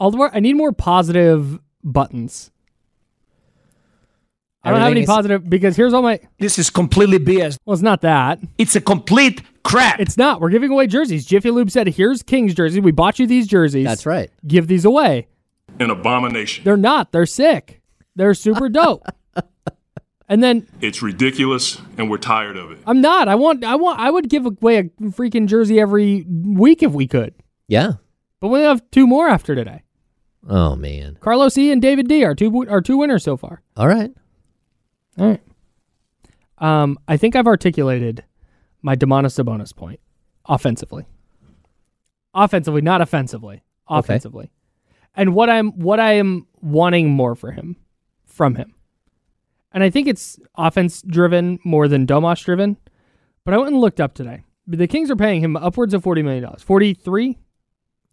[0.00, 2.50] Aldemar, I need more positive buttons.
[4.62, 6.18] I don't have Everything any is- positive because here's all my.
[6.38, 7.56] This is completely BS.
[7.64, 8.40] Well, it's not that.
[8.58, 10.00] It's a complete crap.
[10.00, 10.40] It's not.
[10.40, 11.24] We're giving away jerseys.
[11.24, 12.80] Jiffy Lube said, "Here's Kings jersey.
[12.80, 13.84] We bought you these jerseys.
[13.84, 14.28] That's right.
[14.46, 15.28] Give these away."
[15.78, 16.64] An abomination.
[16.64, 17.12] They're not.
[17.12, 17.80] They're sick.
[18.16, 19.04] They're super dope.
[20.28, 22.78] and then It's ridiculous, and we're tired of it.
[22.86, 23.28] I'm not.
[23.28, 23.62] I want.
[23.62, 24.00] I want.
[24.00, 24.82] I would give away a
[25.12, 27.34] freaking jersey every week if we could.
[27.68, 27.92] Yeah.
[28.40, 29.82] But we have two more after today.
[30.48, 31.18] Oh man.
[31.20, 33.62] Carlos E and David D are two are two winners so far.
[33.76, 34.12] All right.
[35.18, 35.42] All right.
[36.58, 38.24] Um, I think I've articulated
[38.82, 40.00] my Domantas Sabonis point
[40.46, 41.04] offensively.
[42.34, 43.62] Offensively, not offensively.
[43.88, 44.44] Offensively.
[44.44, 44.52] Okay.
[45.14, 47.76] And what I'm what I am wanting more for him
[48.24, 48.74] from him.
[49.72, 52.76] And I think it's offense driven more than Domas driven.
[53.44, 54.42] But I went and looked up today.
[54.66, 56.56] The Kings are paying him upwards of $40 million.
[56.58, 57.38] 43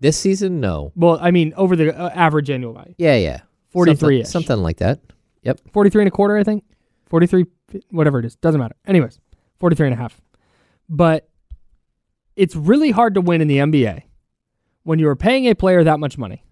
[0.04, 0.92] this season, no.
[0.98, 3.40] Well, I mean, over the uh, average annual value, Yeah, yeah.
[3.72, 5.00] 43 Something, something like that.
[5.44, 5.62] Yep.
[5.72, 6.66] forty three and a quarter, I think.
[7.06, 7.46] Forty three,
[7.90, 8.76] whatever it is, doesn't matter.
[8.86, 9.18] Anyways,
[9.60, 10.20] 43 and a half.
[10.90, 11.30] But
[12.36, 14.04] it's really hard to win in the NBA
[14.84, 16.44] when you are paying a player that much money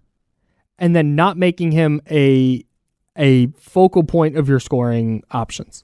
[0.79, 2.63] and then not making him a
[3.17, 5.83] a focal point of your scoring options.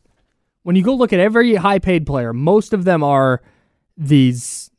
[0.63, 3.41] When you go look at every high paid player, most of them are
[3.97, 4.71] these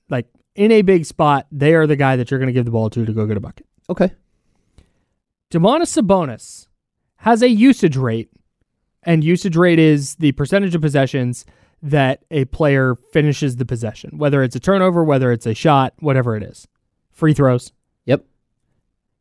[0.59, 2.91] in a big spot, they are the guy that you're going to give the ball
[2.91, 3.65] to to go get a bucket.
[3.89, 4.11] Okay.
[5.53, 6.67] Domantas Sabonis
[7.19, 8.29] has a usage rate,
[9.05, 11.47] and usage rate is the percentage of possessions
[11.81, 16.37] that a player finishes the possession, whether it's a turnover, whether it's a shot, whatever
[16.37, 16.67] it is.
[17.13, 17.73] Free throws.
[18.07, 18.25] Yep.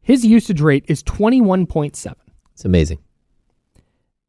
[0.01, 2.15] His usage rate is 21.7.
[2.53, 2.97] It's amazing.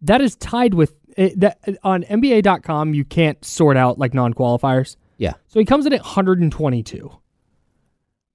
[0.02, 2.92] That is tied with it, that on NBA.com.
[2.92, 4.96] You can't sort out like non qualifiers.
[5.18, 5.34] Yeah.
[5.48, 7.10] So he comes in at 122.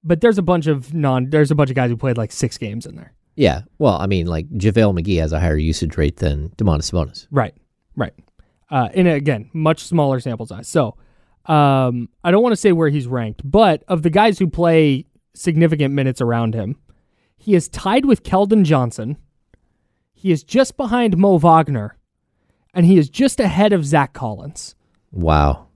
[0.04, 1.30] But there's a bunch of non.
[1.30, 3.14] There's a bunch of guys who played like six games in there.
[3.36, 3.62] Yeah.
[3.78, 7.26] Well, I mean, like JaVale McGee has a higher usage rate than Domantas Sabonis.
[7.30, 7.54] Right.
[7.96, 8.12] Right.
[8.70, 10.68] Uh, and again, much smaller sample size.
[10.68, 10.96] So
[11.46, 15.06] um, I don't want to say where he's ranked, but of the guys who play
[15.34, 16.76] significant minutes around him,
[17.36, 19.16] he is tied with Keldon Johnson.
[20.12, 21.98] He is just behind Mo Wagner,
[22.72, 24.74] and he is just ahead of Zach Collins.
[25.12, 25.66] Wow.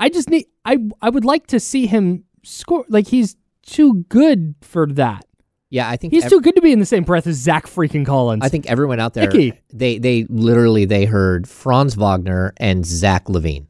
[0.00, 0.46] I just need.
[0.64, 2.84] I I would like to see him score.
[2.88, 5.24] Like he's too good for that.
[5.72, 7.66] Yeah, I think He's ev- too good to be in the same breath as Zach
[7.66, 8.42] freaking Collins.
[8.44, 9.52] I think everyone out there Icky.
[9.72, 13.66] they they literally they heard Franz Wagner and Zach LaVine.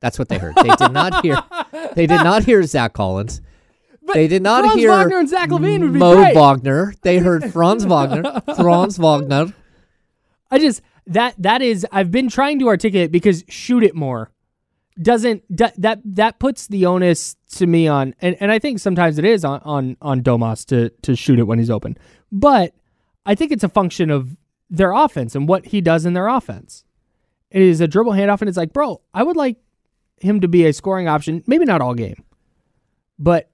[0.00, 0.56] That's what they heard.
[0.56, 1.36] They did not hear
[1.94, 3.40] they did not hear Zach Collins.
[4.12, 6.34] they did not Franz hear Wagner and Zach LaVine would be Mo great.
[6.34, 6.92] Wagner.
[7.02, 8.40] They heard Franz Wagner.
[8.56, 9.54] Franz Wagner.
[10.50, 14.32] I just that that is I've been trying to articulate because shoot it more
[15.00, 19.18] doesn't that that that puts the onus to me on and, and I think sometimes
[19.18, 21.96] it is on on on Domas to to shoot it when he's open.
[22.30, 22.74] But
[23.26, 24.36] I think it's a function of
[24.70, 26.84] their offense and what he does in their offense.
[27.50, 29.56] It is a dribble handoff and it's like, bro, I would like
[30.20, 32.22] him to be a scoring option, maybe not all game.
[33.18, 33.50] But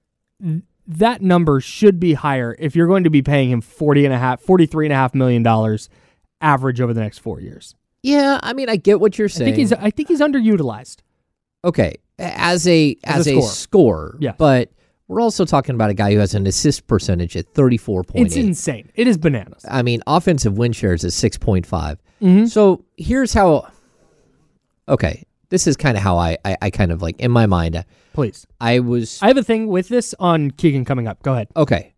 [0.87, 4.19] that number should be higher if you're going to be paying him 40 and a
[4.19, 5.89] half 43 and a half million dollars
[6.41, 7.75] average over the next 4 years.
[8.03, 9.47] Yeah, I mean I get what you're I saying.
[9.55, 10.99] think he's I think he's underutilized.
[11.65, 13.53] Okay as a As as, a a, scorer.
[13.53, 14.17] scorer.
[14.21, 14.35] Yes.
[14.39, 14.71] But
[15.09, 18.27] we're also talking about a guy who has an assist percentage at thirty four point
[18.27, 18.91] It's insane.
[18.95, 19.65] It is bananas.
[19.69, 22.49] I mean, offensive win shares is six point Mhm.
[22.49, 23.67] So here's how.
[24.89, 27.77] Okay, this is kind of how I, I I kind of like in my mind.
[27.77, 27.83] uh,
[28.13, 28.47] Please.
[28.61, 31.23] I was I have a thing with this on Keegan coming up.
[31.23, 31.49] Go ahead.
[31.57, 31.95] okay.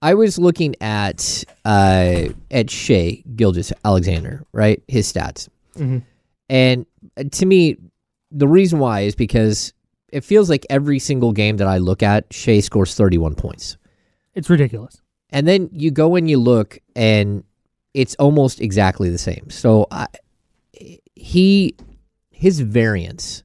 [0.00, 4.82] I was looking at uh at Shea Gilgis Alexander, right?
[4.88, 6.02] His stats, Mhm.
[6.48, 7.76] and uh, to me,
[8.32, 9.72] the reason why is because
[10.08, 13.76] it feels like every single game that I look at, Shai scores thirty one points.
[14.34, 15.00] It's ridiculous.
[15.30, 17.44] And then you go and you look, and
[17.94, 19.50] it's almost exactly the same.
[19.50, 20.06] So I,
[21.14, 21.76] he,
[22.30, 23.42] his variance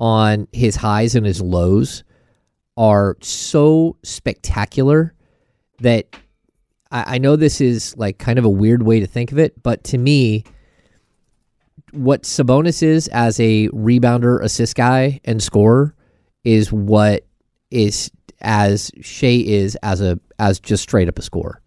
[0.00, 2.02] on his highs and his lows
[2.76, 5.14] are so spectacular
[5.80, 6.16] that
[6.90, 9.62] I, I know this is like kind of a weird way to think of it,
[9.62, 10.44] but to me,
[11.92, 15.94] what Sabonis is as a rebounder, assist guy, and scorer
[16.44, 17.24] is what
[17.70, 18.10] is
[18.40, 21.60] as Shai is as a as just straight up a scorer.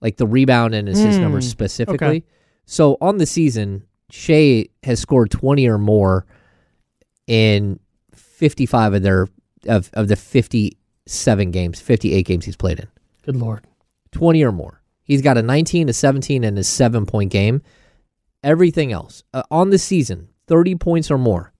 [0.00, 2.06] Like the rebound and assist Mm, numbers specifically.
[2.18, 2.22] okay.
[2.66, 6.26] So on the season, Shai has scored twenty or more
[7.26, 7.78] in
[8.14, 9.28] fifty five of their
[9.66, 10.76] of, of the fifty
[11.06, 12.88] seven games, fifty eight games he's played in.
[13.24, 13.66] Good lord.
[14.12, 14.82] 20 or more.
[15.04, 17.62] He's got a 19, a 17, and a seven point game.
[18.42, 21.52] Everything else uh, on the season, 30 points or more.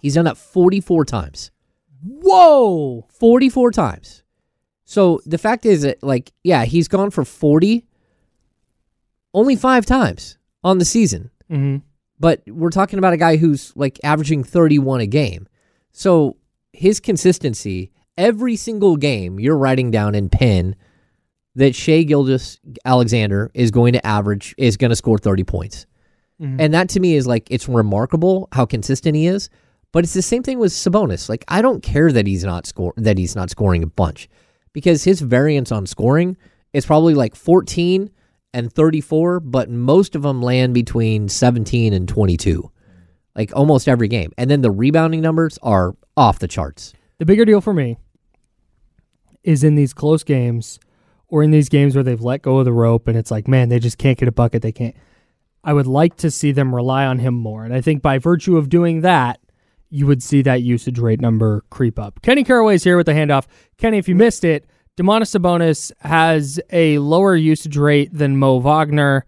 [0.00, 1.50] He's done that 44 times.
[2.02, 3.06] Whoa.
[3.10, 4.22] 44 times.
[4.84, 7.84] So the fact is that, like, yeah, he's gone for 40
[9.34, 11.30] only five times on the season.
[11.50, 11.78] Mm-hmm.
[12.18, 15.48] But we're talking about a guy who's like averaging 31 a game.
[15.92, 16.36] So
[16.72, 20.74] his consistency, every single game, you're writing down in pen
[21.54, 25.86] that Shea Gilgis Alexander is going to average, is going to score 30 points.
[26.40, 26.56] Mhm.
[26.60, 29.50] And that to me is like, it's remarkable how consistent he is.
[29.90, 31.28] But it's the same thing with Sabonis.
[31.28, 34.28] Like, I don't care that he's not score that he's not scoring a bunch
[34.72, 36.36] because his variance on scoring
[36.74, 38.10] is probably like 14
[38.52, 42.70] and 34, but most of them land between 17 and 22.
[43.34, 44.30] Like almost every game.
[44.36, 46.92] And then the rebounding numbers are off the charts.
[47.18, 47.96] The bigger deal for me
[49.42, 50.78] is in these close games
[51.28, 53.68] or in these games where they've let go of the rope and it's like, man,
[53.68, 54.62] they just can't get a bucket.
[54.62, 54.96] They can't.
[55.62, 57.64] I would like to see them rely on him more.
[57.64, 59.40] And I think by virtue of doing that,
[59.90, 62.22] you would see that usage rate number creep up.
[62.22, 63.46] Kenny Caraway's here with the handoff.
[63.76, 69.24] Kenny, if you missed it, Domantas Sabonis has a lower usage rate than Mo Wagner,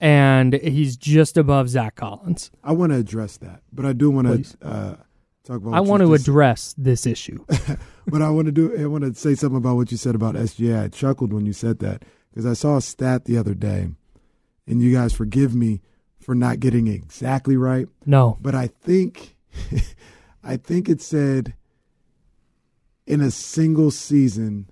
[0.00, 2.50] and he's just above Zach Collins.
[2.62, 4.96] I want to address that, but I do want to uh,
[5.48, 5.74] talk about.
[5.74, 7.44] I want to just- address this issue.
[8.06, 8.76] but I want to do.
[8.80, 10.84] I want to say something about what you said about SGA.
[10.84, 13.88] I chuckled when you said that because I saw a stat the other day,
[14.66, 15.80] and you guys forgive me
[16.20, 17.88] for not getting it exactly right.
[18.04, 18.36] No.
[18.40, 19.36] but I think,
[20.44, 21.54] I think it said
[23.06, 24.68] in a single season,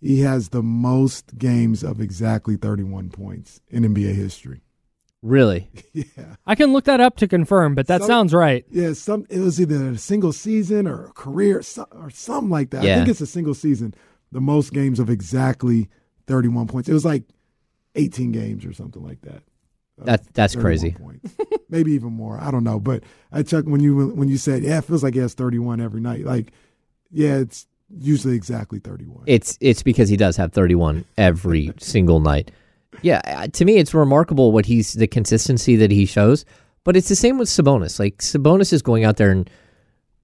[0.00, 4.60] he has the most games of exactly thirty-one points in NBA history.
[5.22, 5.68] Really?
[5.92, 6.36] yeah.
[6.46, 8.64] I can look that up to confirm, but that Some- sounds right.
[8.70, 11.60] Yeah, some it was either a single season or a career
[11.92, 12.84] or something like that.
[12.84, 12.94] Yeah.
[12.94, 13.94] I think it's a single season.
[14.30, 15.88] The most games of exactly
[16.26, 16.88] 31 points.
[16.88, 17.24] It was like
[17.94, 19.42] 18 games or something like that.
[20.00, 20.92] Uh, That- that's crazy.
[20.92, 21.34] Points.
[21.68, 22.38] Maybe even more.
[22.40, 22.78] I don't know.
[22.78, 25.80] But I checked when you when you said, yeah, it feels like he has 31
[25.80, 26.24] every night.
[26.24, 26.52] Like,
[27.10, 27.66] yeah, it's
[27.98, 29.24] usually exactly 31.
[29.26, 32.50] It's it's because he does have 31 every single night.
[33.02, 36.44] Yeah, uh, to me, it's remarkable what he's the consistency that he shows.
[36.84, 37.98] But it's the same with Sabonis.
[37.98, 39.48] Like Sabonis is going out there and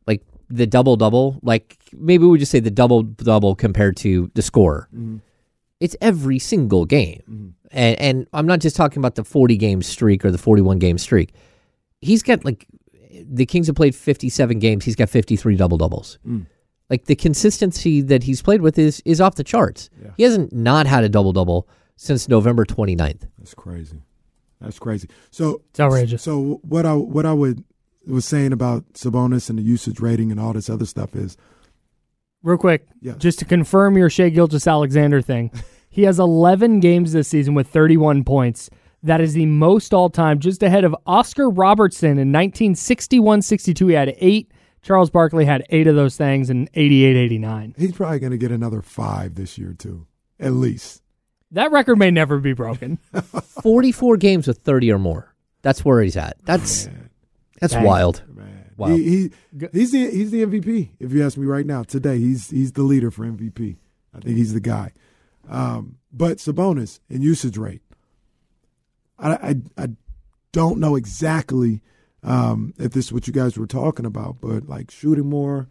[0.06, 1.38] like the double double.
[1.42, 4.88] Like maybe we just say the double double compared to the score.
[4.94, 5.20] Mhm.
[5.80, 7.48] It's every single game, Mm-hmm.
[7.72, 10.96] and and I'm not just talking about the 40 game streak or the 41 game
[10.98, 11.34] streak.
[12.00, 12.66] He's got like
[13.12, 14.84] the Kings have played 57 games.
[14.84, 16.18] He's got 53 double doubles.
[16.26, 16.46] Mm.
[16.90, 19.90] Like the consistency that he's played with is is off the charts.
[20.16, 23.28] He hasn't not had a double double since November 29th.
[23.38, 24.02] That's crazy.
[24.60, 25.08] That's crazy.
[25.30, 26.22] So It's outrageous.
[26.22, 27.64] So what I what I would
[28.06, 31.36] was saying about Sabonis and the usage rating and all this other stuff is
[32.42, 33.16] Real quick, Yes.
[33.16, 35.50] just to confirm your Shai Gilgeous-Alexander thing,
[35.88, 38.68] he has 11 games this season with 31 points.
[39.02, 43.86] That is the most all time, just ahead of Oscar Robertson in 1961 62.
[43.88, 44.50] He had eight.
[44.82, 47.74] Charles Barkley had eight of those things in 88 89.
[47.78, 50.06] he's probably going to get another five this year too,
[50.38, 51.02] at least.
[51.50, 52.96] That record may never be broken.
[53.62, 55.34] 44 games with 30 or more.
[55.62, 56.36] That's where he's at.
[56.44, 56.88] That's
[57.60, 57.84] that's Dang.
[57.84, 58.22] wild.
[58.76, 58.88] Wow.
[58.88, 59.30] He, he
[59.72, 60.90] he's the he's the MVP.
[60.98, 63.76] If you ask me right now, today he's he's the leader for MVP.
[64.14, 64.92] I think he's the guy.
[65.48, 67.82] Um, but Sabonis and usage rate,
[69.18, 69.88] I I, I
[70.52, 71.82] don't know exactly
[72.22, 75.68] um, if this is what you guys were talking about, but like shooting more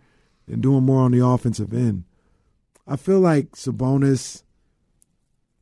[0.48, 2.06] and doing more on the offensive end.
[2.88, 4.43] I feel like Sabonis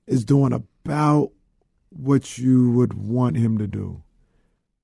[0.07, 1.31] is doing about
[1.89, 4.03] what you would want him to do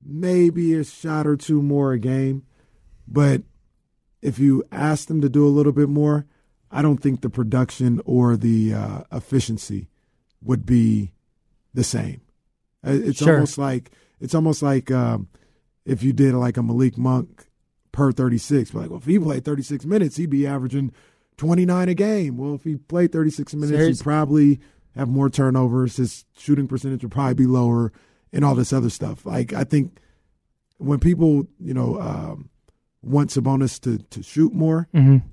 [0.10, 2.44] maybe a shot or two more a game.
[3.08, 3.42] But
[4.22, 6.26] if you ask them to do a little bit more,
[6.72, 9.90] I don't think the production or the uh, efficiency
[10.42, 11.12] would be
[11.74, 12.22] the same.
[12.86, 13.34] Uh, It's Sure.
[13.34, 13.92] almost like
[14.22, 15.28] it's almost like um,
[15.86, 17.48] if you did like a Malik Monk
[17.92, 18.74] per 36.
[18.74, 20.92] Like, well, if he played 36 minutes, he'd be averaging
[21.38, 22.38] 29 a game.
[22.38, 24.60] Well, if he played 36 minutes, here's- he'd probably
[24.98, 25.98] have more turnovers.
[25.98, 27.92] His shooting percentage would probably be lower
[28.34, 29.26] and all this other stuff.
[29.26, 30.00] Like, I think
[30.78, 32.50] when people, you know, um,
[33.02, 35.24] want Sabonis to, to shoot more, Mhm.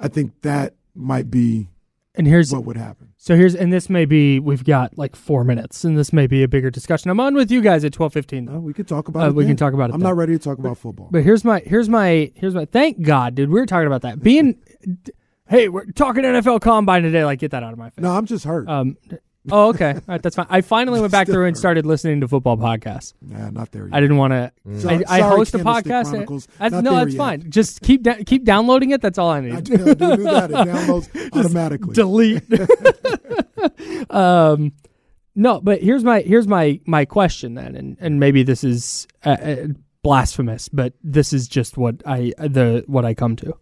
[0.00, 1.68] I think that might be
[2.14, 3.08] And here's what would happen.
[3.16, 6.42] So here's and this may be we've got like four minutes, and this may be
[6.42, 7.10] a bigger discussion.
[7.10, 8.46] I'm on with you guys at twelve fifteen.
[8.46, 9.34] Though we could talk about Uh, it.
[9.36, 9.50] we then.
[9.50, 9.94] can talk about it.
[9.94, 10.08] I'm then.
[10.08, 11.08] not ready to talk about football.
[11.12, 13.50] But here's my here's my here's my thank God, dude.
[13.50, 14.20] We were talking about that.
[14.20, 14.56] Being
[15.48, 17.24] hey, we're talking NFL combine today.
[17.24, 18.02] Like, get that out of my face.
[18.02, 18.68] No, I'm just hurt.
[18.68, 18.96] Um.
[19.50, 19.94] Oh, okay.
[19.94, 20.46] All right, that's fine.
[20.50, 23.14] I finally went back through and started listening to football podcasts.
[23.22, 23.94] Nah, not there yet.
[23.94, 24.52] I didn't want to.
[24.78, 26.10] So- I, I sorry, host a podcast.
[26.10, 26.48] Chronicles.
[26.58, 27.18] That's, no, that's yet.
[27.18, 27.50] fine.
[27.50, 29.00] Just keep da- keep downloading it.
[29.00, 29.54] That's all I need.
[29.54, 30.50] I do, I do do that.
[30.50, 31.94] It downloads automatically.
[31.94, 32.42] delete.
[34.10, 34.72] um,
[35.34, 39.30] no, but here's my here's my my question then, and and maybe this is uh,
[39.30, 39.56] uh,
[40.02, 43.56] blasphemous, but this is just what I the what I come to.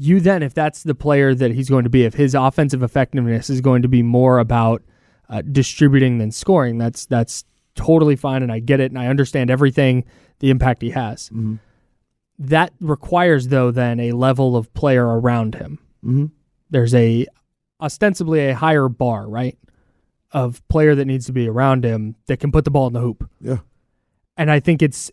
[0.00, 3.50] You then, if that's the player that he's going to be, if his offensive effectiveness
[3.50, 4.82] is going to be more about
[5.28, 7.44] uh, distributing than scoring, that's that's
[7.74, 10.04] totally fine, and I get it, and I understand everything,
[10.38, 11.30] the impact he has.
[12.38, 16.26] That requires, though, then a level of player around him Mm-hmm.
[16.70, 17.26] there's a
[17.80, 19.58] ostensibly a higher bar, right?
[20.30, 23.00] Of player that needs to be around him that can put the ball in the
[23.00, 23.28] hoop.
[23.40, 23.58] Yeah.
[24.36, 25.10] And I think it's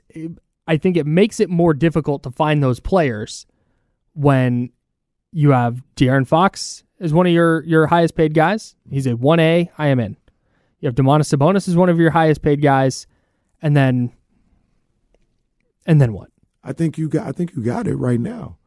[0.67, 3.47] I think it makes it more difficult to find those players
[4.13, 4.69] when
[5.37, 8.75] you have De'Aaron Fox as one of your your highest paid guys.
[8.89, 10.15] He's a 1A, I am in.
[10.79, 13.05] You have Domantas Sabonis as one of your highest paid guys
[13.61, 14.13] and then
[15.85, 16.29] and then what?
[16.63, 17.27] I think you got.
[17.27, 18.57] I think you got it right now,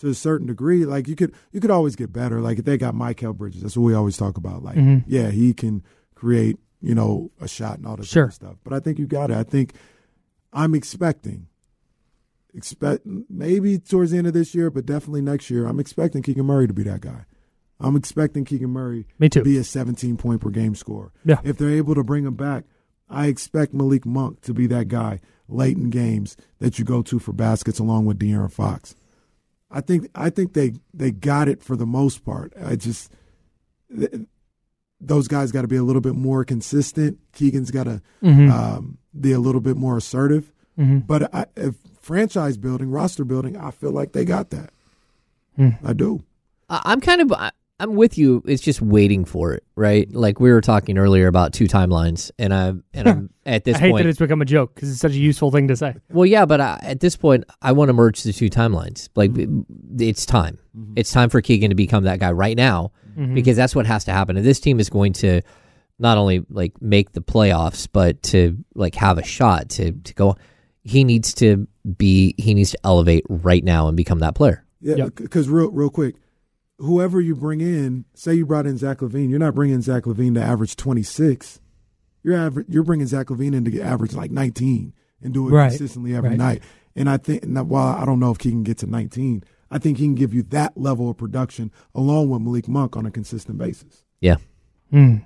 [0.00, 0.84] to a certain degree.
[0.84, 2.40] Like you could, you could always get better.
[2.40, 4.62] Like if they got Mikal Bridges, that's what we always talk about.
[4.62, 5.04] Like, Mhm.
[5.08, 5.82] yeah, he can
[6.14, 8.30] create, you know, a shot and all this Sure.
[8.30, 8.56] stuff.
[8.62, 9.36] But I think you got it.
[9.36, 9.74] I think
[10.52, 11.46] I'm expecting
[12.54, 15.66] expect maybe towards the end of this year, but definitely next year.
[15.66, 17.24] I'm expecting Keegan Murray to be that guy.
[17.80, 19.40] I'm expecting Keegan Murray Me too.
[19.40, 21.12] to be a 17 point per game scorer.
[21.24, 21.40] Yeah.
[21.44, 22.64] If they're able to bring him back,
[23.08, 27.18] I expect Malik Monk to be that guy late in games that you go to
[27.18, 28.94] for baskets along with De'Aaron Fox.
[29.70, 32.52] I think I think they they got it for the most part.
[32.62, 33.12] I just
[33.96, 34.22] th-
[35.00, 37.18] those guys got to be a little bit more consistent.
[37.32, 38.50] Keegan's got to Mhm.
[38.50, 40.52] um, be a little bit more assertive.
[40.78, 41.06] Mhm.
[41.06, 41.76] But I, if
[42.08, 44.70] franchise building, roster building, I feel like they got that.
[45.56, 45.70] Hmm.
[45.84, 46.24] I do.
[46.70, 48.42] I- I'm kind of I- I'm with you.
[48.46, 50.12] It's just waiting for it, right?
[50.12, 53.80] Like we were talking earlier about two timelines, and I'm and I'm at this I
[53.80, 54.02] hate point.
[54.04, 55.94] that it's become a joke because it's such a useful thing to say.
[56.10, 59.08] Well, yeah, but I, at this point, I want to merge the two timelines.
[59.14, 59.30] Like,
[59.98, 60.58] it's time.
[60.96, 63.34] It's time for Keegan to become that guy right now Mhm.
[63.34, 64.36] because that's what has to happen.
[64.36, 65.42] If this team is going to
[66.00, 70.36] not only like make the playoffs, but to like have a shot to to go,
[70.88, 74.64] he needs to be he needs to elevate right now and become that player.
[74.80, 76.14] Yeah, because real real quick,
[76.78, 80.34] whoever you bring in, say you brought in Zach LaVine, you're not bringing Zach LaVine
[80.34, 81.60] to average 26.
[82.22, 84.92] You're aver- you're bringing Zach LaVine in to average like 19
[85.22, 86.38] and do it Right, consistently every right.
[86.38, 86.62] night.
[86.94, 89.78] And I think, and while I don't know if he can get to 19, I
[89.78, 93.10] think he can give you that level of production along with Malik Monk on a
[93.10, 94.04] consistent basis.
[94.20, 94.36] Yeah.
[94.90, 95.18] Hmm.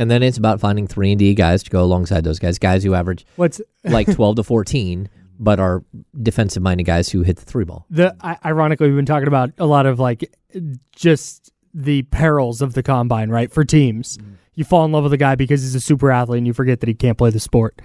[0.00, 2.82] And then it's about finding three and D guys to go alongside those guys, guys
[2.82, 5.84] who average What's like twelve to fourteen, but are
[6.22, 7.84] defensive minded guys who hit the three ball.
[7.90, 10.34] The I, ironically, we've been talking about a lot of like
[10.96, 13.52] just the perils of the combine, right?
[13.52, 14.36] For teams, mm-hmm.
[14.54, 16.80] you fall in love with a guy because he's a super athlete, and you forget
[16.80, 17.82] that he can't play the sport.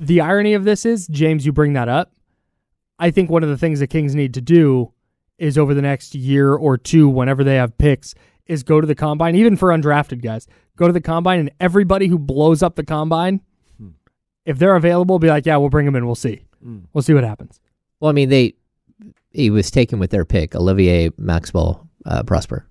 [0.00, 2.12] The irony of this is, James, you bring that up.
[2.98, 4.92] I think one of the things the Kings need to do
[5.38, 8.14] is over the next year or two, whenever they have picks,
[8.50, 10.46] is go to the combine, even for undrafted guys.
[10.76, 13.40] Go to the combine, and everybody who blows up the combine,
[14.44, 16.06] if they're available, be like, yeah, we'll bring them in.
[16.06, 16.44] We'll see.
[16.92, 17.60] We'll see what happens.
[18.00, 18.54] Well, I mean, they
[19.30, 22.66] he was taken with their pick, Olivier Maxwell uh, Prosper.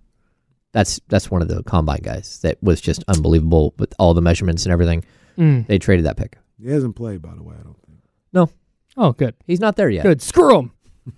[0.72, 4.66] That's that's one of the combine guys that was just unbelievable with all the measurements
[4.66, 5.04] and everything.
[5.38, 5.66] Mm.
[5.68, 6.38] They traded that pick.
[6.62, 7.56] He hasn't played, by the way.
[7.60, 7.98] I don't think.
[8.34, 8.50] No,
[8.98, 9.34] Oh, good.
[9.48, 10.04] he's not there yet.
[10.04, 10.22] Good.
[10.22, 10.72] Screw him.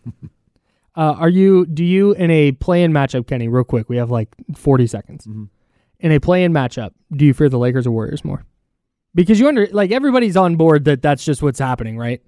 [0.95, 1.65] uh, are you?
[1.65, 3.47] Do you in a play-in matchup, Kenny?
[3.47, 5.25] Real quick, we have like forty seconds.
[5.99, 8.43] In a play-in matchup, do you fear the Lakers or Warriors more?
[9.13, 12.21] Because you under like everybody's on board that that's just what's happening, right?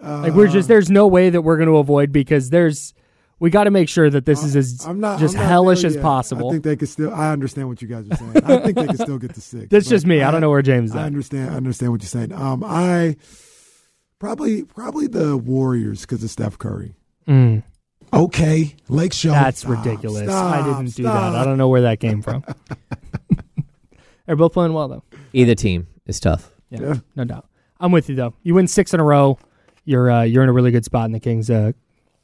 [0.00, 2.94] like we're just there's no way that we're going to avoid because there's
[3.40, 5.84] we got to make sure that this is as I'm not just I'm not hellish
[5.84, 6.02] as yet.
[6.02, 6.48] possible.
[6.48, 7.12] I think they could still.
[7.12, 8.36] I understand what you guys are saying.
[8.44, 9.66] I think they could still get to six.
[9.70, 10.22] That's just me.
[10.22, 11.06] I don't know where James is I at.
[11.06, 11.50] understand.
[11.50, 12.32] I understand what you're saying.
[12.32, 13.16] Um, I
[14.18, 16.94] probably probably the Warriors because of Steph Curry.
[17.28, 17.62] Mm.
[18.12, 19.30] Okay, Lake Show.
[19.32, 20.24] That's Stop, ridiculous.
[20.24, 21.34] stop, I didn't do that.
[21.34, 22.42] I don't know where that came from.
[24.26, 25.02] They're both playing well though.
[25.32, 26.50] Either team is tough.
[26.70, 26.94] Yeah, Yeah.
[27.16, 27.46] no doubt.
[27.80, 28.34] I'm with you though.
[28.42, 29.38] You win six in a row.
[29.84, 31.72] You're uh, you're in a really good spot, and the Kings uh,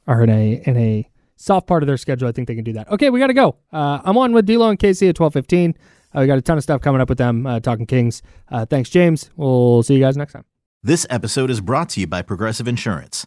[0.06, 2.28] are in a in a soft part of their schedule.
[2.28, 2.88] I think they can do that.
[2.90, 3.56] Okay, we got to go.
[3.72, 5.74] Uh, I'm on with D'Lo and KC at 12:15.
[6.14, 8.22] Uh, we got a ton of stuff coming up with them uh, talking Kings.
[8.50, 9.30] Uh, thanks, James.
[9.36, 10.44] We'll see you guys next time.
[10.82, 13.26] This episode is brought to you by Progressive Insurance.